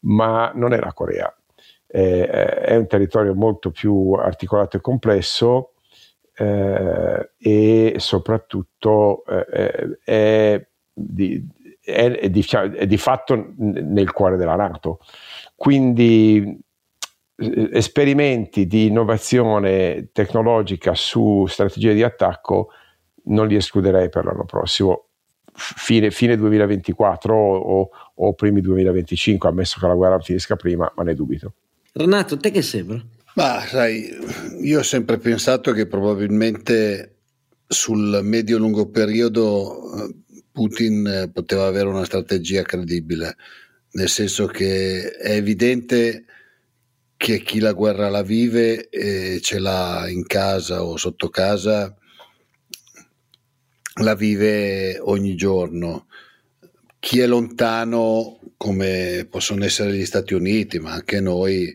ma 0.00 0.50
non 0.54 0.72
è 0.72 0.78
la 0.78 0.94
Corea, 0.94 1.32
eh, 1.86 2.26
è 2.26 2.76
un 2.76 2.86
territorio 2.86 3.34
molto 3.34 3.70
più 3.70 4.12
articolato 4.12 4.78
e 4.78 4.80
complesso 4.80 5.74
eh, 6.34 7.32
e 7.38 7.94
soprattutto 7.98 9.22
eh, 9.26 9.98
è, 10.02 10.66
di, 10.90 11.46
è, 11.78 12.10
è, 12.10 12.30
di, 12.30 12.46
è 12.50 12.86
di 12.86 12.96
fatto 12.96 13.52
nel 13.58 14.12
cuore 14.12 14.36
della 14.38 14.56
Nato. 14.56 15.00
Quindi 15.54 16.58
esperimenti 17.72 18.66
di 18.66 18.86
innovazione 18.86 20.10
tecnologica 20.12 20.94
su 20.94 21.46
strategie 21.46 21.94
di 21.94 22.02
attacco 22.02 22.68
non 23.24 23.46
li 23.46 23.56
escluderei 23.56 24.08
per 24.08 24.24
l'anno 24.24 24.44
prossimo, 24.44 25.08
fine, 25.54 26.10
fine 26.10 26.36
2024 26.36 27.34
o, 27.34 27.90
o, 28.14 28.34
primi 28.34 28.60
2025, 28.60 29.48
ammesso 29.48 29.78
che 29.78 29.86
la 29.86 29.94
guerra 29.94 30.18
finisca 30.20 30.56
prima, 30.56 30.90
ma 30.96 31.02
ne 31.02 31.14
dubito. 31.14 31.54
Renato, 31.92 32.36
te 32.36 32.50
che 32.50 32.62
sembra? 32.62 33.02
Ma 33.34 33.60
sai, 33.60 34.10
io 34.60 34.80
ho 34.80 34.82
sempre 34.82 35.18
pensato 35.18 35.72
che 35.72 35.86
probabilmente 35.86 37.16
sul 37.66 38.20
medio-lungo 38.22 38.90
periodo 38.90 39.94
eh, 39.96 40.14
Putin 40.52 41.30
poteva 41.32 41.66
avere 41.66 41.88
una 41.88 42.04
strategia 42.04 42.62
credibile, 42.62 43.36
nel 43.92 44.08
senso 44.08 44.46
che 44.46 45.12
è 45.12 45.32
evidente 45.32 46.24
che 47.22 47.40
chi 47.40 47.60
la 47.60 47.72
guerra 47.72 48.08
la 48.08 48.24
vive 48.24 48.88
e 48.88 49.40
ce 49.40 49.60
l'ha 49.60 50.08
in 50.08 50.26
casa 50.26 50.82
o 50.82 50.96
sotto 50.96 51.28
casa 51.28 51.96
la 54.02 54.16
vive 54.16 54.98
ogni 54.98 55.36
giorno. 55.36 56.08
Chi 56.98 57.20
è 57.20 57.26
lontano, 57.28 58.40
come 58.56 59.24
possono 59.30 59.64
essere 59.64 59.94
gli 59.94 60.04
Stati 60.04 60.34
Uniti, 60.34 60.80
ma 60.80 60.94
anche 60.94 61.20
noi, 61.20 61.72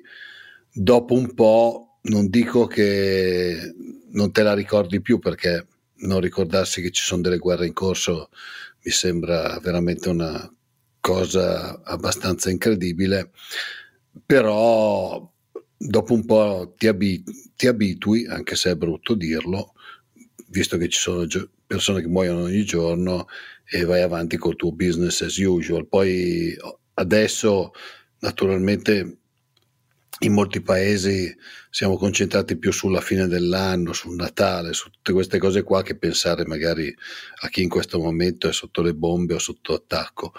dopo 0.69 1.13
un 1.13 1.33
po', 1.33 1.99
non 2.01 2.27
dico 2.27 2.67
che 2.67 3.73
non 4.09 4.33
te 4.33 4.43
la 4.43 4.53
ricordi 4.53 4.99
più 4.99 5.17
perché 5.17 5.65
non 5.99 6.19
ricordarsi 6.19 6.81
che 6.81 6.91
ci 6.91 7.03
sono 7.03 7.21
delle 7.21 7.37
guerre 7.37 7.67
in 7.67 7.73
corso 7.73 8.31
mi 8.83 8.91
sembra 8.91 9.57
veramente 9.61 10.09
una 10.09 10.53
cosa 10.99 11.81
abbastanza 11.83 12.49
incredibile, 12.49 13.31
però 14.25 15.35
dopo 15.77 16.13
un 16.13 16.25
po' 16.25 16.73
ti, 16.77 16.87
abit- 16.87 17.53
ti 17.55 17.67
abitui, 17.67 18.25
anche 18.25 18.55
se 18.55 18.71
è 18.71 18.75
brutto 18.75 19.13
dirlo, 19.13 19.73
visto 20.47 20.77
che 20.77 20.89
ci 20.89 20.99
sono 20.99 21.25
gio- 21.25 21.49
persone 21.65 22.01
che 22.01 22.07
muoiono 22.07 22.43
ogni 22.43 22.63
giorno 22.63 23.27
e 23.69 23.83
vai 23.83 24.01
avanti 24.01 24.37
col 24.37 24.55
tuo 24.55 24.71
business 24.71 25.21
as 25.21 25.37
usual. 25.37 25.87
Poi 25.87 26.55
adesso 26.95 27.71
naturalmente 28.19 29.17
in 30.21 30.33
molti 30.33 30.61
paesi 30.61 31.35
siamo 31.69 31.97
concentrati 31.97 32.57
più 32.57 32.71
sulla 32.71 33.01
fine 33.01 33.27
dell'anno, 33.27 33.93
sul 33.93 34.15
Natale, 34.15 34.73
su 34.73 34.89
tutte 34.89 35.13
queste 35.13 35.37
cose 35.37 35.61
qua 35.61 35.83
che 35.83 35.97
pensare 35.97 36.45
magari 36.45 36.93
a 37.41 37.49
chi 37.49 37.61
in 37.61 37.69
questo 37.69 37.99
momento 37.99 38.47
è 38.47 38.53
sotto 38.53 38.81
le 38.81 38.95
bombe 38.95 39.35
o 39.35 39.39
sotto 39.39 39.73
attacco. 39.73 40.33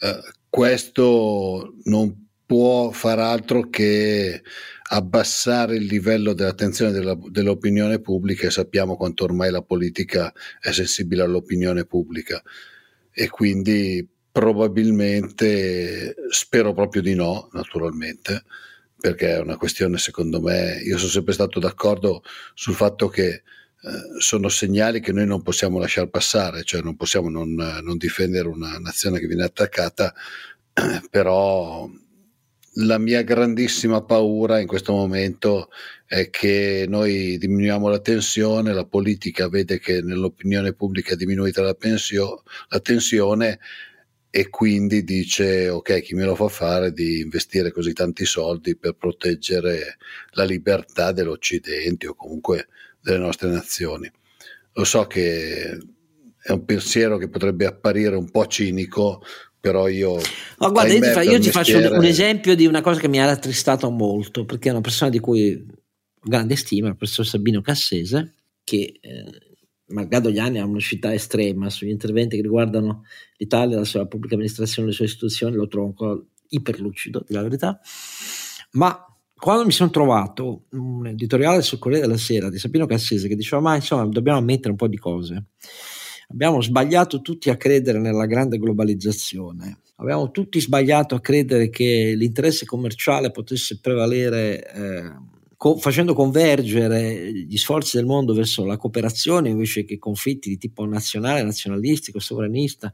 Eh, 0.00 0.20
questo 0.48 1.74
non 1.84 2.29
può 2.50 2.90
far 2.90 3.20
altro 3.20 3.68
che 3.68 4.42
abbassare 4.88 5.76
il 5.76 5.84
livello 5.84 6.32
dell'attenzione 6.32 6.90
della, 6.90 7.16
dell'opinione 7.28 8.00
pubblica 8.00 8.48
e 8.48 8.50
sappiamo 8.50 8.96
quanto 8.96 9.22
ormai 9.22 9.52
la 9.52 9.62
politica 9.62 10.32
è 10.60 10.72
sensibile 10.72 11.22
all'opinione 11.22 11.84
pubblica. 11.84 12.42
E 13.12 13.28
quindi 13.28 14.04
probabilmente 14.32 16.16
spero 16.30 16.74
proprio 16.74 17.02
di 17.02 17.14
no 17.14 17.50
naturalmente 17.52 18.42
perché 18.98 19.34
è 19.34 19.38
una 19.38 19.56
questione 19.56 19.98
secondo 19.98 20.40
me 20.40 20.80
io 20.82 20.98
sono 20.98 21.10
sempre 21.10 21.34
stato 21.34 21.60
d'accordo 21.60 22.24
sul 22.54 22.74
fatto 22.74 23.06
che 23.06 23.28
eh, 23.28 23.42
sono 24.18 24.48
segnali 24.48 24.98
che 25.00 25.12
noi 25.12 25.26
non 25.26 25.42
possiamo 25.42 25.78
lasciare 25.78 26.08
passare 26.08 26.64
cioè 26.64 26.82
non 26.82 26.96
possiamo 26.96 27.28
non, 27.28 27.54
non 27.54 27.96
difendere 27.96 28.48
una 28.48 28.76
nazione 28.78 29.20
che 29.20 29.26
viene 29.26 29.44
attaccata 29.44 30.12
però 31.10 31.88
la 32.74 32.98
mia 32.98 33.22
grandissima 33.22 34.02
paura 34.02 34.60
in 34.60 34.66
questo 34.66 34.92
momento 34.92 35.70
è 36.06 36.30
che 36.30 36.84
noi 36.88 37.36
diminuiamo 37.38 37.88
la 37.88 37.98
tensione, 37.98 38.72
la 38.72 38.86
politica 38.86 39.48
vede 39.48 39.80
che 39.80 40.00
nell'opinione 40.02 40.72
pubblica 40.72 41.14
è 41.14 41.16
diminuita 41.16 41.62
la, 41.62 41.74
pensio, 41.74 42.42
la 42.68 42.80
tensione 42.80 43.58
e 44.32 44.48
quindi 44.48 45.02
dice 45.02 45.68
ok 45.68 46.02
chi 46.02 46.14
me 46.14 46.24
lo 46.24 46.36
fa 46.36 46.46
fare 46.46 46.92
di 46.92 47.20
investire 47.20 47.72
così 47.72 47.92
tanti 47.92 48.24
soldi 48.24 48.76
per 48.76 48.94
proteggere 48.94 49.96
la 50.30 50.44
libertà 50.44 51.10
dell'Occidente 51.10 52.06
o 52.06 52.14
comunque 52.14 52.68
delle 53.00 53.18
nostre 53.18 53.50
nazioni. 53.50 54.10
Lo 54.74 54.84
so 54.84 55.06
che 55.06 55.78
è 56.42 56.52
un 56.52 56.64
pensiero 56.64 57.18
che 57.18 57.28
potrebbe 57.28 57.66
apparire 57.66 58.14
un 58.14 58.30
po' 58.30 58.46
cinico, 58.46 59.22
però 59.60 59.88
io... 59.88 60.16
Ma 60.58 60.68
guarda, 60.68 60.92
io 60.92 61.00
ti, 61.00 61.10
fa, 61.10 61.22
io 61.22 61.38
ti 61.38 61.50
faccio 61.50 61.78
un 61.78 62.04
esempio 62.04 62.54
di 62.56 62.66
una 62.66 62.80
cosa 62.80 62.98
che 62.98 63.08
mi 63.08 63.20
ha 63.20 63.26
rattristato 63.26 63.90
molto, 63.90 64.44
perché 64.44 64.68
è 64.68 64.72
una 64.72 64.80
persona 64.80 65.10
di 65.10 65.20
cui 65.20 65.52
ho 65.52 66.28
grande 66.28 66.56
stima, 66.56 66.88
il 66.88 66.96
professor 66.96 67.26
Sabino 67.26 67.60
Cassese, 67.60 68.34
che 68.64 68.98
eh, 69.00 69.24
malgrado 69.86 70.30
gli 70.30 70.38
anni 70.38 70.58
ha 70.58 70.64
un'uscita 70.64 71.12
estrema 71.12 71.68
sugli 71.70 71.90
interventi 71.90 72.36
che 72.36 72.42
riguardano 72.42 73.04
l'Italia, 73.36 73.76
la 73.76 73.84
sua 73.84 74.06
pubblica 74.06 74.34
amministrazione, 74.34 74.88
le 74.88 74.94
sue 74.94 75.04
istituzioni, 75.04 75.56
lo 75.56 75.68
trovo 75.68 75.86
ancora 75.88 76.18
iperlucido, 76.48 77.24
di 77.26 77.34
la 77.34 77.42
verità, 77.42 77.80
ma 78.72 79.04
quando 79.34 79.64
mi 79.64 79.72
sono 79.72 79.90
trovato 79.90 80.64
un 80.72 81.06
editoriale 81.06 81.62
sul 81.62 81.78
Corriere 81.78 82.06
della 82.06 82.18
Sera 82.18 82.50
di 82.50 82.58
Sabino 82.58 82.86
Cassese 82.86 83.26
che 83.26 83.36
diceva 83.36 83.62
ma 83.62 83.74
insomma 83.74 84.04
dobbiamo 84.04 84.38
ammettere 84.38 84.70
un 84.70 84.76
po' 84.76 84.86
di 84.86 84.98
cose 84.98 85.46
Abbiamo 86.30 86.62
sbagliato 86.62 87.20
tutti 87.20 87.50
a 87.50 87.56
credere 87.56 87.98
nella 87.98 88.26
grande 88.26 88.58
globalizzazione. 88.58 89.78
Abbiamo 89.96 90.30
tutti 90.30 90.60
sbagliato 90.60 91.14
a 91.14 91.20
credere 91.20 91.68
che 91.68 92.14
l'interesse 92.16 92.64
commerciale 92.64 93.30
potesse 93.32 93.80
prevalere 93.80 94.72
eh, 94.72 95.12
co- 95.60 95.76
facendo 95.76 96.14
convergere 96.14 97.30
gli 97.34 97.58
sforzi 97.58 97.98
del 97.98 98.06
mondo 98.06 98.32
verso 98.32 98.64
la 98.64 98.78
cooperazione 98.78 99.50
invece 99.50 99.84
che 99.84 99.98
conflitti 99.98 100.48
di 100.48 100.56
tipo 100.56 100.86
nazionale, 100.86 101.42
nazionalistico, 101.42 102.18
sovranista, 102.18 102.90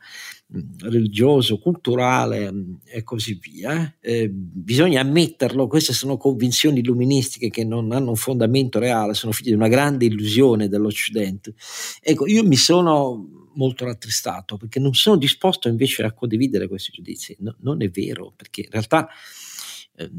religioso, 0.78 1.60
culturale 1.60 2.52
e 2.82 3.04
così 3.04 3.38
via. 3.40 3.94
Eh, 4.00 4.28
bisogna 4.28 5.00
ammetterlo, 5.02 5.68
queste 5.68 5.92
sono 5.92 6.16
convinzioni 6.16 6.80
illuministiche 6.80 7.50
che 7.50 7.62
non 7.62 7.92
hanno 7.92 8.08
un 8.08 8.16
fondamento 8.16 8.80
reale, 8.80 9.14
sono 9.14 9.30
figlie 9.30 9.50
di 9.50 9.56
una 9.56 9.68
grande 9.68 10.06
illusione 10.06 10.66
dell'Occidente. 10.66 11.54
Ecco, 12.00 12.26
io 12.26 12.42
mi 12.42 12.56
sono 12.56 13.48
molto 13.54 13.84
rattristato 13.84 14.56
perché 14.56 14.80
non 14.80 14.92
sono 14.92 15.16
disposto 15.16 15.68
invece 15.68 16.02
a 16.02 16.12
condividere 16.12 16.66
questi 16.66 16.90
giudizi. 16.90 17.36
No, 17.38 17.54
non 17.60 17.80
è 17.80 17.88
vero, 17.90 18.32
perché 18.34 18.62
in 18.62 18.70
realtà 18.70 19.06
eh, 19.94 20.10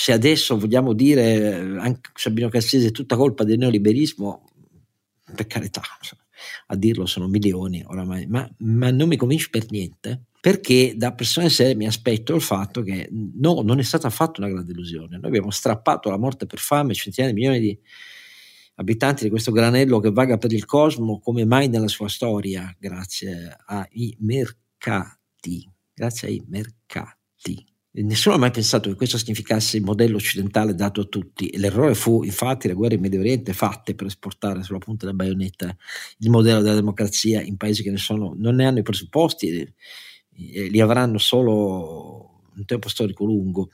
se 0.00 0.12
adesso 0.12 0.58
vogliamo 0.58 0.94
dire 0.94 1.76
anche 1.78 2.10
Sabino 2.14 2.48
Cassese 2.48 2.88
è 2.88 2.90
tutta 2.90 3.16
colpa 3.16 3.44
del 3.44 3.58
neoliberismo, 3.58 4.48
per 5.34 5.46
carità, 5.46 5.82
a 6.68 6.74
dirlo 6.74 7.04
sono 7.04 7.28
milioni 7.28 7.84
oramai, 7.86 8.26
ma, 8.26 8.50
ma 8.60 8.90
non 8.90 9.08
mi 9.08 9.18
convince 9.18 9.50
per 9.50 9.66
niente 9.68 10.22
perché 10.40 10.94
da 10.96 11.12
persone 11.12 11.50
serie 11.50 11.74
mi 11.74 11.86
aspetto 11.86 12.34
il 12.34 12.40
fatto 12.40 12.80
che 12.80 13.10
no, 13.10 13.60
non 13.60 13.78
è 13.78 13.82
stata 13.82 14.06
affatto 14.06 14.40
una 14.40 14.48
grande 14.48 14.72
illusione. 14.72 15.18
Noi 15.18 15.26
abbiamo 15.26 15.50
strappato 15.50 16.08
la 16.08 16.16
morte 16.16 16.46
per 16.46 16.60
fame 16.60 16.94
centinaia 16.94 17.34
di 17.34 17.38
milioni 17.38 17.60
di 17.60 17.78
abitanti 18.76 19.24
di 19.24 19.28
questo 19.28 19.52
granello 19.52 20.00
che 20.00 20.10
vaga 20.10 20.38
per 20.38 20.54
il 20.54 20.64
cosmo 20.64 21.20
come 21.20 21.44
mai 21.44 21.68
nella 21.68 21.88
sua 21.88 22.08
storia, 22.08 22.74
grazie 22.78 23.54
ai 23.66 24.16
mercati. 24.20 25.70
Grazie 25.92 26.28
ai 26.28 26.42
mercati. 26.48 27.69
Nessuno 27.92 28.36
ha 28.36 28.38
mai 28.38 28.52
pensato 28.52 28.88
che 28.88 28.94
questo 28.94 29.18
significasse 29.18 29.76
il 29.76 29.82
modello 29.82 30.16
occidentale 30.16 30.76
dato 30.76 31.00
a 31.00 31.04
tutti. 31.04 31.56
L'errore 31.58 31.94
fu 31.94 32.22
infatti 32.22 32.68
le 32.68 32.74
guerre 32.74 32.94
in 32.94 33.00
Medio 33.00 33.18
Oriente 33.18 33.52
fatte 33.52 33.96
per 33.96 34.06
esportare 34.06 34.62
sulla 34.62 34.78
punta 34.78 35.06
della 35.06 35.16
baionetta 35.16 35.76
il 36.18 36.30
modello 36.30 36.60
della 36.60 36.76
democrazia 36.76 37.42
in 37.42 37.56
paesi 37.56 37.82
che 37.82 37.90
ne 37.90 37.96
sono, 37.96 38.32
non 38.36 38.54
ne 38.54 38.66
hanno 38.66 38.78
i 38.78 38.82
presupposti 38.82 39.48
e, 39.48 39.74
e 40.52 40.68
li 40.68 40.80
avranno 40.80 41.18
solo 41.18 42.42
un 42.54 42.64
tempo 42.64 42.88
storico 42.88 43.24
lungo. 43.24 43.70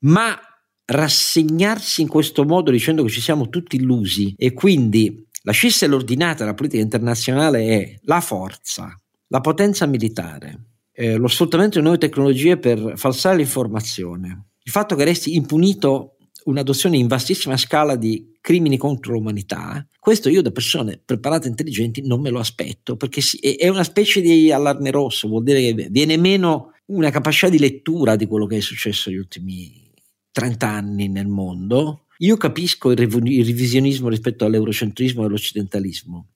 Ma 0.00 0.36
rassegnarsi 0.84 2.02
in 2.02 2.08
questo 2.08 2.44
modo 2.44 2.72
dicendo 2.72 3.04
che 3.04 3.10
ci 3.10 3.20
siamo 3.20 3.48
tutti 3.48 3.76
illusi 3.76 4.34
e 4.36 4.52
quindi 4.52 5.28
la 5.42 5.52
scissa 5.52 5.86
l'ordinata 5.86 6.42
della 6.42 6.54
politica 6.54 6.82
internazionale 6.82 7.66
è 7.66 7.98
la 8.02 8.20
forza, 8.20 9.00
la 9.28 9.40
potenza 9.40 9.86
militare, 9.86 10.69
eh, 11.00 11.16
lo 11.16 11.28
sfruttamento 11.28 11.78
di 11.78 11.84
nuove 11.84 11.96
tecnologie 11.96 12.58
per 12.58 12.92
falsare 12.96 13.38
l'informazione, 13.38 14.48
il 14.62 14.70
fatto 14.70 14.94
che 14.96 15.04
resti 15.04 15.34
impunito 15.34 16.16
un'adozione 16.44 16.98
in 16.98 17.06
vastissima 17.06 17.56
scala 17.56 17.96
di 17.96 18.36
crimini 18.42 18.76
contro 18.76 19.14
l'umanità, 19.14 19.86
questo 19.98 20.28
io 20.28 20.42
da 20.42 20.50
persone 20.50 21.00
preparate 21.02 21.46
e 21.46 21.50
intelligenti 21.50 22.06
non 22.06 22.20
me 22.20 22.28
lo 22.28 22.38
aspetto, 22.38 22.96
perché 22.96 23.22
è 23.56 23.68
una 23.68 23.82
specie 23.82 24.20
di 24.20 24.52
allarme 24.52 24.90
rosso, 24.90 25.26
vuol 25.26 25.42
dire 25.42 25.60
che 25.60 25.88
viene 25.90 26.18
meno 26.18 26.72
una 26.86 27.08
capacità 27.08 27.48
di 27.48 27.58
lettura 27.58 28.16
di 28.16 28.26
quello 28.26 28.44
che 28.44 28.58
è 28.58 28.60
successo 28.60 29.08
negli 29.08 29.18
ultimi 29.20 29.90
30 30.32 30.68
anni 30.68 31.08
nel 31.08 31.28
mondo. 31.28 32.08
Io 32.18 32.36
capisco 32.36 32.90
il, 32.90 32.98
revisionismo 32.98 34.10
rispetto 34.10 34.44
all'eurocentrismo 34.44 35.22
e 35.22 35.26
all'occidentalismo, 35.26 36.28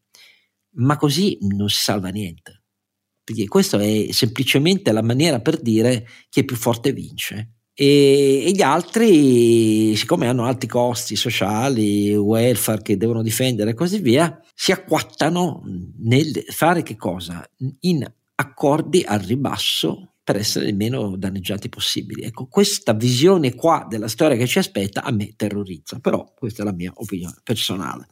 ma 0.76 0.96
così 0.96 1.36
non 1.42 1.68
si 1.68 1.82
salva 1.82 2.08
niente 2.08 2.63
perché 3.24 3.48
questa 3.48 3.80
è 3.80 4.08
semplicemente 4.10 4.92
la 4.92 5.02
maniera 5.02 5.40
per 5.40 5.60
dire 5.60 6.06
chi 6.28 6.40
è 6.40 6.44
più 6.44 6.56
forte 6.56 6.92
vince. 6.92 7.54
E, 7.74 8.44
e, 8.46 8.50
gli 8.52 8.62
altri, 8.62 9.96
siccome 9.96 10.28
hanno 10.28 10.44
alti 10.44 10.68
costi 10.68 11.16
sociali, 11.16 12.14
welfare 12.14 12.82
che 12.82 12.96
devono 12.96 13.22
difendere 13.22 13.70
e 13.70 13.74
così 13.74 13.98
via, 13.98 14.40
si 14.54 14.70
acquattano 14.70 15.62
nel 15.98 16.44
fare 16.48 16.82
che 16.82 16.96
cosa? 16.96 17.44
In 17.80 18.06
accordi 18.36 19.02
al 19.04 19.20
ribasso 19.20 20.13
per 20.24 20.36
essere 20.36 20.66
il 20.66 20.74
meno 20.74 21.16
danneggiati 21.16 21.68
possibili. 21.68 22.22
Ecco, 22.22 22.46
questa 22.46 22.94
visione 22.94 23.54
qua 23.54 23.86
della 23.88 24.08
storia 24.08 24.36
che 24.36 24.46
ci 24.46 24.58
aspetta 24.58 25.04
a 25.04 25.12
me 25.12 25.34
terrorizza, 25.36 25.98
però 26.00 26.32
questa 26.34 26.62
è 26.62 26.64
la 26.64 26.72
mia 26.72 26.92
opinione 26.96 27.36
personale. 27.42 28.08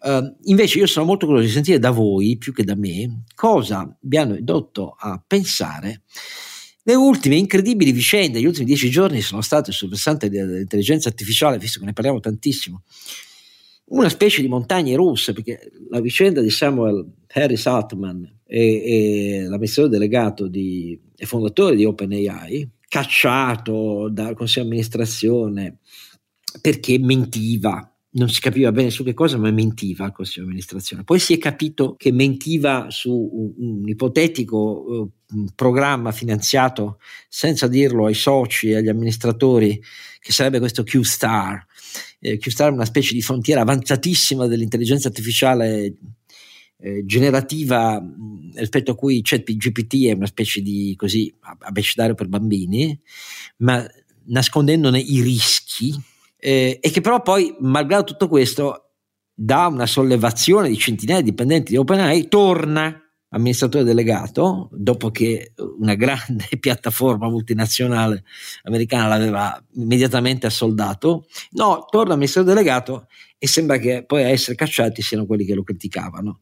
Uh, 0.00 0.36
invece 0.44 0.80
io 0.80 0.86
sono 0.86 1.06
molto 1.06 1.26
curioso 1.26 1.46
di 1.46 1.52
sentire 1.52 1.78
da 1.78 1.90
voi, 1.90 2.36
più 2.36 2.52
che 2.52 2.64
da 2.64 2.74
me, 2.74 3.22
cosa 3.34 3.96
vi 4.00 4.16
hanno 4.16 4.36
indotto 4.36 4.94
a 4.98 5.22
pensare 5.24 6.02
le 6.88 6.94
ultime 6.94 7.36
incredibili 7.36 7.92
vicende, 7.92 8.40
gli 8.40 8.46
ultimi 8.46 8.64
dieci 8.64 8.88
giorni 8.88 9.20
sono 9.20 9.42
state 9.42 9.72
sul 9.72 9.90
versante 9.90 10.30
dell'intelligenza 10.30 11.10
artificiale, 11.10 11.58
visto 11.58 11.80
che 11.80 11.84
ne 11.84 11.92
parliamo 11.92 12.18
tantissimo, 12.18 12.82
una 13.88 14.08
specie 14.08 14.40
di 14.40 14.48
montagne 14.48 14.96
russe, 14.96 15.34
perché 15.34 15.70
la 15.90 16.00
vicenda 16.00 16.40
di 16.40 16.48
Samuel 16.48 17.06
Harris 17.30 17.66
Altman 17.66 18.40
e, 18.46 19.42
e 19.42 19.42
l'amministratore 19.42 19.98
delegato 19.98 20.48
di, 20.48 20.98
e 21.18 21.26
fondatore 21.26 21.74
di 21.74 21.84
OpenAI, 21.84 22.68
cacciato 22.88 24.08
dal 24.08 24.34
consiglio 24.34 24.64
di 24.64 24.70
amministrazione 24.70 25.78
perché 26.60 26.98
mentiva 26.98 27.92
non 28.10 28.30
si 28.30 28.40
capiva 28.40 28.72
bene 28.72 28.90
su 28.90 29.04
che 29.04 29.12
cosa, 29.12 29.36
ma 29.36 29.50
mentiva 29.50 30.04
al 30.04 30.12
consiglio 30.12 30.44
di 30.44 30.50
amministrazione. 30.50 31.04
Poi 31.04 31.18
si 31.18 31.34
è 31.34 31.38
capito 31.38 31.94
che 31.96 32.10
mentiva 32.10 32.86
su 32.90 33.12
un, 33.12 33.80
un 33.80 33.88
ipotetico 33.88 34.56
uh, 35.28 35.44
programma 35.54 36.10
finanziato 36.10 36.98
senza 37.28 37.68
dirlo 37.68 38.06
ai 38.06 38.14
soci 38.14 38.70
e 38.70 38.76
agli 38.76 38.88
amministratori, 38.88 39.80
che 40.20 40.32
sarebbe 40.32 40.58
questo 40.58 40.84
Q-Star. 40.84 41.64
Eh, 42.18 42.38
Q-Star 42.38 42.70
è 42.70 42.72
una 42.72 42.86
specie 42.86 43.14
di 43.14 43.22
frontiera 43.22 43.60
avanzatissima 43.60 44.46
dell'intelligenza 44.46 45.08
artificiale 45.08 45.94
eh, 46.80 47.04
generativa 47.04 48.02
rispetto 48.54 48.92
a 48.92 48.94
cui 48.94 49.20
ChatGPT 49.22 50.06
è 50.06 50.12
una 50.12 50.26
specie 50.26 50.60
di 50.60 50.94
così 50.96 51.34
abecedario 51.60 52.14
per 52.14 52.28
bambini, 52.28 52.98
ma 53.58 53.84
nascondendone 54.26 54.98
i 54.98 55.20
rischi 55.20 55.94
eh, 56.36 56.78
e 56.80 56.90
che 56.90 57.00
però 57.00 57.20
poi, 57.20 57.56
malgrado 57.60 58.04
tutto 58.04 58.28
questo, 58.28 58.90
da 59.34 59.66
una 59.66 59.86
sollevazione 59.86 60.68
di 60.68 60.78
centinaia 60.78 61.20
di 61.20 61.30
dipendenti 61.30 61.72
di 61.72 61.78
OpenAI, 61.78 62.28
torna 62.28 63.02
amministratore 63.30 63.84
delegato, 63.84 64.68
dopo 64.72 65.10
che 65.10 65.52
una 65.78 65.94
grande 65.94 66.46
piattaforma 66.58 67.28
multinazionale 67.28 68.24
americana 68.62 69.08
l'aveva 69.08 69.62
immediatamente 69.74 70.46
assoldato, 70.46 71.26
no, 71.50 71.84
torna 71.90 72.14
amministratore 72.14 72.54
delegato 72.54 73.06
e 73.36 73.46
sembra 73.46 73.78
che 73.78 74.04
poi 74.04 74.24
a 74.24 74.28
essere 74.28 74.56
cacciati 74.56 75.02
siano 75.02 75.26
quelli 75.26 75.44
che 75.44 75.54
lo 75.54 75.62
criticavano 75.62 76.40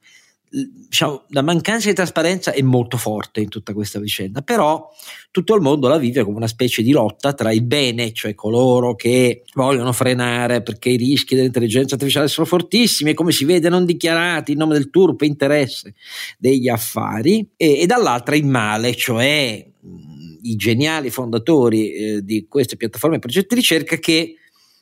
diciamo, 0.89 1.25
la 1.29 1.43
mancanza 1.43 1.89
di 1.89 1.95
trasparenza 1.95 2.53
è 2.53 2.63
molto 2.63 2.97
forte 2.97 3.41
in 3.41 3.49
tutta 3.49 3.75
questa 3.75 4.01
vicenda, 4.01 4.41
però 4.41 4.89
tutto 5.31 5.55
il 5.55 5.61
mondo 5.61 5.89
la 5.89 5.99
vive 5.99 6.25
come 6.25 6.37
una 6.37 6.47
specie 6.47 6.83
di 6.83 6.93
lotta 6.93 7.35
tra 7.35 7.53
il 7.53 7.63
bene, 7.63 8.13
cioè 8.13 8.35
coloro 8.35 8.95
che 8.95 9.43
vogliono 9.55 9.93
frenare 9.93 10.63
perché 10.63 10.89
i 10.89 10.97
rischi 10.97 11.35
dell'intelligenza 11.35 11.95
artificiale 11.95 12.29
sono 12.29 12.47
fortissimi 12.47 13.11
e 13.11 13.15
come 13.15 13.33
si 13.33 13.45
vede 13.45 13.69
non 13.69 13.85
dichiarati 13.85 14.53
in 14.53 14.59
nome 14.59 14.75
del 14.75 14.89
turpo 14.89 15.27
interesse 15.27 15.95
degli 16.39 16.69
affari, 16.69 17.47
e, 17.57 17.81
e 17.81 17.87
dall'altra 17.87 18.35
il 18.35 18.47
male, 18.47 18.95
cioè 18.95 19.65
i 20.43 20.57
geniali 20.57 21.11
fondatori 21.11 21.93
eh, 21.93 22.25
di 22.25 22.47
queste 22.49 22.77
piattaforme 22.77 23.17
e 23.17 23.19
progetti 23.19 23.55
di 23.55 23.61
ricerca 23.61 23.97
che 23.97 24.37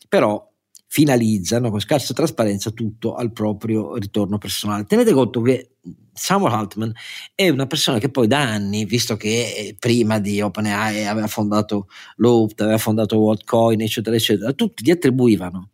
però 0.08 0.52
finalizzano 0.94 1.70
con 1.70 1.80
scarsa 1.80 2.14
trasparenza 2.14 2.70
tutto 2.70 3.16
al 3.16 3.32
proprio 3.32 3.96
ritorno 3.96 4.38
personale. 4.38 4.84
Tenete 4.84 5.12
conto 5.12 5.42
che 5.42 5.70
Samuel 6.12 6.52
Altman 6.52 6.92
è 7.34 7.48
una 7.48 7.66
persona 7.66 7.98
che 7.98 8.10
poi 8.10 8.28
da 8.28 8.40
anni, 8.42 8.84
visto 8.84 9.16
che 9.16 9.74
prima 9.80 10.20
di 10.20 10.40
OpenAI 10.40 11.04
aveva 11.06 11.26
fondato 11.26 11.88
Loop, 12.18 12.52
aveva 12.60 12.78
fondato 12.78 13.18
WorldCoin, 13.18 13.80
eccetera, 13.80 14.14
eccetera, 14.14 14.52
tutti 14.52 14.84
gli 14.84 14.92
attribuivano 14.92 15.70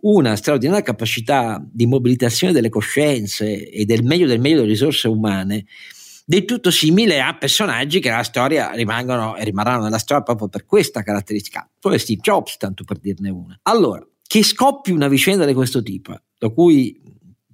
una 0.00 0.36
straordinaria 0.36 0.82
capacità 0.82 1.58
di 1.66 1.86
mobilitazione 1.86 2.52
delle 2.52 2.68
coscienze 2.68 3.66
e 3.66 3.86
del 3.86 4.04
meglio 4.04 4.26
del 4.26 4.40
meglio 4.40 4.56
delle 4.56 4.68
risorse 4.68 5.08
umane 5.08 5.64
del 6.26 6.44
tutto 6.44 6.70
simile 6.70 7.22
a 7.22 7.34
personaggi 7.34 7.98
che 7.98 8.10
nella 8.10 8.22
storia 8.24 8.72
rimangono 8.72 9.36
e 9.36 9.44
rimarranno 9.44 9.84
nella 9.84 9.96
storia 9.96 10.22
proprio 10.22 10.48
per 10.48 10.66
questa 10.66 11.02
caratteristica, 11.02 11.66
come 11.80 11.96
Steve 11.96 12.20
Jobs, 12.20 12.58
tanto 12.58 12.84
per 12.84 12.98
dirne 12.98 13.30
una. 13.30 13.58
Allora, 13.62 14.06
che 14.30 14.44
scoppi 14.44 14.92
una 14.92 15.08
vicenda 15.08 15.44
di 15.44 15.54
questo 15.54 15.82
tipo, 15.82 16.14
da 16.38 16.50
cui 16.50 17.02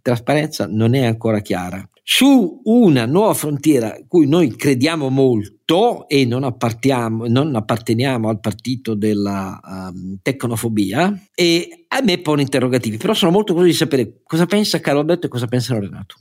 trasparenza 0.03 0.67
non 0.67 0.95
è 0.95 1.07
ancora 1.07 1.41
chiara, 1.41 1.89
su 2.03 2.61
una 2.65 3.07
nuova 3.07 3.33
frontiera 3.33 3.97
cui 4.07 4.29
noi 4.29 4.55
crediamo 4.55 5.09
molto 5.09 6.07
e 6.07 6.27
non, 6.27 6.41
non 6.41 7.55
apparteniamo 7.57 8.29
al 8.29 8.41
partito 8.41 8.93
della 8.93 9.59
um, 9.65 10.19
tecnofobia, 10.21 11.19
e 11.35 11.87
a 11.89 12.03
me 12.03 12.19
pone 12.19 12.43
interrogativi, 12.43 12.99
però 12.99 13.15
sono 13.15 13.31
molto 13.31 13.55
curioso 13.55 13.73
di 13.73 13.79
sapere 13.79 14.21
cosa 14.23 14.45
pensa 14.45 14.79
Carlo 14.79 15.01
Alberto 15.01 15.25
e 15.25 15.31
cosa 15.31 15.47
pensa 15.47 15.79
Renato. 15.79 16.17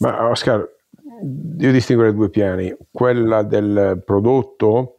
Ma 0.00 0.28
Oscar, 0.28 0.68
io 1.60 1.72
distinguerei 1.72 2.12
due 2.12 2.28
piani, 2.28 2.76
quella 2.90 3.42
del 3.42 4.02
prodotto, 4.04 4.98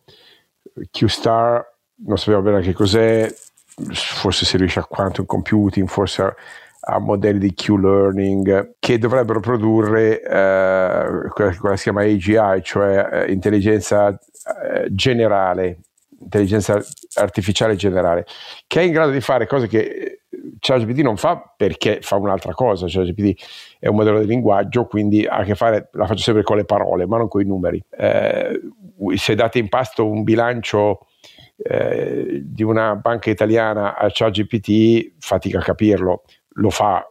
Q-Star, 0.90 1.64
non 1.98 2.18
sappiamo 2.18 2.42
bene 2.42 2.62
che 2.62 2.74
cos'è, 2.74 3.32
forse 3.92 4.46
si 4.46 4.58
riesce 4.58 4.80
a 4.80 4.86
quantum 4.86 5.26
computing, 5.26 5.88
forse 5.88 6.22
a, 6.22 6.36
a 6.88 7.00
modelli 7.00 7.40
di 7.40 7.54
Q-learning 7.54 8.76
che 8.80 8.98
dovrebbero 8.98 9.40
produrre 9.40 10.22
eh, 10.22 11.30
quella, 11.30 11.56
quella, 11.58 11.76
si 11.76 11.84
chiama 11.84 12.04
AGI, 12.04 12.62
cioè 12.62 13.10
eh, 13.12 13.32
intelligenza 13.32 14.10
eh, 14.10 14.88
generale, 14.90 15.80
intelligenza 16.20 16.82
artificiale 17.16 17.76
generale, 17.76 18.26
che 18.68 18.82
è 18.82 18.84
in 18.84 18.92
grado 18.92 19.12
di 19.12 19.22
fare 19.22 19.48
cose 19.48 19.68
che 19.68 19.80
eh, 19.80 20.20
ChatGPT 20.60 21.00
non 21.00 21.18
fa 21.18 21.54
perché 21.56 22.00
fa 22.02 22.16
un'altra 22.16 22.54
cosa. 22.54 22.86
ChatGPT 22.88 23.78
è 23.80 23.88
un 23.88 23.96
modello 23.96 24.20
di 24.20 24.28
linguaggio, 24.28 24.86
quindi 24.86 25.26
ha 25.26 25.38
a 25.38 25.44
che 25.44 25.56
fare, 25.56 25.90
la 25.94 26.06
faccio 26.06 26.24
sempre 26.24 26.44
con 26.44 26.58
le 26.58 26.66
parole, 26.66 27.06
ma 27.06 27.18
non 27.18 27.28
con 27.28 27.42
i 27.42 27.46
numeri. 27.46 27.84
Eh, 27.98 28.62
se 29.16 29.36
date 29.36 29.60
in 29.60 29.70
pasto 29.70 30.08
un 30.08 30.24
bilancio 30.24 31.08
eh, 31.68 32.42
di 32.44 32.62
una 32.62 32.96
banca 32.96 33.32
italiana 33.32 33.98
a 33.98 34.08
ChatGPT 34.12 35.16
fatica 35.18 35.58
a 35.58 35.64
capirlo, 35.64 36.22
lo 36.58 36.70
fa 36.70 37.04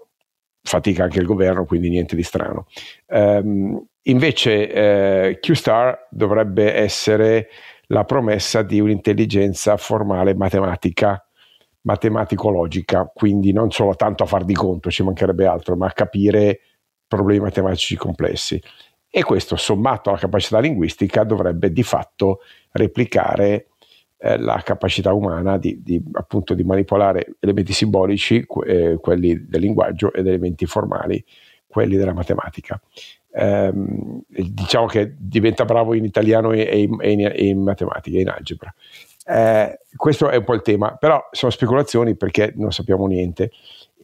fatica 0.63 1.03
anche 1.03 1.19
il 1.19 1.27
governo, 1.27 1.65
quindi 1.65 1.89
niente 1.89 2.15
di 2.15 2.23
strano. 2.23 2.67
Um, 3.07 3.85
invece 4.03 4.71
eh, 4.71 5.39
QStar 5.41 6.07
dovrebbe 6.09 6.73
essere 6.73 7.49
la 7.89 8.05
promessa 8.05 8.63
di 8.63 8.79
un'intelligenza 8.79 9.77
formale 9.77 10.37
matematica, 10.37 11.21
matematicologica, 11.81 13.11
quindi 13.13 13.53
non 13.53 13.73
solo 13.73 13.97
tanto 13.97 14.23
a 14.23 14.27
far 14.27 14.45
di 14.45 14.55
conto, 14.55 14.89
ci 14.89 15.03
mancherebbe 15.03 15.47
altro, 15.47 15.75
ma 15.75 15.87
a 15.87 15.93
capire 15.93 16.61
problemi 17.09 17.41
matematici 17.41 17.97
complessi. 17.97 18.63
E 19.11 19.23
questo, 19.25 19.57
sommato 19.57 20.11
alla 20.11 20.19
capacità 20.19 20.61
linguistica, 20.61 21.25
dovrebbe 21.25 21.73
di 21.73 21.83
fatto 21.83 22.39
replicare 22.71 23.71
eh, 24.25 24.39
la 24.39 24.63
capacità 24.65 25.13
umana 25.13 25.59
di, 25.59 25.83
di, 25.83 26.03
appunto, 26.13 26.55
di 26.55 26.65
manipolare 26.65 27.35
elementi 27.41 27.75
simbolici, 27.75 28.43
eh, 28.67 28.97
quelli 28.99 29.47
del 29.47 29.61
linguaggio, 29.61 30.15
ed 30.15 30.27
elementi 30.27 30.65
formali, 30.65 31.23
quelli 31.67 31.97
della 31.97 32.15
matematica. 32.15 32.81
Eh, 33.31 33.71
diciamo 34.27 34.87
che 34.87 35.15
diventa 35.19 35.67
bravo 35.67 35.93
in 35.93 36.05
italiano 36.05 36.53
e 36.53 36.63
in, 36.63 36.97
e 37.01 37.11
in, 37.11 37.21
e 37.21 37.47
in 37.49 37.63
matematica, 37.63 38.19
in 38.19 38.31
algebra. 38.31 38.75
Eh, 39.27 39.81
questo 39.95 40.31
è 40.31 40.37
un 40.37 40.45
po' 40.45 40.55
il 40.55 40.63
tema, 40.63 40.97
però 40.97 41.29
sono 41.31 41.53
speculazioni 41.53 42.17
perché 42.17 42.55
non 42.57 42.73
sappiamo 42.73 43.07
niente. 43.07 43.51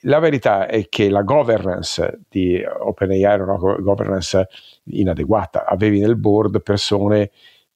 La 0.03 0.18
verità 0.18 0.66
è 0.66 0.87
che 0.91 1.09
la 1.09 1.23
governance 1.23 2.21
di 2.29 2.62
OpenAI 2.62 3.23
era 3.23 3.45
una 3.45 3.57
governance 3.57 4.49
inadeguata. 4.85 5.64
Avevi 5.64 6.01
nel 6.01 6.16
board 6.16 6.61
persone 6.61 7.31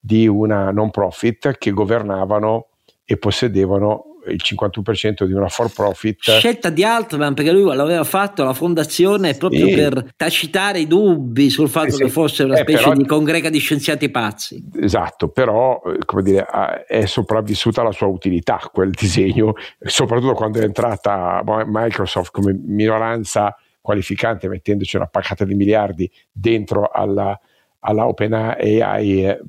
di 0.05 0.27
una 0.27 0.69
non 0.69 0.91
profit 0.91 1.57
che 1.57 1.71
governavano 1.71 2.67
e 3.03 3.17
possedevano 3.17 4.19
il 4.27 4.39
51% 4.43 5.23
di 5.23 5.33
una 5.33 5.47
for 5.47 5.71
profit. 5.73 6.19
Scelta 6.19 6.69
di 6.69 6.83
Altman 6.83 7.33
perché 7.33 7.51
lui 7.51 7.75
l'aveva 7.75 8.03
fatto 8.03 8.43
la 8.43 8.53
fondazione 8.53 9.33
proprio 9.35 9.67
sì. 9.67 9.73
per 9.73 10.13
tacitare 10.15 10.79
i 10.79 10.87
dubbi 10.87 11.49
sul 11.49 11.69
fatto 11.69 11.91
sì, 11.91 12.03
che 12.03 12.09
fosse 12.09 12.43
una 12.43 12.55
eh, 12.55 12.61
specie 12.61 12.83
però, 12.83 12.93
di 12.93 13.05
congrega 13.05 13.49
di 13.49 13.57
scienziati 13.57 14.09
pazzi. 14.09 14.63
Esatto, 14.79 15.29
però 15.29 15.81
come 16.05 16.21
dire, 16.21 16.45
è 16.87 17.05
sopravvissuta 17.05 17.81
la 17.81 17.91
sua 17.91 18.07
utilità 18.07 18.59
quel 18.71 18.91
disegno, 18.91 19.53
soprattutto 19.81 20.33
quando 20.33 20.59
è 20.59 20.63
entrata 20.63 21.41
Microsoft 21.65 22.31
come 22.31 22.55
minoranza 22.63 23.55
qualificante 23.81 24.47
mettendoci 24.47 24.95
una 24.95 25.07
paccata 25.07 25.45
di 25.45 25.53
miliardi 25.53 26.11
dentro 26.31 26.89
alla 26.91 27.39
alla 27.85 28.07
OpenAI 28.07 29.23
eh, 29.23 29.39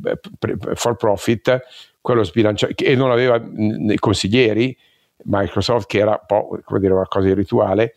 for 0.74 0.96
profit, 0.96 1.60
quello 2.00 2.22
sbilanciato, 2.22 2.74
e 2.76 2.94
non 2.94 3.10
aveva 3.10 3.40
nei 3.42 3.98
consiglieri 3.98 4.76
Microsoft, 5.24 5.86
che 5.86 5.98
era 5.98 6.10
un 6.10 6.26
po' 6.26 6.60
come 6.62 6.80
dire, 6.80 6.92
una 6.92 7.08
cosa 7.08 7.28
irrituale. 7.28 7.94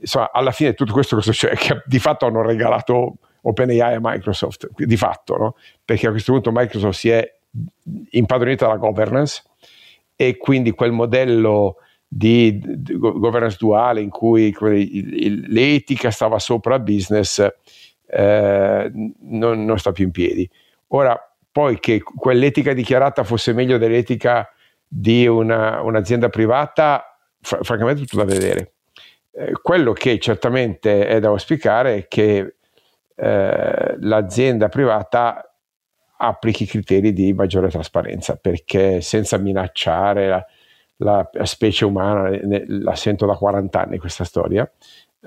Insomma, 0.00 0.30
alla 0.32 0.52
fine 0.52 0.74
tutto 0.74 0.92
questo 0.92 1.20
cioè, 1.20 1.56
che 1.56 1.82
di 1.86 1.98
fatto 1.98 2.26
hanno 2.26 2.42
regalato 2.42 3.14
OpenAI 3.42 3.94
a 3.94 4.00
Microsoft, 4.00 4.68
di 4.76 4.96
fatto, 4.96 5.36
no? 5.36 5.56
perché 5.84 6.06
a 6.06 6.10
questo 6.10 6.32
punto 6.32 6.50
Microsoft 6.52 6.98
si 6.98 7.08
è 7.08 7.36
impadronita 8.10 8.66
dalla 8.66 8.78
governance 8.78 9.42
e 10.14 10.36
quindi 10.36 10.72
quel 10.72 10.92
modello 10.92 11.76
di 12.06 12.60
governance 12.96 13.56
duale 13.58 14.00
in 14.00 14.08
cui 14.08 14.54
l'etica 14.60 16.10
stava 16.10 16.38
sopra 16.38 16.76
il 16.76 16.82
business 16.82 17.46
eh, 18.10 18.90
non, 19.20 19.64
non, 19.64 19.78
sta 19.78 19.92
più 19.92 20.04
in 20.04 20.10
piedi. 20.10 20.48
Ora, 20.88 21.18
poi 21.50 21.78
che 21.78 22.02
quell'etica 22.02 22.72
dichiarata 22.72 23.24
fosse 23.24 23.52
meglio 23.52 23.78
dell'etica 23.78 24.50
di 24.86 25.26
una, 25.26 25.82
un'azienda 25.82 26.28
privata, 26.28 27.18
fr- 27.40 27.62
francamente 27.62 28.00
tutto 28.02 28.16
da 28.16 28.24
vedere. 28.24 28.72
Eh, 29.32 29.52
quello 29.60 29.92
che 29.92 30.18
certamente 30.18 31.06
è 31.06 31.20
da 31.20 31.28
auspicare 31.28 31.96
è 31.96 32.08
che 32.08 32.54
eh, 33.14 33.96
l'azienda 33.98 34.68
privata 34.68 35.42
applichi 36.20 36.66
criteri 36.66 37.12
di 37.12 37.32
maggiore 37.32 37.68
trasparenza, 37.68 38.36
perché 38.36 39.00
senza 39.00 39.36
minacciare 39.36 40.28
la, 40.28 40.46
la 41.32 41.44
specie 41.44 41.84
umana, 41.84 42.30
ne, 42.30 42.64
la 42.66 42.94
sento 42.94 43.26
da 43.26 43.34
40 43.34 43.80
anni 43.80 43.98
questa 43.98 44.24
storia, 44.24 44.68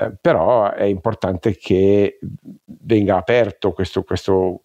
eh, 0.01 0.17
però 0.19 0.71
è 0.71 0.83
importante 0.83 1.55
che 1.55 2.19
venga 2.65 3.17
aperto 3.17 3.71
questo, 3.73 4.03
questo 4.03 4.63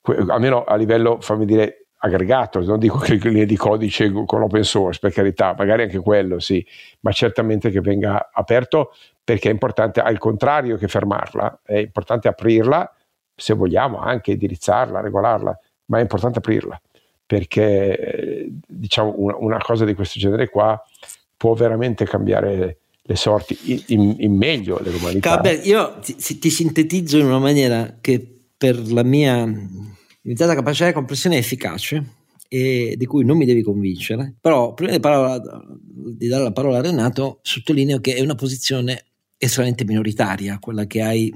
que, 0.00 0.24
almeno 0.28 0.64
a 0.64 0.76
livello, 0.76 1.20
fammi 1.20 1.44
dire, 1.44 1.86
aggregato, 1.98 2.60
non 2.60 2.78
dico 2.78 2.98
che 2.98 3.14
linee 3.14 3.46
di 3.46 3.56
codice 3.56 4.10
con 4.10 4.40
l'open 4.40 4.64
source, 4.64 4.98
per 4.98 5.12
carità, 5.12 5.54
magari 5.56 5.82
anche 5.82 5.98
quello 5.98 6.40
sì, 6.40 6.66
ma 7.00 7.12
certamente 7.12 7.70
che 7.70 7.80
venga 7.80 8.30
aperto 8.32 8.92
perché 9.22 9.48
è 9.48 9.52
importante, 9.52 10.00
al 10.00 10.18
contrario 10.18 10.76
che 10.76 10.88
fermarla, 10.88 11.60
è 11.62 11.76
importante 11.76 12.28
aprirla, 12.28 12.92
se 13.34 13.54
vogliamo 13.54 13.98
anche 13.98 14.32
indirizzarla, 14.32 15.00
regolarla, 15.00 15.56
ma 15.86 15.98
è 15.98 16.00
importante 16.00 16.38
aprirla 16.38 16.80
perché 17.24 17.98
eh, 17.98 18.48
diciamo 18.66 19.14
una, 19.16 19.36
una, 19.38 19.58
cosa 19.58 19.84
di 19.84 19.94
questo 19.94 20.18
genere 20.18 20.50
qua 20.50 20.80
può 21.36 21.54
veramente 21.54 22.04
cambiare 22.04 22.81
le 23.04 23.16
sorti 23.16 23.58
in, 23.64 23.82
in, 23.86 24.16
in 24.18 24.36
meglio 24.36 24.80
dell'umanità. 24.82 25.36
Vabbè, 25.36 25.62
io 25.64 25.98
ti, 26.00 26.38
ti, 26.38 26.50
sintetizzo 26.50 27.18
in 27.18 27.26
una 27.26 27.38
maniera 27.38 27.98
che 28.00 28.24
per 28.56 28.78
la 28.92 29.02
mia 29.02 29.44
limitata 30.22 30.54
capacità 30.54 30.86
di 30.86 30.92
comprensione 30.92 31.36
è 31.36 31.38
efficace 31.38 32.20
e 32.48 32.94
di 32.96 33.06
cui 33.06 33.24
non 33.24 33.36
mi 33.36 33.44
devi 33.44 33.62
convincere, 33.62 34.34
però 34.40 34.74
prima 34.74 34.92
di, 34.92 35.00
parola, 35.00 35.40
di 35.80 36.28
dare 36.28 36.44
la 36.44 36.52
parola 36.52 36.78
a 36.78 36.82
Renato 36.82 37.40
sottolineo 37.42 37.98
che 37.98 38.14
è 38.14 38.20
una 38.20 38.34
posizione 38.34 39.06
estremamente 39.36 39.84
minoritaria, 39.84 40.58
quella 40.60 40.86
che 40.86 41.02
hai 41.02 41.32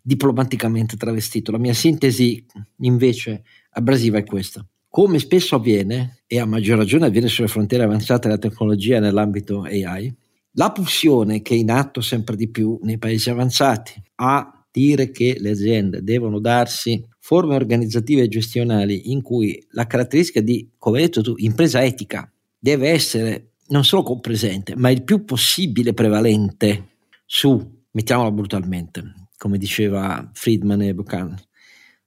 diplomaticamente 0.00 0.96
travestito. 0.96 1.50
La 1.50 1.58
mia 1.58 1.72
sintesi 1.72 2.44
invece 2.80 3.42
abrasiva 3.70 4.18
è 4.18 4.24
questa. 4.24 4.64
Come 4.88 5.18
spesso 5.18 5.56
avviene, 5.56 6.20
e 6.26 6.38
a 6.38 6.44
maggior 6.44 6.78
ragione 6.78 7.06
avviene 7.06 7.26
sulle 7.26 7.48
frontiere 7.48 7.82
avanzate 7.82 8.28
della 8.28 8.38
tecnologia 8.38 9.00
nell'ambito 9.00 9.62
AI, 9.62 10.14
la 10.54 10.72
pulsione 10.72 11.42
che 11.42 11.54
è 11.54 11.58
in 11.58 11.70
atto 11.70 12.00
sempre 12.00 12.36
di 12.36 12.48
più 12.48 12.78
nei 12.82 12.98
paesi 12.98 13.30
avanzati 13.30 14.00
a 14.16 14.66
dire 14.70 15.10
che 15.10 15.36
le 15.38 15.50
aziende 15.50 16.02
devono 16.02 16.40
darsi 16.40 17.04
forme 17.20 17.54
organizzative 17.54 18.22
e 18.22 18.28
gestionali 18.28 19.12
in 19.12 19.22
cui 19.22 19.64
la 19.70 19.86
caratteristica 19.86 20.40
di, 20.40 20.68
come 20.78 20.98
hai 20.98 21.04
detto 21.04 21.22
tu, 21.22 21.34
impresa 21.36 21.82
etica 21.82 22.30
deve 22.58 22.90
essere 22.90 23.52
non 23.68 23.84
solo 23.84 24.02
compresente, 24.02 24.74
ma 24.76 24.90
il 24.90 25.04
più 25.04 25.24
possibile 25.24 25.94
prevalente 25.94 26.96
su, 27.24 27.82
mettiamola 27.92 28.30
brutalmente, 28.30 29.28
come 29.38 29.58
diceva 29.58 30.28
Friedman 30.32 30.82
e 30.82 30.94
Buchanan, 30.94 31.38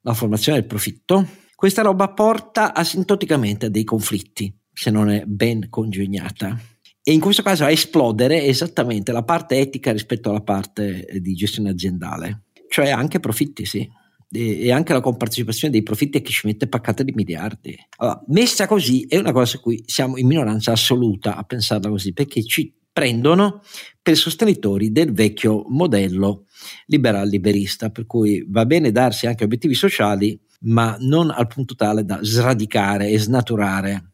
la 0.02 0.14
formazione 0.14 0.60
del 0.60 0.68
profitto, 0.68 1.26
questa 1.56 1.82
roba 1.82 2.10
porta 2.10 2.74
asintoticamente 2.74 3.68
a 3.68 3.70
dei 3.70 3.84
conflitti, 3.84 4.54
se 4.72 4.92
non 4.92 5.10
è 5.10 5.24
ben 5.26 5.70
congegnata. 5.70 6.60
E 7.08 7.14
in 7.14 7.22
questo 7.22 7.42
caso 7.42 7.64
a 7.64 7.72
esplodere 7.72 8.44
esattamente 8.44 9.14
la 9.14 9.24
parte 9.24 9.58
etica 9.58 9.94
rispetto 9.94 10.30
alla 10.30 10.42
parte 10.42 11.08
di 11.22 11.36
gestione 11.36 11.70
aziendale, 11.70 12.48
cioè 12.68 12.90
anche 12.90 13.22
profitti, 13.22 13.66
sì. 13.66 13.90
E 14.30 14.74
anche 14.74 14.92
la 14.92 15.00
compartecipazione 15.00 15.72
dei 15.72 15.84
profitti 15.84 16.18
a 16.18 16.20
chi 16.20 16.34
ci 16.34 16.48
mette 16.48 16.68
paccate 16.68 17.06
di 17.06 17.14
miliardi. 17.14 17.78
Allora, 17.96 18.22
messa 18.28 18.68
così 18.68 19.06
è 19.08 19.16
una 19.16 19.32
cosa 19.32 19.46
su 19.46 19.62
cui 19.62 19.82
siamo 19.86 20.18
in 20.18 20.28
minoranza 20.28 20.74
assoluta 20.74 21.38
a 21.38 21.44
pensarla 21.44 21.90
così, 21.90 22.12
perché 22.12 22.44
ci 22.44 22.76
prendono 22.92 23.62
per 24.02 24.18
sostenitori 24.18 24.92
del 24.92 25.14
vecchio 25.14 25.64
modello 25.70 26.44
liberal 26.88 27.30
liberista, 27.30 27.90
per 27.90 28.06
cui 28.06 28.46
va 28.50 28.66
bene 28.66 28.92
darsi 28.92 29.28
anche 29.28 29.46
obiettivi 29.46 29.76
sociali, 29.76 30.38
ma 30.64 30.98
non 31.00 31.30
al 31.30 31.48
punto 31.48 31.74
tale 31.74 32.04
da 32.04 32.20
sradicare 32.22 33.08
e 33.08 33.18
snaturare 33.18 34.12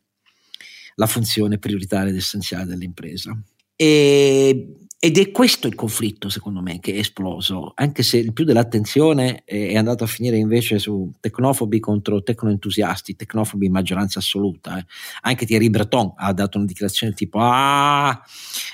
la 0.95 1.07
funzione 1.07 1.57
prioritaria 1.57 2.09
ed 2.09 2.17
essenziale 2.17 2.65
dell'impresa. 2.65 3.37
E, 3.75 4.83
ed 5.05 5.17
è 5.17 5.31
questo 5.31 5.67
il 5.67 5.75
conflitto, 5.75 6.29
secondo 6.29 6.61
me, 6.61 6.79
che 6.79 6.93
è 6.93 6.97
esploso, 6.99 7.73
anche 7.75 8.03
se 8.03 8.15
il 8.15 8.31
più 8.31 8.45
dell'attenzione 8.45 9.43
è 9.43 9.75
andato 9.75 10.05
a 10.05 10.07
finire 10.07 10.37
invece 10.37 10.79
su 10.79 11.11
tecnofobi 11.19 11.81
contro 11.81 12.23
tecnoentusiasti, 12.23 13.17
tecnofobi 13.17 13.65
in 13.65 13.73
maggioranza 13.73 14.19
assoluta. 14.19 14.77
Eh. 14.77 14.85
Anche 15.23 15.45
Thierry 15.45 15.69
Breton 15.69 16.13
ha 16.15 16.31
dato 16.31 16.57
una 16.57 16.67
dichiarazione 16.67 17.11
tipo 17.11 17.39
ah, 17.41 18.17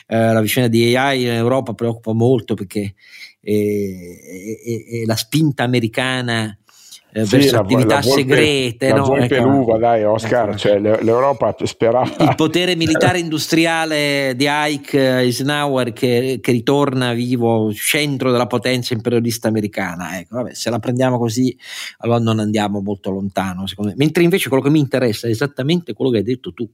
eh, 0.05 0.33
la 0.33 0.41
vicenda 0.41 0.69
di 0.69 0.95
AI 0.95 1.23
in 1.23 1.29
Europa 1.29 1.73
preoccupa 1.73 2.13
molto 2.13 2.53
perché 2.53 2.93
eh, 3.41 5.03
la 5.07 5.15
spinta 5.15 5.63
americana 5.63 6.55
eh, 7.11 7.25
sì, 7.25 7.37
verso 7.37 7.55
la, 7.55 7.61
attività 7.61 7.95
la 7.95 8.01
volpe, 8.01 8.19
segrete. 8.19 8.89
La 8.89 8.95
no? 8.95 9.05
volpe 9.05 9.35
ecco. 9.37 9.47
l'uva, 9.47 9.77
dai 9.77 10.03
Oscar, 10.03 10.49
ecco. 10.49 10.57
cioè, 10.57 10.79
l'Europa 10.79 11.55
sperava... 11.63 12.15
Il 12.19 12.35
potere 12.35 12.75
militare 12.75 13.19
industriale 13.19 14.33
di 14.35 14.45
Ike 14.47 15.17
Eisenhower 15.19 15.91
che, 15.91 16.39
che, 16.41 16.51
ritorna 16.51 17.13
vivo, 17.13 17.73
centro 17.73 18.31
della 18.31 18.45
potenza 18.45 18.93
imperialista 18.93 19.47
americana. 19.47 20.19
Ecco, 20.19 20.35
vabbè, 20.35 20.53
se 20.53 20.69
la 20.69 20.79
prendiamo 20.79 21.17
così, 21.17 21.57
allora 21.99 22.19
non 22.19 22.39
andiamo 22.39 22.79
molto 22.79 23.09
lontano, 23.09 23.65
secondo 23.65 23.91
me. 23.91 23.97
Mentre 23.97 24.23
invece 24.23 24.47
quello 24.47 24.63
che 24.63 24.69
mi 24.69 24.79
interessa 24.79 25.27
è 25.27 25.31
esattamente 25.31 25.93
quello 25.93 26.11
che 26.11 26.17
hai 26.17 26.23
detto 26.23 26.53
tu, 26.53 26.69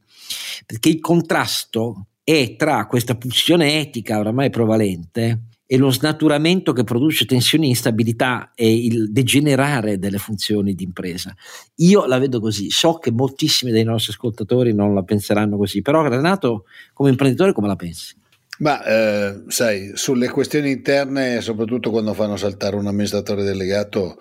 perché 0.66 0.90
il 0.90 1.00
contrasto 1.00 2.08
è 2.24 2.56
tra 2.58 2.88
questa 2.88 3.16
pulsione 3.16 3.80
etica 3.80 4.20
oramai 4.20 4.50
prevalente 4.50 5.42
e 5.68 5.78
lo 5.78 5.90
snaturamento 5.90 6.74
che 6.74 6.84
produce 6.84 7.26
tensioni 7.26 7.66
e 7.66 7.70
instabilità 7.70 8.52
e 8.54 8.86
il 8.86 9.12
degenerare 9.12 9.98
delle 9.98 10.18
funzioni 10.18 10.76
di 10.76 10.84
impresa. 10.84 11.34
Io 11.76 12.06
la 12.06 12.20
vedo 12.20 12.40
così, 12.40 12.70
so 12.70 13.00
che 13.00 13.12
moltissimi 13.12 13.72
dei 13.72 13.84
nostri 13.84 14.12
ascoltatori 14.14 14.74
non 14.74 14.94
la 14.94 15.04
penseranno 15.04 15.58
così, 15.58 15.82
però 15.82 16.08
Renato 16.08 16.66
come 16.94 17.10
imprenditore 17.10 17.54
come 17.54 17.68
la 17.68 17.76
pensi? 17.76 18.16
Ma 18.58 18.84
eh, 18.86 19.44
sai, 19.48 19.92
sulle 19.96 20.30
questioni 20.30 20.72
interne, 20.72 21.42
soprattutto 21.42 21.90
quando 21.90 22.14
fanno 22.14 22.38
saltare 22.38 22.78
un 22.78 22.88
amministratore 22.88 23.44
delegato, 23.44 24.18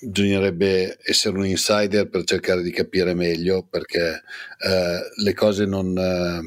bisognerebbe 0.00 0.98
essere 1.02 1.36
un 1.36 1.46
insider 1.46 2.08
per 2.08 2.24
cercare 2.24 2.62
di 2.62 2.70
capire 2.70 3.14
meglio 3.14 3.66
perché 3.68 4.22
eh, 4.58 5.00
le 5.22 5.34
cose 5.34 5.64
non, 5.64 5.96
eh, 5.96 6.40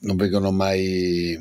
non 0.00 0.16
vengono 0.16 0.52
mai 0.52 1.36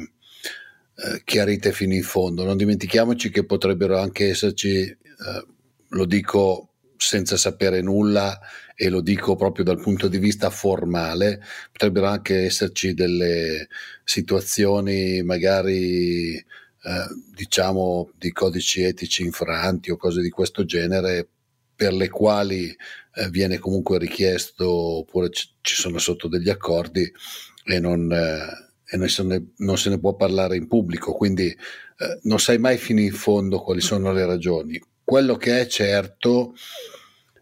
eh, 1.04 1.22
chiarite 1.24 1.72
fino 1.72 1.94
in 1.94 2.04
fondo. 2.04 2.44
Non 2.44 2.58
dimentichiamoci 2.58 3.30
che 3.30 3.46
potrebbero 3.46 3.98
anche 3.98 4.30
esserci, 4.30 4.82
eh, 4.84 4.98
lo 5.90 6.06
dico 6.06 6.70
senza 6.96 7.36
sapere 7.38 7.82
nulla 7.82 8.40
e 8.76 8.90
lo 8.90 9.02
dico 9.02 9.36
proprio 9.36 9.66
dal 9.66 9.82
punto 9.82 10.08
di 10.08 10.20
vista 10.20 10.50
formale, 10.52 11.42
potrebbero 11.72 12.06
anche 12.06 12.44
esserci 12.46 12.94
delle 12.94 13.68
situazioni 14.04 15.24
magari 15.24 16.36
eh, 16.36 17.06
diciamo 17.34 18.12
di 18.18 18.32
codici 18.32 18.84
etici 18.84 19.24
infranti 19.24 19.92
o 19.92 19.98
cose 19.98 20.22
di 20.22 20.30
questo 20.30 20.66
genere 20.66 21.28
per 21.76 21.94
le 21.94 22.10
quali 22.10 22.76
eh, 23.16 23.30
viene 23.30 23.58
comunque 23.58 23.98
richiesto 23.98 24.70
oppure 24.70 25.32
ci, 25.32 25.48
ci 25.62 25.76
sono 25.76 25.98
sotto 25.98 26.28
degli 26.28 26.50
accordi 26.50 27.12
e 27.64 27.80
non, 27.80 28.12
eh, 28.12 28.71
e 28.94 28.98
non 28.98 29.08
se, 29.08 29.24
ne, 29.24 29.54
non 29.60 29.78
se 29.78 29.90
ne 29.90 30.00
può 30.00 30.16
parlare 30.16 30.58
in 30.58 30.68
pubblico, 30.68 31.14
quindi 31.14 31.48
eh, 31.48 32.20
non 32.24 32.40
sai 32.40 32.58
mai 32.58 32.78
fino 32.78 33.00
in 33.00 33.14
fondo 33.14 33.62
quali 33.62 33.80
sono 33.80 34.12
le 34.12 34.26
ragioni. 34.26 34.82
Quello 35.02 35.38
che 35.38 35.62
è 35.62 35.66
certo 35.68 36.54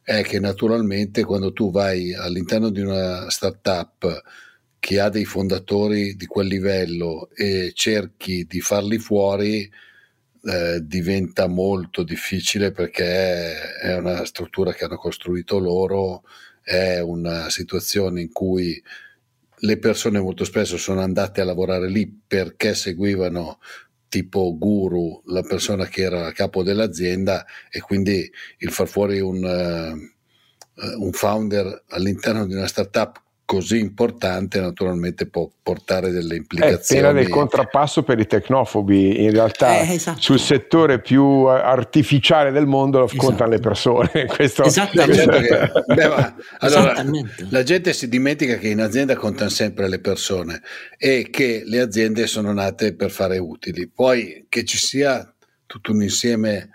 è 0.03 0.21
che 0.21 0.39
naturalmente 0.39 1.23
quando 1.23 1.51
tu 1.51 1.71
vai 1.71 2.13
all'interno 2.13 2.69
di 2.69 2.81
una 2.81 3.31
startup 3.31 4.21
che 4.77 4.99
ha 4.99 5.09
dei 5.09 5.25
fondatori 5.25 6.15
di 6.15 6.27
quel 6.27 6.45
livello 6.45 7.29
e 7.33 7.71
cerchi 7.73 8.45
di 8.45 8.61
farli 8.61 8.99
fuori, 8.99 9.67
eh, 10.43 10.79
diventa 10.83 11.47
molto 11.47 12.03
difficile 12.03 12.71
perché 12.71 13.71
è 13.79 13.97
una 13.97 14.23
struttura 14.23 14.71
che 14.71 14.85
hanno 14.85 14.97
costruito 14.97 15.57
loro, 15.57 16.23
è 16.61 16.99
una 16.99 17.49
situazione 17.49 18.21
in 18.21 18.31
cui 18.31 18.81
le 19.61 19.77
persone 19.77 20.19
molto 20.19 20.43
spesso 20.43 20.77
sono 20.77 21.01
andate 21.01 21.41
a 21.41 21.45
lavorare 21.45 21.89
lì 21.89 22.07
perché 22.27 22.75
seguivano 22.75 23.59
tipo 24.07 24.57
guru 24.57 25.21
la 25.27 25.41
persona 25.41 25.85
che 25.85 26.01
era 26.01 26.31
capo 26.31 26.63
dell'azienda 26.63 27.45
e 27.69 27.79
quindi 27.79 28.29
il 28.57 28.71
far 28.71 28.87
fuori 28.87 29.19
un, 29.19 29.43
uh, 29.43 31.03
un 31.03 31.11
founder 31.11 31.83
all'interno 31.89 32.45
di 32.47 32.55
una 32.55 32.67
startup 32.67 33.21
così 33.49 33.79
importante 33.79 34.59
naturalmente 34.59 35.25
può 35.25 35.49
portare 35.63 36.11
delle 36.11 36.35
implicazioni. 36.35 37.01
È 37.01 37.03
pena 37.03 37.19
del 37.19 37.29
contrappasso 37.29 38.03
per 38.03 38.19
i 38.19 38.27
tecnofobi, 38.27 39.23
in 39.23 39.31
realtà 39.31 39.79
eh, 39.79 39.93
esatto. 39.93 40.21
sul 40.21 40.39
settore 40.39 41.01
più 41.01 41.23
artificiale 41.45 42.51
del 42.51 42.67
mondo 42.67 43.03
esatto. 43.05 43.17
contano 43.17 43.49
le 43.49 43.59
persone. 43.59 44.25
Questo, 44.29 44.65
Esattamente. 44.65 45.25
Che, 45.25 45.93
beh, 45.95 46.07
ma, 46.07 46.35
allora, 46.59 46.91
Esattamente. 46.91 47.47
La 47.49 47.63
gente 47.63 47.93
si 47.93 48.07
dimentica 48.07 48.57
che 48.57 48.67
in 48.67 48.81
azienda 48.81 49.15
contano 49.15 49.49
sempre 49.49 49.89
le 49.89 49.99
persone 49.99 50.61
e 50.95 51.29
che 51.31 51.63
le 51.65 51.79
aziende 51.79 52.27
sono 52.27 52.53
nate 52.53 52.93
per 52.93 53.09
fare 53.09 53.39
utili. 53.39 53.87
Poi 53.87 54.45
che 54.47 54.63
ci 54.63 54.77
sia 54.77 55.27
tutto 55.65 55.91
un 55.91 56.03
insieme 56.03 56.69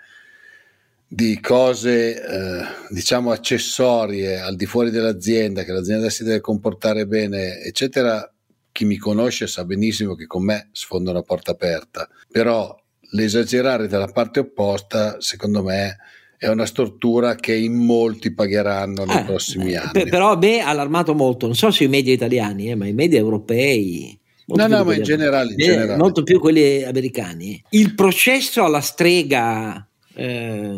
di 1.15 1.39
cose 1.39 2.21
eh, 2.21 2.65
diciamo 2.89 3.31
accessorie 3.31 4.41
al 4.41 4.57
di 4.57 4.65
fuori 4.65 4.89
dell'azienda, 4.89 5.63
che 5.63 5.71
l'azienda 5.71 6.09
si 6.09 6.25
deve 6.25 6.41
comportare 6.41 7.07
bene, 7.07 7.61
eccetera, 7.61 8.29
chi 8.69 8.83
mi 8.83 8.97
conosce 8.97 9.47
sa 9.47 9.63
benissimo 9.63 10.13
che 10.15 10.25
con 10.25 10.43
me 10.43 10.67
sfonda 10.73 11.11
una 11.11 11.21
porta 11.21 11.51
aperta, 11.51 12.05
però 12.29 12.75
l'esagerare 13.11 13.87
dalla 13.87 14.07
parte 14.07 14.41
opposta, 14.41 15.15
secondo 15.21 15.63
me, 15.63 15.95
è 16.37 16.49
una 16.49 16.65
stortura 16.65 17.35
che 17.35 17.55
in 17.55 17.75
molti 17.75 18.33
pagheranno 18.33 19.05
nei 19.05 19.19
eh, 19.19 19.23
prossimi 19.23 19.71
eh, 19.71 19.77
anni. 19.77 20.09
Però 20.09 20.33
a 20.33 20.37
me 20.37 20.59
ha 20.59 20.67
allarmato 20.67 21.13
molto, 21.13 21.45
non 21.45 21.55
so 21.55 21.71
se 21.71 21.85
i 21.85 21.87
media 21.87 22.11
italiani, 22.11 22.71
eh, 22.71 22.75
ma 22.75 22.87
i 22.87 22.93
media 22.93 23.19
europei. 23.19 24.19
No, 24.47 24.67
no, 24.67 24.83
ma 24.83 24.93
in 24.93 25.03
generale, 25.03 25.51
in 25.51 25.57
generale. 25.57 25.95
Molto 25.95 26.23
più 26.23 26.41
quelli 26.41 26.83
americani. 26.83 27.63
Il 27.69 27.95
processo 27.95 28.65
alla 28.65 28.81
strega 28.81 29.87
eh, 30.15 30.71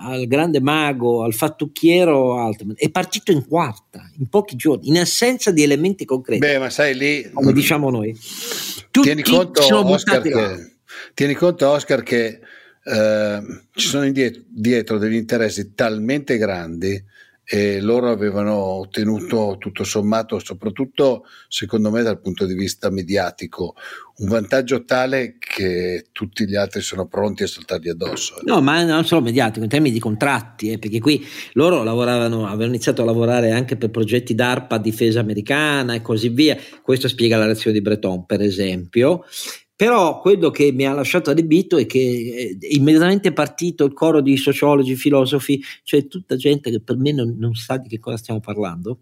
al 0.00 0.26
grande 0.26 0.60
mago, 0.60 1.22
al 1.24 1.32
fattucchiero 1.32 2.38
Altman, 2.38 2.74
è 2.76 2.90
partito 2.90 3.32
in 3.32 3.46
quarta, 3.46 4.10
in 4.18 4.28
pochi 4.28 4.56
giorni, 4.56 4.88
in 4.88 4.98
assenza 4.98 5.50
di 5.50 5.62
elementi 5.62 6.04
concreti. 6.04 6.40
Beh, 6.40 6.58
ma 6.58 6.70
sai 6.70 6.94
lì... 6.96 7.30
Come 7.32 7.52
diciamo 7.52 7.90
noi. 7.90 8.16
Tutti 8.90 9.06
tieni 9.08 9.22
conto, 9.22 9.62
Oscar, 9.86 10.20
che, 10.20 10.76
tieni 11.14 11.34
conto, 11.34 11.68
Oscar, 11.68 12.02
che 12.02 12.40
eh, 12.84 13.42
ci 13.72 13.88
sono 13.88 14.04
indietro, 14.04 14.42
dietro 14.46 14.98
degli 14.98 15.14
interessi 15.14 15.74
talmente 15.74 16.36
grandi 16.36 17.02
e 17.46 17.80
loro 17.80 18.10
avevano 18.10 18.54
ottenuto 18.54 19.56
tutto 19.58 19.84
sommato, 19.84 20.38
soprattutto 20.38 21.24
secondo 21.48 21.90
me 21.90 22.02
dal 22.02 22.20
punto 22.20 22.46
di 22.46 22.54
vista 22.54 22.90
mediatico, 22.90 23.74
un 24.16 24.28
vantaggio 24.28 24.84
tale 24.84 25.36
che 25.38 26.06
tutti 26.12 26.46
gli 26.46 26.54
altri 26.54 26.80
sono 26.80 27.06
pronti 27.06 27.42
a 27.42 27.46
saltargli 27.46 27.88
addosso. 27.88 28.36
No, 28.44 28.60
ma 28.60 28.82
non 28.84 29.04
solo 29.04 29.22
mediatico, 29.22 29.64
in 29.64 29.70
termini 29.70 29.92
di 29.92 30.00
contratti, 30.00 30.70
eh, 30.70 30.78
perché 30.78 31.00
qui 31.00 31.24
loro 31.52 31.82
lavoravano, 31.82 32.46
avevano 32.46 32.70
iniziato 32.70 33.02
a 33.02 33.06
lavorare 33.06 33.50
anche 33.50 33.76
per 33.76 33.90
progetti 33.90 34.34
d'ARPA, 34.34 34.78
difesa 34.78 35.20
americana 35.20 35.94
e 35.94 36.02
così 36.02 36.28
via. 36.28 36.56
Questo 36.82 37.08
spiega 37.08 37.36
la 37.36 37.46
reazione 37.46 37.76
di 37.76 37.82
Breton, 37.82 38.24
per 38.24 38.40
esempio. 38.40 39.24
Però 39.76 40.20
quello 40.20 40.50
che 40.50 40.70
mi 40.70 40.86
ha 40.86 40.92
lasciato 40.92 41.30
adibito 41.30 41.76
è 41.76 41.86
che 41.86 41.98
eh, 41.98 42.58
è 42.60 42.74
immediatamente 42.74 43.32
partito 43.32 43.84
il 43.84 43.92
coro 43.92 44.20
di 44.20 44.36
sociologi, 44.36 44.94
filosofi, 44.94 45.60
cioè 45.82 46.06
tutta 46.06 46.36
gente 46.36 46.70
che 46.70 46.80
per 46.80 46.96
me 46.96 47.10
non, 47.12 47.34
non 47.38 47.54
sa 47.54 47.76
di 47.76 47.88
che 47.88 47.98
cosa 47.98 48.16
stiamo 48.16 48.38
parlando 48.40 49.00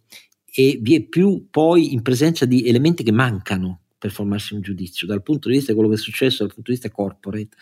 e 0.55 0.79
vi 0.81 0.95
è 0.97 1.03
più 1.03 1.47
poi 1.51 1.93
in 1.93 2.03
presenza 2.03 2.45
di 2.45 2.67
elementi 2.67 3.03
che 3.03 3.13
mancano 3.13 3.81
per 3.99 4.11
formarsi 4.11 4.55
un 4.55 4.63
giudizio 4.63 5.07
dal 5.07 5.23
punto 5.23 5.49
di 5.49 5.55
vista 5.55 5.71
di 5.73 5.79
quello 5.79 5.93
che 5.93 5.99
è 5.99 6.03
successo 6.03 6.39
dal 6.39 6.53
punto 6.53 6.71
di 6.71 6.77
vista 6.77 6.91
corporate. 6.91 7.57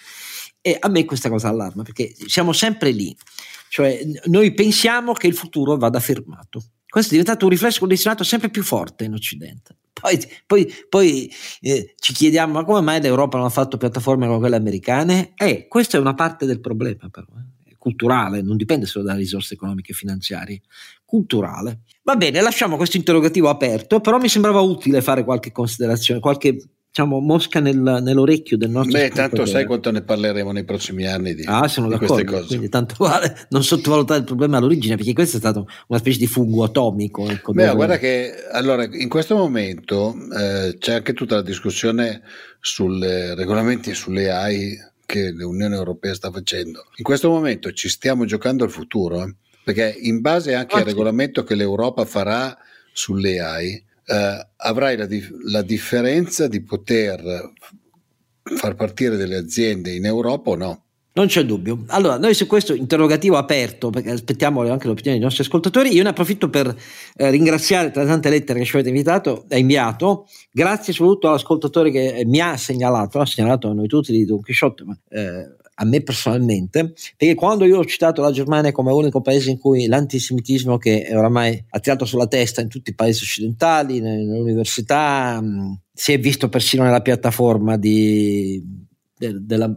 E 0.61 0.77
a 0.79 0.89
me 0.89 1.05
questa 1.05 1.29
cosa 1.29 1.49
allarma 1.49 1.83
perché 1.83 2.15
siamo 2.27 2.53
sempre 2.53 2.91
lì. 2.91 3.15
Cioè 3.69 4.01
noi 4.27 4.55
pensiamo 4.55 5.13
che 5.13 5.27
il 5.27 5.35
futuro 5.35 5.77
vada 5.77 6.01
fermato. 6.01 6.65
Questo 6.89 7.11
è 7.11 7.19
diventato 7.19 7.45
un 7.45 7.51
riflesso 7.51 7.81
condizionato 7.81 8.25
sempre 8.25 8.51
più 8.51 8.63
forte 8.63 9.05
in 9.05 9.15
Occidente 9.15 9.77
poi, 9.93 10.19
poi, 10.47 10.73
poi 10.89 11.31
eh, 11.61 11.95
ci 11.99 12.13
chiediamo 12.13 12.53
ma 12.53 12.65
come 12.65 12.81
mai 12.81 13.01
l'Europa 13.01 13.37
non 13.37 13.47
ha 13.47 13.51
fatto 13.51 13.77
piattaforme 13.77 14.27
come 14.27 14.39
quelle 14.39 14.57
americane? 14.57 15.33
Eh, 15.37 15.67
questa 15.69 15.97
è 15.97 16.01
una 16.01 16.15
parte 16.15 16.47
del 16.47 16.61
problema 16.61 17.09
però, 17.11 17.27
eh. 17.37 17.77
culturale, 17.77 18.43
non 18.43 18.57
dipende 18.57 18.87
solo 18.87 19.05
dalle 19.05 19.19
risorse 19.19 19.55
economiche 19.55 19.93
e 19.93 19.95
finanziarie, 19.95 20.61
culturale. 21.05 21.81
Va 22.03 22.17
bene, 22.17 22.41
lasciamo 22.41 22.77
questo 22.77 22.97
interrogativo 22.97 23.49
aperto, 23.49 24.01
però 24.01 24.19
mi 24.19 24.29
sembrava 24.29 24.61
utile 24.61 25.03
fare 25.03 25.25
qualche 25.25 25.53
considerazione, 25.53 26.21
qualche 26.21 26.57
diciamo, 26.91 27.21
mosca 27.21 27.61
nel, 27.61 27.79
nell'orecchio 27.79 28.57
del 28.57 28.71
nostro 28.71 28.99
Beh, 28.99 29.11
tanto 29.11 29.47
sai 29.47 29.65
quanto 29.65 29.93
ne 29.93 30.03
parleremo 30.03 30.51
nei 30.51 30.65
prossimi 30.65 31.07
anni 31.07 31.35
di, 31.35 31.45
ah, 31.47 31.69
sono 31.69 31.89
di 31.89 31.97
queste 31.97 32.25
cose. 32.25 32.47
Quindi 32.49 32.69
tanto 32.69 32.97
vale 32.99 33.47
non 33.51 33.63
sottovalutare 33.63 34.21
il 34.21 34.27
problema 34.27 34.57
all'origine, 34.57 34.97
perché 34.97 35.13
questo 35.13 35.37
è 35.37 35.41
stato 35.41 35.69
una 35.87 36.01
specie 36.01 36.19
di 36.19 36.27
fungo 36.27 36.65
atomico. 36.65 37.29
Ecco, 37.29 37.53
Beh, 37.53 37.73
guarda 37.75 37.97
che 37.97 38.35
allora 38.51 38.85
in 38.91 39.09
questo 39.09 39.37
momento 39.37 40.15
eh, 40.37 40.77
c'è 40.79 40.95
anche 40.95 41.13
tutta 41.13 41.37
la 41.37 41.43
discussione 41.43 42.23
sui 42.61 42.99
regolamenti 43.35 43.91
e 43.91 43.95
sulle 43.95 44.31
AI 44.31 44.77
che 45.07 45.31
l'Unione 45.31 45.77
Europea 45.77 46.15
sta 46.15 46.31
facendo. 46.31 46.87
In 46.97 47.05
questo 47.05 47.31
momento 47.31 47.73
ci 47.73 47.89
stiamo 47.89 48.25
giocando 48.25 48.65
al 48.65 48.71
futuro, 48.71 49.23
eh, 49.23 49.35
perché 49.63 49.95
in 50.01 50.21
base 50.21 50.55
anche 50.55 50.75
ah, 50.75 50.79
al 50.79 50.85
regolamento 50.85 51.45
che 51.45 51.55
l'Europa 51.55 52.05
farà 52.05 52.57
sulle 52.93 53.41
AI, 53.41 53.85
eh, 54.11 54.47
avrai 54.57 54.97
la, 54.97 55.07
dif- 55.07 55.33
la 55.45 55.63
differenza 55.63 56.49
di 56.49 56.63
poter 56.63 57.53
far 58.43 58.75
partire 58.75 59.17
delle 59.17 59.37
aziende 59.37 59.95
in 59.95 60.05
Europa 60.05 60.51
o 60.51 60.57
no? 60.57 60.85
Non 61.13 61.27
c'è 61.27 61.45
dubbio. 61.45 61.85
Allora, 61.89 62.19
noi 62.19 62.35
su 62.35 62.47
questo 62.47 62.73
interrogativo 62.73 63.37
aperto, 63.37 63.91
perché 63.91 64.11
aspettiamo 64.11 64.61
anche 64.63 64.87
l'opinione 64.87 65.19
dei 65.19 65.27
nostri 65.27 65.43
ascoltatori, 65.43 65.93
io 65.93 66.03
ne 66.03 66.11
approfitto 66.11 66.49
per 66.49 66.75
eh, 67.17 67.31
ringraziare 67.31 67.91
tra 67.91 68.03
le 68.03 68.09
tante 68.09 68.31
lettere 68.31 68.61
che 68.61 68.65
ci 68.65 68.75
avete 68.75 68.91
invitato, 68.91 69.47
inviato, 69.51 70.27
grazie 70.53 70.93
soprattutto 70.93 71.29
all'ascoltatore 71.29 71.91
che 71.91 72.23
mi 72.27 72.41
ha 72.41 72.57
segnalato, 72.57 73.19
ha 73.21 73.27
segnalato 73.27 73.69
a 73.69 73.75
noi 73.75 73.89
tutti 73.89 74.13
di 74.13 74.25
Don 74.25 74.41
Quixote, 74.41 74.85
ma 74.85 74.97
eh, 75.09 75.57
a 75.81 75.85
me 75.87 76.03
personalmente, 76.03 76.93
perché 77.17 77.35
quando 77.35 77.65
io 77.65 77.79
ho 77.79 77.85
citato 77.85 78.21
la 78.21 78.31
Germania 78.31 78.71
come 78.71 78.93
unico 78.93 79.23
paese 79.23 79.51
in 79.51 79.59
cui 79.59 79.87
l'antisemitismo 79.87 80.77
che 80.77 81.05
è 81.05 81.17
oramai 81.17 81.65
attirato 81.71 82.05
sulla 82.05 82.27
testa 82.27 82.61
in 82.61 82.69
tutti 82.69 82.91
i 82.91 82.95
paesi 82.95 83.25
occidentali, 83.25 84.01
nelle 84.01 84.39
università, 84.39 85.41
mh, 85.41 85.81
si 85.93 86.13
è 86.13 86.19
visto 86.19 86.51
persino 86.51 86.83
nella 86.83 87.01
piattaforma 87.01 87.79
di, 87.79 88.63
de, 89.17 89.39
della 89.41 89.75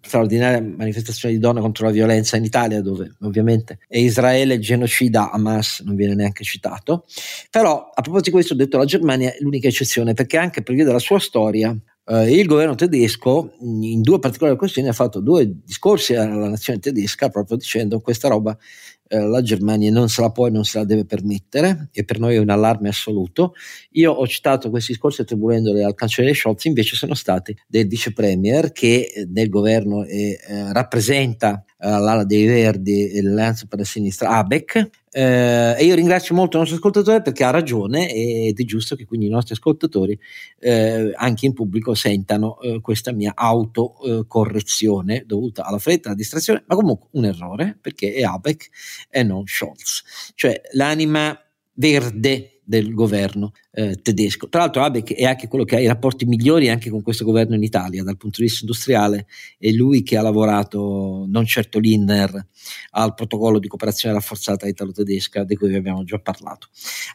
straordinaria 0.00 0.60
manifestazione 0.60 1.34
di 1.34 1.40
donne 1.40 1.60
contro 1.60 1.86
la 1.86 1.92
violenza 1.92 2.36
in 2.36 2.44
Italia, 2.44 2.82
dove 2.82 3.14
ovviamente 3.20 3.78
è 3.86 3.98
Israele 3.98 4.58
genocida, 4.58 5.30
Hamas 5.30 5.80
non 5.84 5.94
viene 5.94 6.16
neanche 6.16 6.42
citato. 6.42 7.06
Però 7.50 7.90
a 7.94 8.02
proposito 8.02 8.30
di 8.30 8.30
questo 8.32 8.54
ho 8.54 8.56
detto 8.56 8.78
la 8.78 8.84
Germania 8.84 9.30
è 9.30 9.36
l'unica 9.40 9.68
eccezione, 9.68 10.12
perché 10.12 10.38
anche 10.38 10.62
per 10.62 10.74
via 10.74 10.84
della 10.84 10.98
sua 10.98 11.20
storia 11.20 11.74
Uh, 12.06 12.28
il 12.28 12.44
governo 12.44 12.74
tedesco 12.74 13.54
in 13.60 14.02
due 14.02 14.18
particolari 14.18 14.58
questioni 14.58 14.88
ha 14.88 14.92
fatto 14.92 15.20
due 15.20 15.50
discorsi 15.64 16.14
alla 16.14 16.50
nazione 16.50 16.78
tedesca 16.78 17.30
proprio 17.30 17.56
dicendo 17.56 17.98
questa 18.00 18.28
roba 18.28 18.50
uh, 18.50 19.26
la 19.26 19.40
Germania 19.40 19.90
non 19.90 20.10
se 20.10 20.20
la 20.20 20.30
può 20.30 20.46
e 20.46 20.50
non 20.50 20.64
se 20.64 20.76
la 20.76 20.84
deve 20.84 21.06
permettere 21.06 21.88
e 21.92 22.04
per 22.04 22.18
noi 22.18 22.34
è 22.34 22.38
un 22.38 22.50
allarme 22.50 22.90
assoluto. 22.90 23.54
Io 23.92 24.12
ho 24.12 24.26
citato 24.26 24.68
questi 24.68 24.92
discorsi 24.92 25.22
attribuendoli 25.22 25.82
al 25.82 25.94
cancelliere 25.94 26.36
Scholz, 26.36 26.64
invece 26.66 26.94
sono 26.94 27.14
stati 27.14 27.56
del 27.66 27.88
vice 27.88 28.12
premier 28.12 28.72
che 28.72 29.10
eh, 29.14 29.26
nel 29.32 29.48
governo 29.48 30.04
eh, 30.04 30.38
rappresenta 30.72 31.64
l'ala 31.88 32.24
dei 32.24 32.46
Verdi 32.46 33.10
e 33.10 33.22
l'Alleanza 33.22 33.66
per 33.68 33.78
la 33.78 33.84
Sinistra, 33.84 34.30
ABEC, 34.30 34.90
eh, 35.10 35.76
e 35.78 35.84
io 35.84 35.94
ringrazio 35.94 36.34
molto 36.34 36.56
il 36.56 36.62
nostro 36.62 36.78
ascoltatore 36.78 37.22
perché 37.22 37.44
ha 37.44 37.50
ragione 37.50 38.12
ed 38.12 38.58
è 38.58 38.64
giusto 38.64 38.96
che 38.96 39.04
quindi 39.04 39.26
i 39.26 39.30
nostri 39.30 39.54
ascoltatori 39.54 40.18
eh, 40.58 41.12
anche 41.14 41.46
in 41.46 41.52
pubblico 41.52 41.94
sentano 41.94 42.60
eh, 42.60 42.80
questa 42.80 43.12
mia 43.12 43.32
autocorrezione 43.34 45.22
dovuta 45.24 45.64
alla 45.64 45.78
fretta, 45.78 46.08
alla 46.08 46.16
distrazione, 46.16 46.64
ma 46.66 46.74
comunque 46.74 47.08
un 47.12 47.26
errore 47.26 47.78
perché 47.80 48.12
è 48.12 48.22
ABEC 48.22 48.68
e 49.08 49.22
non 49.22 49.46
Scholz. 49.46 50.32
Cioè 50.34 50.60
l'anima 50.72 51.38
verde 51.74 52.53
del 52.64 52.94
governo 52.94 53.52
eh, 53.72 53.96
tedesco. 53.96 54.48
Tra 54.48 54.60
l'altro 54.60 54.82
Habeck 54.82 55.12
è 55.14 55.24
anche 55.24 55.48
quello 55.48 55.64
che 55.64 55.76
ha 55.76 55.80
i 55.80 55.86
rapporti 55.86 56.24
migliori 56.24 56.68
anche 56.68 56.90
con 56.90 57.02
questo 57.02 57.24
governo 57.24 57.54
in 57.54 57.62
Italia 57.62 58.02
dal 58.02 58.16
punto 58.16 58.38
di 58.38 58.44
vista 58.44 58.60
industriale, 58.62 59.26
è 59.58 59.70
lui 59.70 60.02
che 60.02 60.16
ha 60.16 60.22
lavorato, 60.22 61.26
non 61.28 61.44
certo 61.44 61.78
l'Inner, 61.78 62.46
al 62.92 63.14
protocollo 63.14 63.58
di 63.58 63.68
cooperazione 63.68 64.14
rafforzata 64.14 64.66
italo-tedesca 64.66 65.44
di 65.44 65.56
cui 65.56 65.68
vi 65.68 65.76
abbiamo 65.76 66.04
già 66.04 66.18
parlato. 66.18 66.68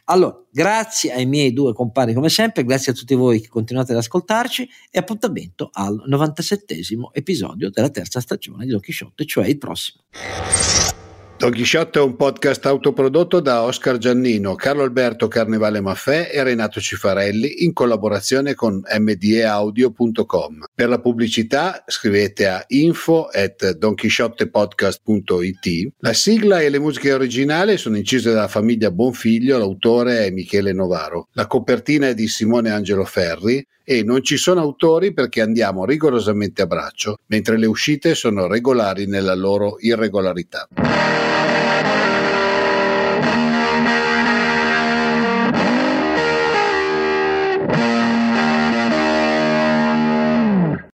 Allora, 0.04 0.40
grazie 0.50 1.12
ai 1.12 1.26
miei 1.26 1.52
due 1.52 1.72
compari 1.72 2.14
come 2.14 2.28
sempre, 2.28 2.64
grazie 2.64 2.92
a 2.92 2.94
tutti 2.94 3.14
voi 3.14 3.40
che 3.40 3.48
continuate 3.48 3.92
ad 3.92 3.98
ascoltarci 3.98 4.68
e 4.90 4.98
appuntamento 4.98 5.70
al 5.72 6.02
97 6.06 6.78
episodio 7.12 7.70
della 7.70 7.90
terza 7.90 8.20
stagione 8.20 8.64
di 8.64 8.70
Don 8.70 8.80
Chisciotte, 8.80 9.24
cioè 9.24 9.46
il 9.46 9.58
prossimo. 9.58 10.04
Don 11.40 11.52
Chisciotte 11.52 11.98
è 11.98 12.02
un 12.02 12.16
podcast 12.16 12.66
autoprodotto 12.66 13.40
da 13.40 13.62
Oscar 13.62 13.96
Giannino, 13.96 14.56
Carlo 14.56 14.82
Alberto 14.82 15.26
Carnevale 15.26 15.80
Maffè 15.80 16.28
e 16.30 16.42
Renato 16.42 16.80
Cifarelli 16.80 17.64
in 17.64 17.72
collaborazione 17.72 18.52
con 18.52 18.82
mdeaudio.com. 18.84 20.66
Per 20.74 20.88
la 20.90 21.00
pubblicità 21.00 21.82
scrivete 21.86 22.46
a 22.46 22.62
info 22.68 23.30
at 23.32 23.70
donchisciottepodcast.it. 23.70 25.92
La 26.00 26.12
sigla 26.12 26.60
e 26.60 26.68
le 26.68 26.78
musiche 26.78 27.14
originali 27.14 27.78
sono 27.78 27.96
incise 27.96 28.32
dalla 28.32 28.46
famiglia 28.46 28.90
Bonfiglio, 28.90 29.56
l'autore 29.56 30.26
è 30.26 30.30
Michele 30.30 30.74
Novaro. 30.74 31.28
La 31.32 31.46
copertina 31.46 32.08
è 32.08 32.14
di 32.14 32.28
Simone 32.28 32.68
Angelo 32.68 33.06
Ferri 33.06 33.66
e 33.84 34.02
non 34.02 34.22
ci 34.22 34.36
sono 34.36 34.60
autori 34.60 35.12
perché 35.12 35.40
andiamo 35.40 35.84
rigorosamente 35.84 36.62
a 36.62 36.66
braccio, 36.66 37.18
mentre 37.26 37.58
le 37.58 37.66
uscite 37.66 38.14
sono 38.14 38.46
regolari 38.46 39.06
nella 39.06 39.34
loro 39.34 39.76
irregolarità. 39.80 40.68